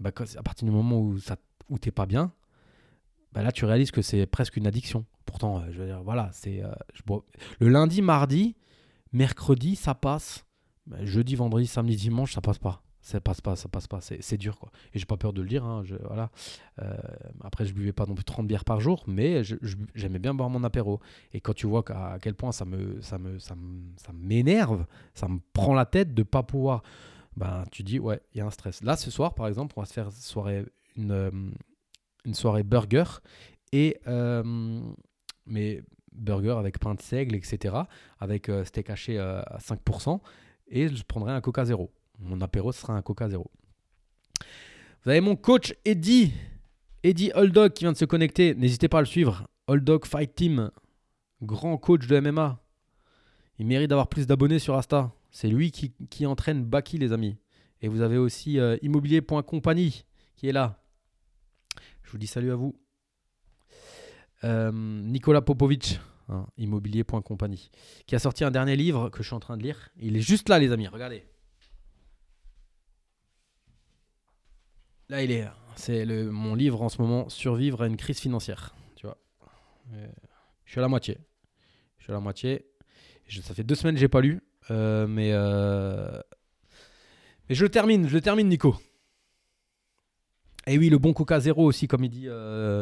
bah, 0.00 0.10
à 0.10 0.42
partir 0.42 0.66
du 0.66 0.72
moment 0.72 0.98
où, 0.98 1.16
où 1.68 1.78
t'es 1.78 1.90
pas 1.90 2.06
bien, 2.06 2.32
bah, 3.32 3.42
là 3.42 3.52
tu 3.52 3.64
réalises 3.64 3.90
que 3.90 4.02
c'est 4.02 4.26
presque 4.26 4.56
une 4.56 4.66
addiction. 4.66 5.04
Pourtant, 5.24 5.60
euh, 5.60 5.66
je 5.70 5.78
veux 5.78 5.86
dire, 5.86 6.02
voilà, 6.02 6.30
c'est 6.32 6.62
le 7.60 7.68
lundi, 7.68 8.02
mardi, 8.02 8.56
mercredi, 9.12 9.76
ça 9.76 9.94
passe. 9.94 10.44
Bah, 10.86 11.04
jeudi, 11.04 11.36
vendredi, 11.36 11.66
samedi, 11.66 11.96
dimanche, 11.96 12.34
ça 12.34 12.40
passe 12.40 12.58
pas 12.58 12.82
ça 13.02 13.20
passe 13.20 13.40
pas, 13.40 13.56
ça 13.56 13.68
passe 13.68 13.88
pas, 13.88 14.00
c'est 14.00 14.36
dur 14.36 14.58
quoi. 14.58 14.70
Et 14.94 14.98
j'ai 15.00 15.06
pas 15.06 15.16
peur 15.16 15.32
de 15.32 15.42
le 15.42 15.48
dire, 15.48 15.64
hein, 15.64 15.82
je, 15.84 15.96
voilà. 16.06 16.30
Euh, 16.80 16.96
après 17.42 17.66
je 17.66 17.74
buvais 17.74 17.92
pas 17.92 18.06
non 18.06 18.14
plus 18.14 18.24
30 18.24 18.46
bières 18.46 18.64
par 18.64 18.80
jour, 18.80 19.02
mais 19.08 19.42
j'aimais 19.94 20.20
bien 20.20 20.34
boire 20.34 20.48
mon 20.48 20.62
apéro. 20.62 21.00
Et 21.32 21.40
quand 21.40 21.52
tu 21.52 21.66
vois 21.66 21.84
à 21.90 22.18
quel 22.20 22.34
point 22.34 22.52
ça 22.52 22.64
me, 22.64 23.00
ça 23.02 23.18
me, 23.18 23.38
ça 23.38 23.54
m'énerve, 24.14 24.86
ça, 25.14 25.26
me 25.26 25.40
prend 25.52 25.74
la 25.74 25.84
tête 25.84 26.14
de 26.14 26.22
pas 26.22 26.44
pouvoir, 26.44 26.84
ben 27.36 27.64
tu 27.72 27.82
dis 27.82 27.98
ouais, 27.98 28.20
il 28.34 28.38
y 28.38 28.40
a 28.40 28.46
un 28.46 28.50
stress. 28.50 28.82
Là 28.84 28.96
ce 28.96 29.10
soir 29.10 29.34
par 29.34 29.48
exemple, 29.48 29.74
on 29.76 29.80
va 29.80 29.86
se 29.86 29.92
faire 29.92 30.12
soirée, 30.12 30.64
une, 30.96 31.10
euh, 31.10 31.30
soirée 32.32 32.62
burger 32.62 33.04
et 33.72 33.98
euh, 34.06 34.80
mais 35.46 35.82
burger 36.12 36.54
avec 36.56 36.78
pain 36.78 36.94
de 36.94 37.02
seigle, 37.02 37.34
etc. 37.34 37.74
Avec 38.20 38.48
steak 38.64 38.90
haché 38.90 39.18
à 39.18 39.58
5%, 39.58 40.20
et 40.68 40.88
je 40.88 41.02
prendrai 41.02 41.32
un 41.32 41.40
Coca 41.40 41.64
Zéro. 41.64 41.90
Mon 42.18 42.40
apéro 42.40 42.72
sera 42.72 42.94
un 42.94 43.02
Coca 43.02 43.28
Zéro. 43.28 43.50
Vous 45.04 45.10
avez 45.10 45.20
mon 45.20 45.34
coach 45.34 45.74
Eddie, 45.84 46.32
Eddie 47.02 47.32
Oldog 47.34 47.72
qui 47.72 47.84
vient 47.84 47.92
de 47.92 47.96
se 47.96 48.04
connecter. 48.04 48.54
N'hésitez 48.54 48.88
pas 48.88 48.98
à 48.98 49.02
le 49.02 49.06
suivre. 49.06 49.48
Oldog 49.66 50.06
Fight 50.06 50.34
Team, 50.34 50.70
grand 51.42 51.76
coach 51.76 52.06
de 52.06 52.20
MMA. 52.20 52.60
Il 53.58 53.66
mérite 53.66 53.90
d'avoir 53.90 54.08
plus 54.08 54.26
d'abonnés 54.26 54.58
sur 54.58 54.76
Asta. 54.76 55.12
C'est 55.30 55.48
lui 55.48 55.70
qui, 55.72 56.26
entraîne 56.26 56.64
Baki, 56.64 56.98
les 56.98 57.12
amis. 57.12 57.36
Et 57.80 57.88
vous 57.88 58.00
avez 58.00 58.18
aussi 58.18 58.60
euh, 58.60 58.76
immobilier.compagnie 58.82 60.04
qui 60.36 60.48
est 60.48 60.52
là. 60.52 60.82
Je 62.02 62.10
vous 62.12 62.18
dis 62.18 62.26
salut 62.26 62.52
à 62.52 62.56
vous. 62.56 62.78
Euh, 64.44 64.72
Nicolas 64.72 65.40
Popovic, 65.40 66.00
hein, 66.28 66.46
immobilier.compagnie, 66.58 67.70
qui 68.06 68.14
a 68.14 68.18
sorti 68.18 68.44
un 68.44 68.50
dernier 68.50 68.76
livre 68.76 69.08
que 69.08 69.22
je 69.22 69.28
suis 69.28 69.34
en 69.34 69.40
train 69.40 69.56
de 69.56 69.62
lire. 69.62 69.90
Il 69.96 70.16
est 70.16 70.20
juste 70.20 70.48
là, 70.48 70.58
les 70.58 70.72
amis. 70.72 70.88
Regardez. 70.88 71.24
Là, 75.12 75.22
il 75.22 75.30
est. 75.30 75.46
C'est 75.76 76.06
mon 76.06 76.54
livre 76.54 76.80
en 76.80 76.88
ce 76.88 77.02
moment, 77.02 77.28
Survivre 77.28 77.82
à 77.82 77.86
une 77.86 77.98
crise 77.98 78.18
financière. 78.18 78.74
Tu 78.96 79.04
vois. 79.04 79.18
Euh, 79.92 80.06
je 80.64 80.70
suis 80.70 80.78
à 80.78 80.80
la 80.80 80.88
moitié. 80.88 81.18
Je 81.98 82.04
suis 82.04 82.12
à 82.12 82.14
la 82.14 82.20
moitié. 82.20 82.64
ça 83.28 83.52
fait 83.52 83.62
deux 83.62 83.74
semaines 83.74 83.94
que 83.94 84.00
j'ai 84.00 84.08
pas 84.08 84.22
lu. 84.22 84.40
Euh, 84.70 85.06
mais, 85.06 85.32
euh, 85.32 86.18
mais 87.46 87.54
je 87.54 87.62
le 87.62 87.68
termine. 87.68 88.08
Je 88.08 88.14
le 88.14 88.22
termine, 88.22 88.48
Nico. 88.48 88.74
Et 90.66 90.78
oui, 90.78 90.88
le 90.88 90.96
bon 90.96 91.12
Coca 91.12 91.40
Zéro 91.40 91.66
aussi, 91.66 91.88
comme 91.88 92.04
il 92.04 92.08
dit, 92.08 92.28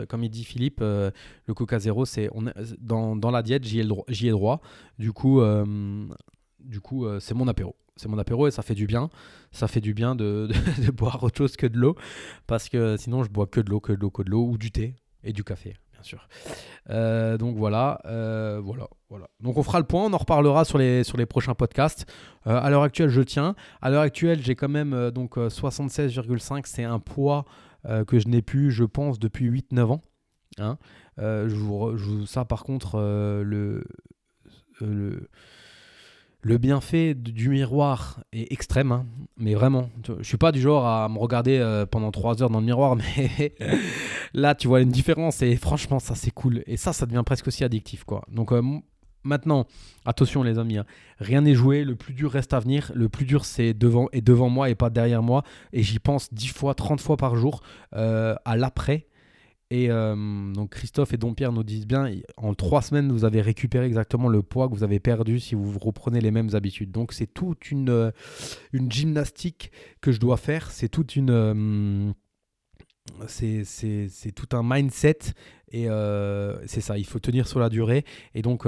comme 0.08 0.22
il 0.22 0.30
dit 0.30 0.44
Philippe, 0.44 0.78
le 0.82 1.12
Coca 1.56 1.80
Zéro, 1.80 2.04
c'est 2.04 2.28
on 2.32 2.44
dans, 2.78 3.16
dans, 3.16 3.32
la 3.32 3.42
diète, 3.42 3.64
j'y 3.64 3.80
ai, 3.80 3.82
ai, 3.82 4.30
droit. 4.30 4.60
Du 5.00 5.12
coup, 5.12 5.42
du 6.60 6.80
coup 6.80 7.08
c'est 7.18 7.34
mon 7.34 7.48
apéro 7.48 7.74
c'est 8.00 8.08
mon 8.08 8.18
apéro 8.18 8.48
et 8.48 8.50
ça 8.50 8.62
fait 8.62 8.74
du 8.74 8.86
bien. 8.86 9.10
Ça 9.52 9.68
fait 9.68 9.80
du 9.80 9.94
bien 9.94 10.14
de, 10.16 10.48
boire 10.92 11.22
autre 11.22 11.36
chose 11.36 11.56
que 11.56 11.66
de 11.66 11.76
l'eau 11.76 11.96
parce 12.46 12.68
que 12.68 12.96
sinon 12.96 13.22
je 13.22 13.30
bois 13.30 13.46
que 13.46 13.60
de 13.60 13.70
l'eau, 13.70 13.80
que 13.80 13.92
de 13.92 14.00
l'eau, 14.00 14.10
que 14.10 14.22
de 14.22 14.30
l'eau 14.30 14.46
ou 14.46 14.58
du 14.58 14.70
thé 14.70 14.96
et 15.22 15.32
du 15.32 15.44
café, 15.44 15.76
bien 15.92 16.02
sûr. 16.02 16.26
Euh, 16.88 17.36
donc 17.36 17.56
voilà, 17.56 18.00
euh, 18.06 18.60
voilà, 18.62 18.88
voilà. 19.10 19.28
Donc 19.40 19.58
on 19.58 19.62
fera 19.62 19.78
le 19.78 19.86
point, 19.86 20.04
on 20.06 20.12
en 20.12 20.18
reparlera 20.18 20.64
sur 20.64 20.78
les, 20.78 21.04
sur 21.04 21.18
les 21.18 21.26
prochains 21.26 21.54
podcasts. 21.54 22.10
Euh, 22.46 22.58
à 22.58 22.70
l'heure 22.70 22.82
actuelle, 22.82 23.10
je 23.10 23.20
tiens. 23.20 23.54
À 23.82 23.90
l'heure 23.90 24.02
actuelle, 24.02 24.42
j'ai 24.42 24.54
quand 24.54 24.68
même 24.70 25.10
donc 25.10 25.36
76,5. 25.36 26.62
C'est 26.64 26.84
un 26.84 26.98
poids 26.98 27.44
que 28.06 28.18
je 28.18 28.28
n'ai 28.28 28.42
plus, 28.42 28.70
je 28.70 28.84
pense, 28.84 29.18
depuis 29.18 29.50
8-9 29.50 29.82
ans. 29.84 30.00
Hein. 30.58 30.78
je, 31.18 31.54
vous, 31.54 32.26
ça, 32.26 32.44
par 32.44 32.64
contre, 32.64 32.98
le, 32.98 33.84
le 34.80 35.28
le 36.42 36.58
bienfait 36.58 37.14
du 37.14 37.50
miroir 37.50 38.20
est 38.32 38.50
extrême, 38.52 38.92
hein. 38.92 39.06
mais 39.36 39.54
vraiment. 39.54 39.90
Je 40.06 40.22
suis 40.22 40.38
pas 40.38 40.52
du 40.52 40.60
genre 40.60 40.86
à 40.86 41.08
me 41.08 41.18
regarder 41.18 41.58
euh, 41.58 41.84
pendant 41.84 42.10
trois 42.10 42.42
heures 42.42 42.50
dans 42.50 42.60
le 42.60 42.66
miroir, 42.66 42.96
mais 43.18 43.54
là, 44.32 44.54
tu 44.54 44.68
vois 44.68 44.80
une 44.80 44.90
différence 44.90 45.42
et 45.42 45.56
franchement, 45.56 45.98
ça 45.98 46.14
c'est 46.14 46.30
cool. 46.30 46.62
Et 46.66 46.76
ça, 46.76 46.92
ça 46.92 47.06
devient 47.06 47.22
presque 47.26 47.46
aussi 47.48 47.62
addictif, 47.62 48.04
quoi. 48.04 48.22
Donc 48.30 48.52
euh, 48.52 48.62
maintenant, 49.22 49.66
attention 50.06 50.42
les 50.42 50.58
amis, 50.58 50.78
hein. 50.78 50.86
rien 51.18 51.42
n'est 51.42 51.54
joué. 51.54 51.84
Le 51.84 51.94
plus 51.94 52.14
dur 52.14 52.30
reste 52.30 52.54
à 52.54 52.60
venir. 52.60 52.90
Le 52.94 53.10
plus 53.10 53.26
dur, 53.26 53.44
c'est 53.44 53.74
devant 53.74 54.08
et 54.12 54.22
devant 54.22 54.48
moi 54.48 54.70
et 54.70 54.74
pas 54.74 54.88
derrière 54.88 55.22
moi. 55.22 55.42
Et 55.74 55.82
j'y 55.82 55.98
pense 55.98 56.32
dix 56.32 56.48
fois, 56.48 56.74
30 56.74 57.02
fois 57.02 57.18
par 57.18 57.36
jour 57.36 57.60
euh, 57.94 58.34
à 58.46 58.56
l'après 58.56 59.06
et 59.70 59.88
euh, 59.88 60.52
donc 60.52 60.70
Christophe 60.70 61.14
et 61.14 61.16
Dompierre 61.16 61.52
nous 61.52 61.62
disent 61.62 61.86
bien, 61.86 62.10
en 62.36 62.54
trois 62.54 62.82
semaines, 62.82 63.12
vous 63.12 63.24
avez 63.24 63.40
récupéré 63.40 63.86
exactement 63.86 64.28
le 64.28 64.42
poids 64.42 64.68
que 64.68 64.74
vous 64.74 64.82
avez 64.82 64.98
perdu 64.98 65.38
si 65.38 65.54
vous 65.54 65.78
reprenez 65.78 66.20
les 66.20 66.32
mêmes 66.32 66.54
habitudes. 66.54 66.90
Donc 66.90 67.12
c'est 67.12 67.28
toute 67.28 67.70
une, 67.70 67.88
euh, 67.88 68.10
une 68.72 68.90
gymnastique 68.90 69.70
que 70.00 70.10
je 70.10 70.18
dois 70.18 70.36
faire, 70.36 70.70
c'est 70.70 70.88
toute 70.88 71.14
une... 71.16 71.30
Euh, 71.30 72.12
c'est 73.26 74.32
tout 74.34 74.56
un 74.56 74.62
mindset 74.62 75.18
et 75.72 75.88
c'est 76.66 76.80
ça, 76.80 76.96
il 76.96 77.04
faut 77.04 77.18
tenir 77.18 77.48
sur 77.48 77.58
la 77.58 77.68
durée. 77.68 78.04
Et 78.34 78.42
donc, 78.42 78.66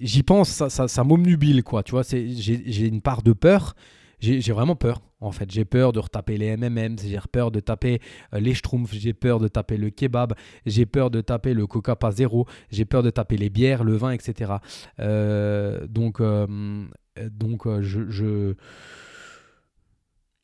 j'y 0.00 0.22
pense, 0.24 0.48
ça, 0.48 0.68
ça, 0.68 0.88
ça 0.88 1.04
m'omnubile, 1.04 1.62
quoi. 1.62 1.82
Tu 1.82 1.92
vois, 1.92 2.02
j'ai 2.02 2.86
une 2.86 3.02
part 3.02 3.22
de 3.22 3.32
peur, 3.32 3.76
j'ai 4.20 4.52
vraiment 4.52 4.76
peur. 4.76 5.00
En 5.20 5.32
fait, 5.32 5.50
j'ai 5.50 5.64
peur 5.64 5.92
de 5.92 5.98
retaper 5.98 6.36
les 6.36 6.56
MMM, 6.56 6.98
j'ai 6.98 7.18
peur 7.32 7.50
de 7.50 7.60
taper 7.60 8.00
euh, 8.34 8.40
les 8.40 8.54
Schtroumpfs, 8.54 8.92
j'ai 8.92 9.14
peur 9.14 9.38
de 9.40 9.48
taper 9.48 9.78
le 9.78 9.90
kebab, 9.90 10.34
j'ai 10.66 10.84
peur 10.84 11.10
de 11.10 11.22
taper 11.22 11.54
le 11.54 11.66
coca 11.66 11.96
pas 11.96 12.10
zéro, 12.10 12.46
j'ai 12.70 12.84
peur 12.84 13.02
de 13.02 13.10
taper 13.10 13.38
les 13.38 13.48
bières, 13.48 13.82
le 13.82 13.96
vin, 13.96 14.10
etc. 14.10 14.54
Euh, 15.00 15.86
donc, 15.86 16.20
euh, 16.20 16.86
donc 17.30 17.66
je, 17.80 18.54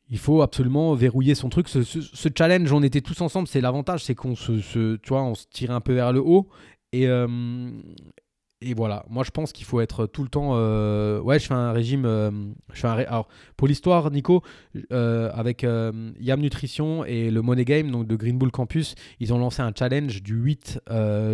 il 0.09 0.17
faut 0.17 0.41
absolument 0.41 0.95
verrouiller 0.95 1.35
son 1.35 1.49
truc. 1.49 1.69
Ce, 1.69 2.29
challenge, 2.35 2.71
on 2.73 2.81
était 2.81 3.01
tous 3.01 3.21
ensemble. 3.21 3.47
C'est 3.47 3.61
l'avantage, 3.61 4.03
c'est 4.03 4.15
qu'on 4.15 4.35
se, 4.35 4.95
tu 4.95 5.09
vois, 5.09 5.23
on 5.23 5.35
se 5.35 5.45
tire 5.51 5.71
un 5.71 5.81
peu 5.81 5.93
vers 5.93 6.11
le 6.13 6.19
haut. 6.19 6.49
Et, 6.91 7.07
et 8.63 8.73
voilà, 8.73 9.05
moi 9.09 9.23
je 9.23 9.31
pense 9.31 9.51
qu'il 9.51 9.65
faut 9.65 9.81
être 9.81 10.05
tout 10.05 10.23
le 10.23 10.29
temps. 10.29 10.51
Euh, 10.53 11.19
ouais, 11.19 11.39
je 11.39 11.47
fais 11.47 11.53
un 11.53 11.71
régime. 11.71 12.05
Euh, 12.05 12.31
je 12.73 12.79
fais 12.79 12.87
un 12.87 12.93
Alors, 12.97 13.27
pour 13.57 13.67
l'histoire, 13.67 14.09
Nico, 14.11 14.41
avec 14.91 15.63
Yam 15.63 16.39
Nutrition 16.39 17.05
et 17.05 17.29
le 17.29 17.41
Money 17.41 17.65
Game 17.65 17.91
donc 17.91 18.07
de 18.07 18.15
Green 18.15 18.37
Bull 18.37 18.51
Campus, 18.51 18.95
ils 19.19 19.33
ont 19.33 19.37
lancé 19.37 19.61
un 19.61 19.71
challenge 19.77 20.23
du 20.23 20.35
8 20.35 20.79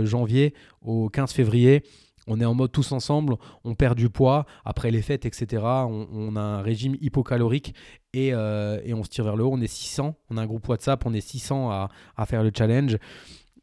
janvier 0.03 0.53
au 0.81 1.09
15 1.09 1.31
février 1.31 1.83
on 2.29 2.39
est 2.39 2.45
en 2.45 2.53
mode 2.53 2.71
tous 2.71 2.91
ensemble, 2.91 3.35
on 3.63 3.73
perd 3.73 3.97
du 3.97 4.09
poids 4.09 4.45
après 4.63 4.91
les 4.91 5.01
fêtes, 5.01 5.25
etc. 5.25 5.63
On, 5.63 6.35
a 6.35 6.39
un 6.39 6.61
régime 6.61 6.95
hypocalorique 7.01 7.73
euh, 8.15 8.79
et, 8.85 8.93
on 8.93 9.03
se 9.03 9.09
tire 9.09 9.23
vers 9.23 9.35
le 9.35 9.43
haut. 9.43 9.51
On 9.51 9.61
est 9.61 9.67
600, 9.67 10.15
on 10.29 10.37
a 10.37 10.41
un 10.41 10.45
groupe 10.45 10.67
WhatsApp, 10.67 11.03
on 11.07 11.13
est 11.13 11.21
600 11.21 11.71
à, 11.71 12.25
faire 12.27 12.43
le 12.43 12.51
challenge. 12.55 12.97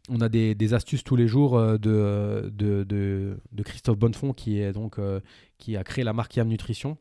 On 0.09 0.21
a 0.21 0.29
des, 0.29 0.75
astuces 0.75 1.05
tous 1.05 1.17
les 1.17 1.27
jours 1.27 1.57
euh, 1.57 1.79
de, 1.79 3.39
Christophe 3.65 3.99
Bonnefond 3.99 4.35
euh, 4.49 5.21
qui 5.59 5.77
a 5.77 5.85
créé 5.85 6.05
la 6.05 6.13
marque 6.13 6.37
Yam 6.37 6.49
Nutrition. 6.49 6.97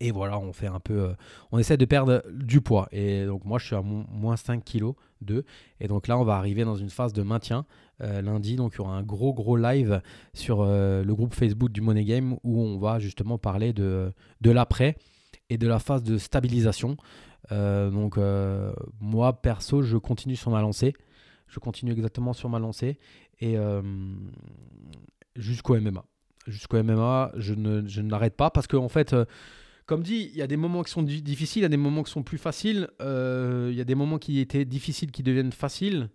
Et 0.00 0.12
voilà, 0.12 0.38
on 0.38 0.52
fait 0.52 0.68
un 0.68 0.78
peu. 0.78 1.12
on 1.50 1.58
essaie 1.58 1.76
de 1.76 1.84
perdre 1.84 2.22
du 2.30 2.60
poids. 2.60 2.88
Et 2.92 3.24
donc, 3.26 3.44
moi, 3.44 3.58
je 3.58 3.66
suis 3.66 3.74
à 3.74 3.82
moins 3.82 4.36
5 4.36 4.64
kg 4.64 4.92
de. 5.22 5.44
Et 5.80 5.88
donc 5.88 6.06
là, 6.06 6.16
on 6.18 6.24
va 6.24 6.36
arriver 6.36 6.64
dans 6.64 6.76
une 6.76 6.90
phase 6.90 7.12
de 7.12 7.22
maintien. 7.22 7.66
Euh, 8.00 8.22
lundi. 8.22 8.54
Donc 8.54 8.74
il 8.74 8.78
y 8.78 8.80
aura 8.80 8.94
un 8.94 9.02
gros 9.02 9.34
gros 9.34 9.56
live 9.56 10.00
sur 10.32 10.60
euh, 10.60 11.02
le 11.02 11.14
groupe 11.16 11.34
Facebook 11.34 11.72
du 11.72 11.80
Money 11.80 12.04
Game 12.04 12.36
où 12.44 12.62
on 12.62 12.78
va 12.78 13.00
justement 13.00 13.38
parler 13.38 13.72
de, 13.72 14.12
de 14.40 14.50
l'après 14.52 14.96
et 15.50 15.58
de 15.58 15.66
la 15.66 15.80
phase 15.80 16.04
de 16.04 16.16
stabilisation. 16.16 16.96
Euh, 17.50 17.90
donc 17.90 18.18
moi 19.00 19.40
perso 19.40 19.82
je 19.82 19.96
continue 19.96 20.36
sur 20.36 20.52
ma 20.52 20.60
lancée. 20.60 20.94
Je 21.48 21.58
continue 21.58 21.92
exactement 21.92 22.32
sur 22.32 22.48
ma 22.48 22.58
lancée 22.58 22.98
et 23.40 23.56
jusqu'au 25.36 25.80
MMA. 25.80 26.04
Jusqu'au 26.46 26.82
MMA, 26.82 27.32
je 27.36 27.54
ne, 27.54 27.86
je 27.86 28.00
n'arrête 28.00 28.36
pas 28.36 28.50
parce 28.50 28.66
qu'en 28.66 28.84
en 28.84 28.88
fait 28.88 29.14
comme 29.86 30.02
dit, 30.02 30.30
il 30.32 30.38
y 30.38 30.42
a 30.42 30.46
des 30.46 30.58
moments 30.58 30.82
qui 30.82 30.90
sont 30.90 31.02
difficiles, 31.02 31.60
il 31.60 31.62
y 31.62 31.66
a 31.66 31.70
des 31.70 31.78
moments 31.78 32.02
qui 32.02 32.12
sont 32.12 32.22
plus 32.22 32.38
faciles, 32.38 32.88
il 33.00 33.74
y 33.74 33.80
a 33.80 33.84
des 33.84 33.94
moments 33.94 34.18
qui 34.18 34.38
étaient 34.40 34.64
difficiles 34.64 35.10
qui 35.10 35.22
deviennent 35.22 35.52
faciles. 35.52 36.10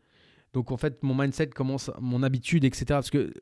Donc 0.54 0.72
en 0.72 0.78
fait, 0.78 1.02
mon 1.04 1.16
mindset 1.16 1.48
commence, 1.48 1.92
mon 2.00 2.24
habitude, 2.24 2.64
etc. 2.64 2.86
Parce 2.90 3.10
que 3.10 3.34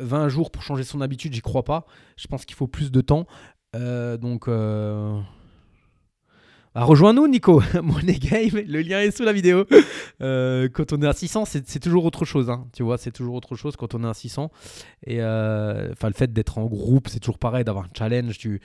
20 0.00 0.24
euh, 0.24 0.28
jours 0.28 0.50
pour 0.50 0.62
changer 0.62 0.84
son 0.84 1.00
habitude, 1.00 1.32
j'y 1.32 1.40
crois 1.40 1.64
pas. 1.64 1.86
Je 2.16 2.28
pense 2.28 2.44
qu'il 2.44 2.56
faut 2.56 2.66
plus 2.66 2.92
de 2.92 3.00
temps. 3.00 3.26
Euh, 3.74 4.16
donc, 4.18 4.48
euh... 4.48 5.18
Bah, 6.78 6.84
rejoins-nous, 6.84 7.26
Nico. 7.26 7.60
Money 7.82 8.20
Game, 8.20 8.62
le 8.64 8.82
lien 8.82 9.00
est 9.00 9.10
sous 9.10 9.24
la 9.24 9.32
vidéo. 9.32 9.64
Euh, 10.20 10.68
quand 10.68 10.92
on 10.92 11.00
est 11.00 11.06
à 11.06 11.12
600, 11.12 11.44
c'est 11.44 11.78
toujours 11.78 12.04
autre 12.04 12.24
chose. 12.24 12.50
Hein. 12.50 12.66
Tu 12.72 12.82
vois, 12.82 12.98
c'est 12.98 13.12
toujours 13.12 13.36
autre 13.36 13.54
chose 13.54 13.76
quand 13.76 13.94
on 13.94 14.02
est 14.02 14.08
à 14.08 14.14
600. 14.14 14.50
Et 15.06 15.22
enfin, 15.22 16.08
le 16.08 16.12
fait 16.12 16.32
d'être 16.32 16.58
en 16.58 16.66
groupe, 16.66 17.06
c'est 17.08 17.20
toujours 17.20 17.38
pareil, 17.38 17.62
d'avoir 17.62 17.84
un 17.84 17.90
challenge. 17.96 18.36
Tu 18.36 18.60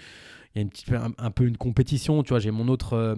il 0.55 0.59
y 0.59 0.59
a 0.59 0.61
une 0.63 0.69
petite, 0.69 0.91
un, 0.91 1.31
peu 1.31 1.45
une 1.45 1.57
compétition. 1.57 2.23
Tu 2.23 2.29
vois, 2.29 2.39
j'ai 2.39 2.49
mon 2.49 2.69
autre 2.69 2.93
euh, 2.93 3.15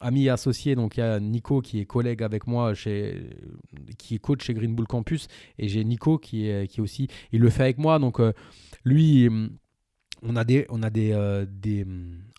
ami 0.00 0.28
associé, 0.28 0.76
donc 0.76 0.96
il 0.96 1.00
y 1.00 1.02
a 1.02 1.18
Nico 1.18 1.60
qui 1.60 1.80
est 1.80 1.84
collègue 1.84 2.22
avec 2.22 2.46
moi, 2.46 2.72
chez, 2.74 3.30
qui 3.98 4.14
est 4.16 4.18
coach 4.18 4.44
chez 4.44 4.54
Green 4.54 4.74
Bull 4.74 4.86
Campus, 4.86 5.26
et 5.58 5.66
j'ai 5.66 5.82
Nico 5.82 6.18
qui 6.18 6.48
est, 6.48 6.68
qui 6.68 6.80
aussi, 6.80 7.08
il 7.32 7.40
le 7.40 7.50
fait 7.50 7.64
avec 7.64 7.78
moi. 7.78 7.98
Donc 7.98 8.20
euh, 8.20 8.32
lui, 8.84 9.28
on 10.22 10.36
a 10.36 10.44
des, 10.44 10.66
on 10.70 10.82
a 10.82 10.90
des, 10.90 11.12
euh, 11.12 11.46
des 11.48 11.84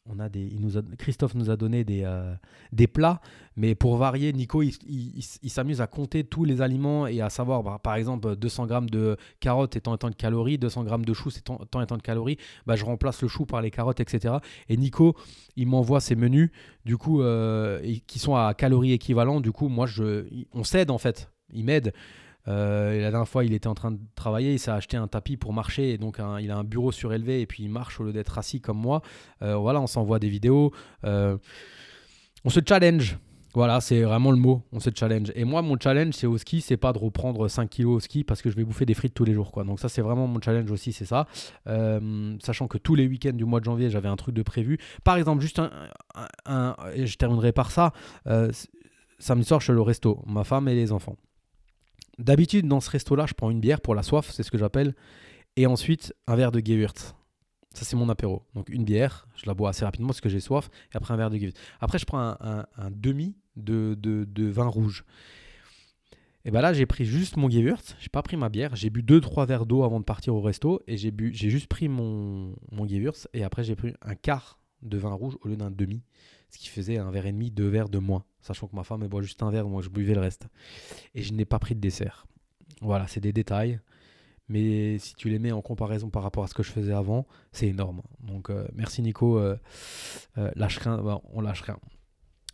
on 0.05 0.19
a 0.19 0.27
des, 0.27 0.51
Christophe 0.97 1.33
nous 1.33 1.49
a 1.49 1.55
donné 1.55 1.83
des, 1.83 2.01
euh, 2.03 2.33
des 2.71 2.87
plats, 2.87 3.21
mais 3.55 3.73
pour 3.73 3.95
varier, 3.95 4.33
Nico, 4.33 4.61
il, 4.61 4.73
il, 4.85 5.49
s'amuse 5.49 5.79
à 5.79 5.87
compter 5.87 6.23
tous 6.23 6.43
les 6.43 6.61
aliments 6.61 7.07
et 7.07 7.21
à 7.21 7.29
savoir, 7.29 7.63
bah, 7.63 7.79
par 7.81 7.95
exemple, 7.95 8.35
200 8.35 8.65
grammes 8.65 8.89
de 8.89 9.15
carottes 9.39 9.75
étant 9.75 9.95
tant 9.97 10.09
de 10.09 10.15
calories, 10.15 10.57
200 10.57 10.83
grammes 10.83 11.05
de 11.05 11.13
choux 11.13 11.29
étant 11.29 11.57
tant 11.65 11.97
de 11.97 12.01
calories, 12.01 12.37
bah, 12.65 12.75
je 12.75 12.83
remplace 12.83 13.21
le 13.21 13.27
chou 13.27 13.45
par 13.45 13.61
les 13.61 13.71
carottes, 13.71 14.01
etc. 14.01 14.35
Et 14.67 14.75
Nico, 14.75 15.15
il 15.55 15.67
m'envoie 15.67 16.01
ses 16.01 16.15
menus, 16.15 16.51
du 16.85 16.97
coup, 16.97 17.21
euh, 17.21 17.81
qui 18.05 18.19
sont 18.19 18.35
à 18.35 18.53
calories 18.53 18.91
équivalentes. 18.91 19.43
Du 19.43 19.51
coup, 19.51 19.69
moi, 19.69 19.85
je, 19.85 20.25
on 20.53 20.63
s'aide 20.63 20.91
en 20.91 20.97
fait. 20.97 21.29
Il 21.53 21.65
m'aide. 21.65 21.93
Euh, 22.47 22.99
la 23.01 23.11
dernière 23.11 23.27
fois, 23.27 23.45
il 23.45 23.53
était 23.53 23.67
en 23.67 23.73
train 23.73 23.91
de 23.91 23.99
travailler, 24.15 24.53
il 24.53 24.59
s'est 24.59 24.71
acheté 24.71 24.97
un 24.97 25.07
tapis 25.07 25.37
pour 25.37 25.53
marcher, 25.53 25.91
et 25.91 25.97
donc 25.97 26.19
il 26.39 26.51
a 26.51 26.57
un 26.57 26.63
bureau 26.63 26.91
surélevé, 26.91 27.41
et 27.41 27.45
puis 27.45 27.63
il 27.63 27.69
marche 27.69 27.99
au 27.99 28.03
lieu 28.03 28.13
d'être 28.13 28.37
assis 28.37 28.61
comme 28.61 28.77
moi. 28.77 29.01
Euh, 29.41 29.55
voilà, 29.55 29.81
on 29.81 29.87
s'envoie 29.87 30.19
des 30.19 30.29
vidéos. 30.29 30.71
Euh, 31.05 31.37
on 32.45 32.49
se 32.49 32.59
challenge. 32.65 33.17
Voilà, 33.55 33.81
c'est 33.81 34.01
vraiment 34.01 34.31
le 34.31 34.37
mot, 34.37 34.63
on 34.71 34.79
se 34.79 34.89
challenge. 34.93 35.31
Et 35.35 35.43
moi, 35.43 35.61
mon 35.61 35.77
challenge, 35.79 36.15
c'est 36.15 36.25
au 36.25 36.39
ski, 36.39 36.59
c'est 36.59 36.75
pas 36.75 36.91
de 36.91 36.97
reprendre 36.97 37.47
5 37.47 37.69
kilos 37.69 37.97
au 37.97 37.99
ski 37.99 38.23
parce 38.23 38.41
que 38.41 38.49
je 38.49 38.55
vais 38.55 38.63
bouffer 38.63 38.87
des 38.87 38.95
frites 38.95 39.13
tous 39.13 39.25
les 39.25 39.33
jours. 39.33 39.51
Donc 39.63 39.79
ça, 39.79 39.89
c'est 39.89 40.01
vraiment 40.01 40.25
mon 40.25 40.41
challenge 40.41 40.71
aussi, 40.71 40.91
c'est 40.91 41.05
ça. 41.05 41.27
sachant 42.39 42.67
que 42.67 42.79
tous 42.79 42.95
les 42.95 43.07
week-ends 43.07 43.33
du 43.33 43.45
mois 43.45 43.59
de 43.59 43.65
janvier, 43.65 43.91
j'avais 43.91 44.09
un 44.09 44.15
truc 44.15 44.33
de 44.33 44.41
prévu. 44.41 44.79
Par 45.03 45.17
exemple, 45.17 45.43
juste 45.43 45.61
un... 46.45 46.75
et 46.95 47.05
je 47.05 47.15
terminerai 47.15 47.51
par 47.51 47.69
ça. 47.69 47.93
samedi 49.19 49.45
soir, 49.45 49.59
je 49.59 49.65
suis 49.65 49.73
au 49.73 49.83
resto, 49.83 50.23
ma 50.25 50.43
femme 50.43 50.67
et 50.67 50.73
les 50.73 50.91
enfants. 50.91 51.15
D'habitude, 52.19 52.67
dans 52.67 52.79
ce 52.79 52.89
resto-là, 52.89 53.25
je 53.27 53.33
prends 53.33 53.49
une 53.49 53.59
bière 53.59 53.81
pour 53.81 53.95
la 53.95 54.03
soif, 54.03 54.29
c'est 54.31 54.43
ce 54.43 54.51
que 54.51 54.57
j'appelle, 54.57 54.95
et 55.55 55.65
ensuite 55.65 56.13
un 56.27 56.35
verre 56.35 56.51
de 56.51 56.59
Gewürz. 56.59 57.15
Ça, 57.73 57.85
c'est 57.85 57.95
mon 57.95 58.07
apéro. 58.09 58.43
Donc, 58.53 58.69
une 58.69 58.83
bière, 58.83 59.27
je 59.35 59.47
la 59.47 59.55
bois 59.55 59.69
assez 59.69 59.83
rapidement 59.83 60.09
parce 60.09 60.21
que 60.21 60.29
j'ai 60.29 60.39
soif, 60.39 60.69
et 60.93 60.97
après 60.97 61.13
un 61.13 61.17
verre 61.17 61.31
de 61.31 61.37
Gewürz. 61.37 61.53
Après, 61.81 61.97
je 61.97 62.05
prends 62.05 62.37
un, 62.39 62.65
demi 62.91 63.35
de, 63.55 63.95
de, 63.99 64.45
vin 64.45 64.67
rouge. 64.67 65.05
Et 66.45 66.51
bien 66.51 66.61
là, 66.61 66.73
j'ai 66.73 66.85
pris 66.85 67.05
juste 67.05 67.37
mon 67.37 67.49
Gewürz, 67.49 67.95
j'ai 67.99 68.09
pas 68.09 68.21
pris 68.21 68.37
ma 68.37 68.49
bière, 68.49 68.75
j'ai 68.75 68.89
bu 68.89 69.01
2-3 69.01 69.47
verres 69.47 69.65
d'eau 69.65 69.83
avant 69.83 69.99
de 69.99 70.05
partir 70.05 70.35
au 70.35 70.41
resto, 70.41 70.81
et 70.87 70.97
j'ai 70.97 71.09
bu, 71.09 71.31
j'ai 71.33 71.49
juste 71.49 71.67
pris 71.67 71.87
mon, 71.87 72.53
mon 72.71 72.87
Gewürz, 72.87 73.27
et 73.33 73.43
après, 73.43 73.63
j'ai 73.63 73.75
pris 73.75 73.93
un 74.01 74.15
quart 74.15 74.59
de 74.81 74.97
vin 74.97 75.13
rouge 75.13 75.37
au 75.41 75.47
lieu 75.47 75.55
d'un 75.55 75.71
demi 75.71 76.03
ce 76.53 76.59
qui 76.59 76.69
faisait 76.69 76.99
un 76.99 77.09
verre 77.09 77.25
et 77.25 77.31
demi, 77.31 77.49
deux 77.49 77.67
verres 77.67 77.89
de 77.89 77.97
moins, 77.97 78.23
sachant 78.39 78.67
que 78.67 78.75
ma 78.75 78.83
femme 78.83 79.01
elle 79.01 79.09
boit 79.09 79.23
juste 79.23 79.41
un 79.41 79.49
verre, 79.49 79.67
moi 79.67 79.81
je 79.81 79.89
buvais 79.89 80.13
le 80.13 80.21
reste. 80.21 80.47
Et 81.15 81.23
je 81.23 81.33
n'ai 81.33 81.45
pas 81.45 81.57
pris 81.57 81.73
de 81.73 81.79
dessert. 81.79 82.27
Voilà, 82.81 83.07
c'est 83.07 83.21
des 83.21 83.33
détails, 83.33 83.79
mais 84.49 84.99
si 84.99 85.15
tu 85.15 85.29
les 85.29 85.39
mets 85.39 85.51
en 85.51 85.63
comparaison 85.63 86.11
par 86.11 86.21
rapport 86.21 86.43
à 86.43 86.47
ce 86.47 86.53
que 86.53 86.61
je 86.61 86.71
faisais 86.71 86.93
avant, 86.93 87.25
c'est 87.51 87.67
énorme. 87.67 88.03
Donc 88.19 88.51
euh, 88.51 88.67
merci 88.75 89.01
Nico, 89.01 89.39
euh, 89.39 89.57
euh, 90.37 90.51
lâche 90.55 90.77
rien, 90.77 91.03
on 91.31 91.41
lâche 91.41 91.61
rien. 91.61 91.79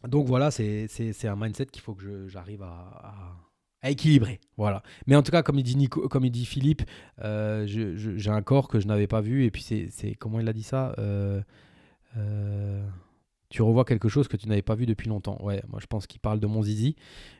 Donc 0.07 0.27
voilà, 0.27 0.49
c'est 0.49 0.87
un 1.25 1.35
mindset 1.35 1.65
qu'il 1.65 1.81
faut 1.81 1.93
que 1.93 2.29
j'arrive 2.29 2.63
à, 2.63 3.35
équilibrer. 3.83 4.39
Voilà. 4.55 4.81
Mais 5.07 5.15
en 5.17 5.23
tout 5.23 5.31
cas, 5.31 5.43
comme 5.43 5.59
il 5.59 5.63
dit, 5.63 5.75
Nico, 5.75 6.07
comme 6.07 6.23
il 6.23 6.31
dit 6.31 6.45
Philippe, 6.45 6.83
j'ai 7.21 8.29
un 8.29 8.41
corps 8.43 8.69
que 8.69 8.79
je 8.79 8.87
n'avais 8.87 9.07
pas 9.07 9.19
vu, 9.19 9.43
et 9.43 9.51
puis 9.51 9.61
c'est 9.61 10.15
comment 10.15 10.39
il 10.39 10.47
a 10.47 10.53
dit 10.53 10.63
ça 10.63 10.95
tu 13.49 13.61
revois 13.61 13.85
quelque 13.85 14.09
chose 14.09 14.27
que 14.27 14.37
tu 14.37 14.47
n'avais 14.47 14.61
pas 14.61 14.75
vu 14.75 14.85
depuis 14.85 15.09
longtemps. 15.09 15.37
Ouais, 15.41 15.61
moi 15.67 15.79
je 15.81 15.87
pense 15.87 16.07
qu'il 16.07 16.19
parle 16.19 16.39
de 16.39 16.47
mon 16.47 16.61
zizi. 16.61 16.95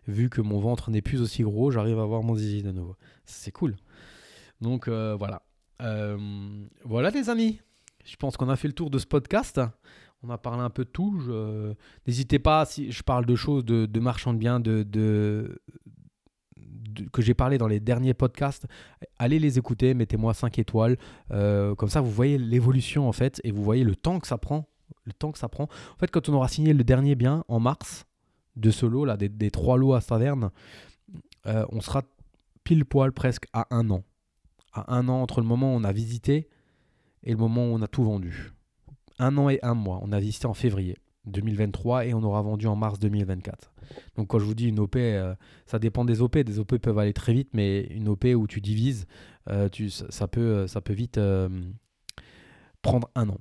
Vu 0.07 0.29
que 0.29 0.41
mon 0.41 0.59
ventre 0.59 0.89
n'est 0.91 1.01
plus 1.01 1.21
aussi 1.21 1.43
gros, 1.43 1.71
j'arrive 1.71 1.99
à 1.99 2.05
voir 2.05 2.23
mon 2.23 2.35
zizi 2.35 2.63
de 2.63 2.71
nouveau. 2.71 2.95
C'est 3.25 3.51
cool. 3.51 3.75
Donc 4.61 4.87
euh, 4.87 5.15
voilà. 5.17 5.43
Euh, 5.81 6.17
voilà 6.83 7.11
les 7.11 7.29
amis. 7.29 7.61
Je 8.05 8.15
pense 8.15 8.37
qu'on 8.37 8.49
a 8.49 8.55
fait 8.55 8.67
le 8.67 8.73
tour 8.73 8.89
de 8.89 8.97
ce 8.97 9.05
podcast. 9.05 9.61
On 10.23 10.29
a 10.29 10.37
parlé 10.37 10.61
un 10.61 10.69
peu 10.69 10.83
de 10.83 10.89
tout. 10.89 11.21
N'hésitez 12.07 12.39
pas, 12.39 12.65
si 12.65 12.91
je 12.91 13.03
parle 13.03 13.25
de 13.25 13.35
choses 13.35 13.63
de, 13.63 13.85
de 13.85 13.99
marchand 13.99 14.33
de 14.33 14.39
biens, 14.39 14.59
de, 14.59 14.83
de, 14.83 15.61
que 17.11 17.21
j'ai 17.21 17.33
parlé 17.33 17.57
dans 17.57 17.67
les 17.67 17.79
derniers 17.79 18.13
podcasts, 18.13 18.65
allez 19.17 19.39
les 19.39 19.57
écouter, 19.57 19.93
mettez-moi 19.93 20.33
5 20.33 20.59
étoiles. 20.59 20.97
Euh, 21.31 21.75
comme 21.75 21.89
ça, 21.89 22.01
vous 22.01 22.11
voyez 22.11 22.37
l'évolution 22.37 23.07
en 23.07 23.11
fait 23.11 23.39
et 23.43 23.51
vous 23.51 23.63
voyez 23.63 23.83
le 23.83 23.95
temps 23.95 24.19
que 24.19 24.27
ça 24.27 24.37
prend 24.37 24.68
le 25.09 25.13
temps 25.13 25.31
que 25.31 25.39
ça 25.39 25.49
prend. 25.49 25.63
En 25.65 25.97
fait, 25.99 26.09
quand 26.09 26.29
on 26.29 26.33
aura 26.33 26.47
signé 26.47 26.73
le 26.73 26.83
dernier 26.83 27.15
bien 27.15 27.43
en 27.47 27.59
mars 27.59 28.05
de 28.55 28.71
ce 28.71 28.85
lot, 28.85 29.05
là, 29.05 29.17
des, 29.17 29.51
trois 29.51 29.77
lots 29.77 29.93
à 29.93 30.01
Saverne, 30.01 30.51
euh, 31.45 31.65
on 31.69 31.81
sera 31.81 32.03
pile 32.63 32.85
poil 32.85 33.11
presque 33.11 33.45
à 33.53 33.67
un 33.71 33.89
an. 33.89 34.03
À 34.73 34.95
un 34.95 35.07
an 35.09 35.21
entre 35.21 35.41
le 35.41 35.47
moment 35.47 35.73
où 35.73 35.77
on 35.77 35.83
a 35.83 35.91
visité 35.91 36.47
et 37.23 37.31
le 37.31 37.37
moment 37.37 37.65
où 37.65 37.73
on 37.75 37.81
a 37.81 37.87
tout 37.87 38.03
vendu. 38.03 38.53
Un 39.17 39.37
an 39.37 39.49
et 39.49 39.59
un 39.63 39.73
mois. 39.73 39.99
On 40.03 40.11
a 40.11 40.19
visité 40.19 40.45
en 40.45 40.53
février 40.53 40.97
2023 41.25 42.05
et 42.05 42.13
on 42.13 42.23
aura 42.23 42.41
vendu 42.41 42.67
en 42.67 42.75
mars 42.75 42.99
2024. 42.99 43.73
Donc 44.15 44.27
quand 44.27 44.39
je 44.39 44.45
vous 44.45 44.53
dis 44.53 44.67
une 44.67 44.79
OP, 44.79 44.95
euh, 44.97 45.35
ça 45.65 45.79
dépend 45.79 46.05
des 46.05 46.21
OP. 46.21 46.37
Des 46.37 46.59
OP 46.59 46.77
peuvent 46.77 46.99
aller 46.99 47.13
très 47.13 47.33
vite, 47.33 47.49
mais 47.53 47.81
une 47.85 48.07
OP 48.07 48.25
où 48.35 48.47
tu 48.47 48.61
divises, 48.61 49.07
euh, 49.49 49.67
tu, 49.69 49.89
ça, 49.89 50.27
peut, 50.27 50.67
ça 50.67 50.81
peut 50.81 50.93
vite 50.93 51.19
prendre 52.81 53.09
un 53.15 53.29
an. 53.29 53.37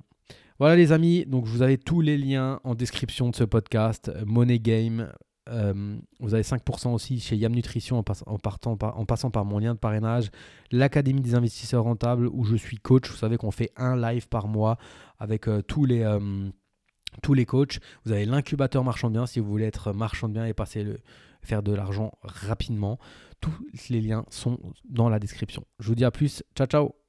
Voilà 0.59 0.75
les 0.75 0.91
amis, 0.91 1.25
donc 1.25 1.45
vous 1.45 1.61
avez 1.61 1.77
tous 1.77 2.01
les 2.01 2.17
liens 2.17 2.59
en 2.65 2.75
description 2.75 3.29
de 3.29 3.35
ce 3.35 3.45
podcast. 3.45 4.11
Money 4.25 4.59
Game, 4.59 5.09
euh, 5.49 5.97
vous 6.19 6.33
avez 6.33 6.43
5% 6.43 6.93
aussi 6.93 7.19
chez 7.19 7.35
Yam 7.35 7.53
Nutrition 7.53 7.97
en, 7.97 8.03
partant 8.03 8.77
en, 8.81 9.05
passant 9.05 9.31
par 9.31 9.45
mon 9.45 9.59
lien 9.59 9.73
de 9.73 9.79
parrainage. 9.79 10.29
L'Académie 10.71 11.21
des 11.21 11.35
investisseurs 11.35 11.83
rentables 11.83 12.27
où 12.27 12.43
je 12.43 12.55
suis 12.55 12.77
coach. 12.77 13.09
Vous 13.09 13.17
savez 13.17 13.37
qu'on 13.37 13.51
fait 13.51 13.71
un 13.77 13.95
live 13.95 14.27
par 14.27 14.47
mois 14.47 14.77
avec 15.17 15.47
euh, 15.47 15.61
tous 15.61 15.85
les... 15.85 16.03
Euh, 16.03 16.49
tous 17.23 17.33
les 17.33 17.47
coachs. 17.47 17.79
Vous 18.05 18.11
avez 18.11 18.23
l'incubateur 18.25 18.83
marchand 18.83 19.07
de 19.07 19.13
biens 19.13 19.25
si 19.25 19.39
vous 19.39 19.49
voulez 19.49 19.65
être 19.65 19.93
marchand 19.93 20.29
de 20.29 20.39
et 20.45 20.53
passer 20.53 20.83
le, 20.83 20.99
faire 21.41 21.63
de 21.63 21.73
l'argent 21.73 22.11
rapidement. 22.21 22.99
Tous 23.41 23.51
les 23.89 23.99
liens 23.99 24.25
sont 24.29 24.59
dans 24.87 25.09
la 25.09 25.17
description. 25.17 25.65
Je 25.79 25.87
vous 25.87 25.95
dis 25.95 26.05
à 26.05 26.11
plus. 26.11 26.43
Ciao 26.55 26.67
ciao 26.67 27.08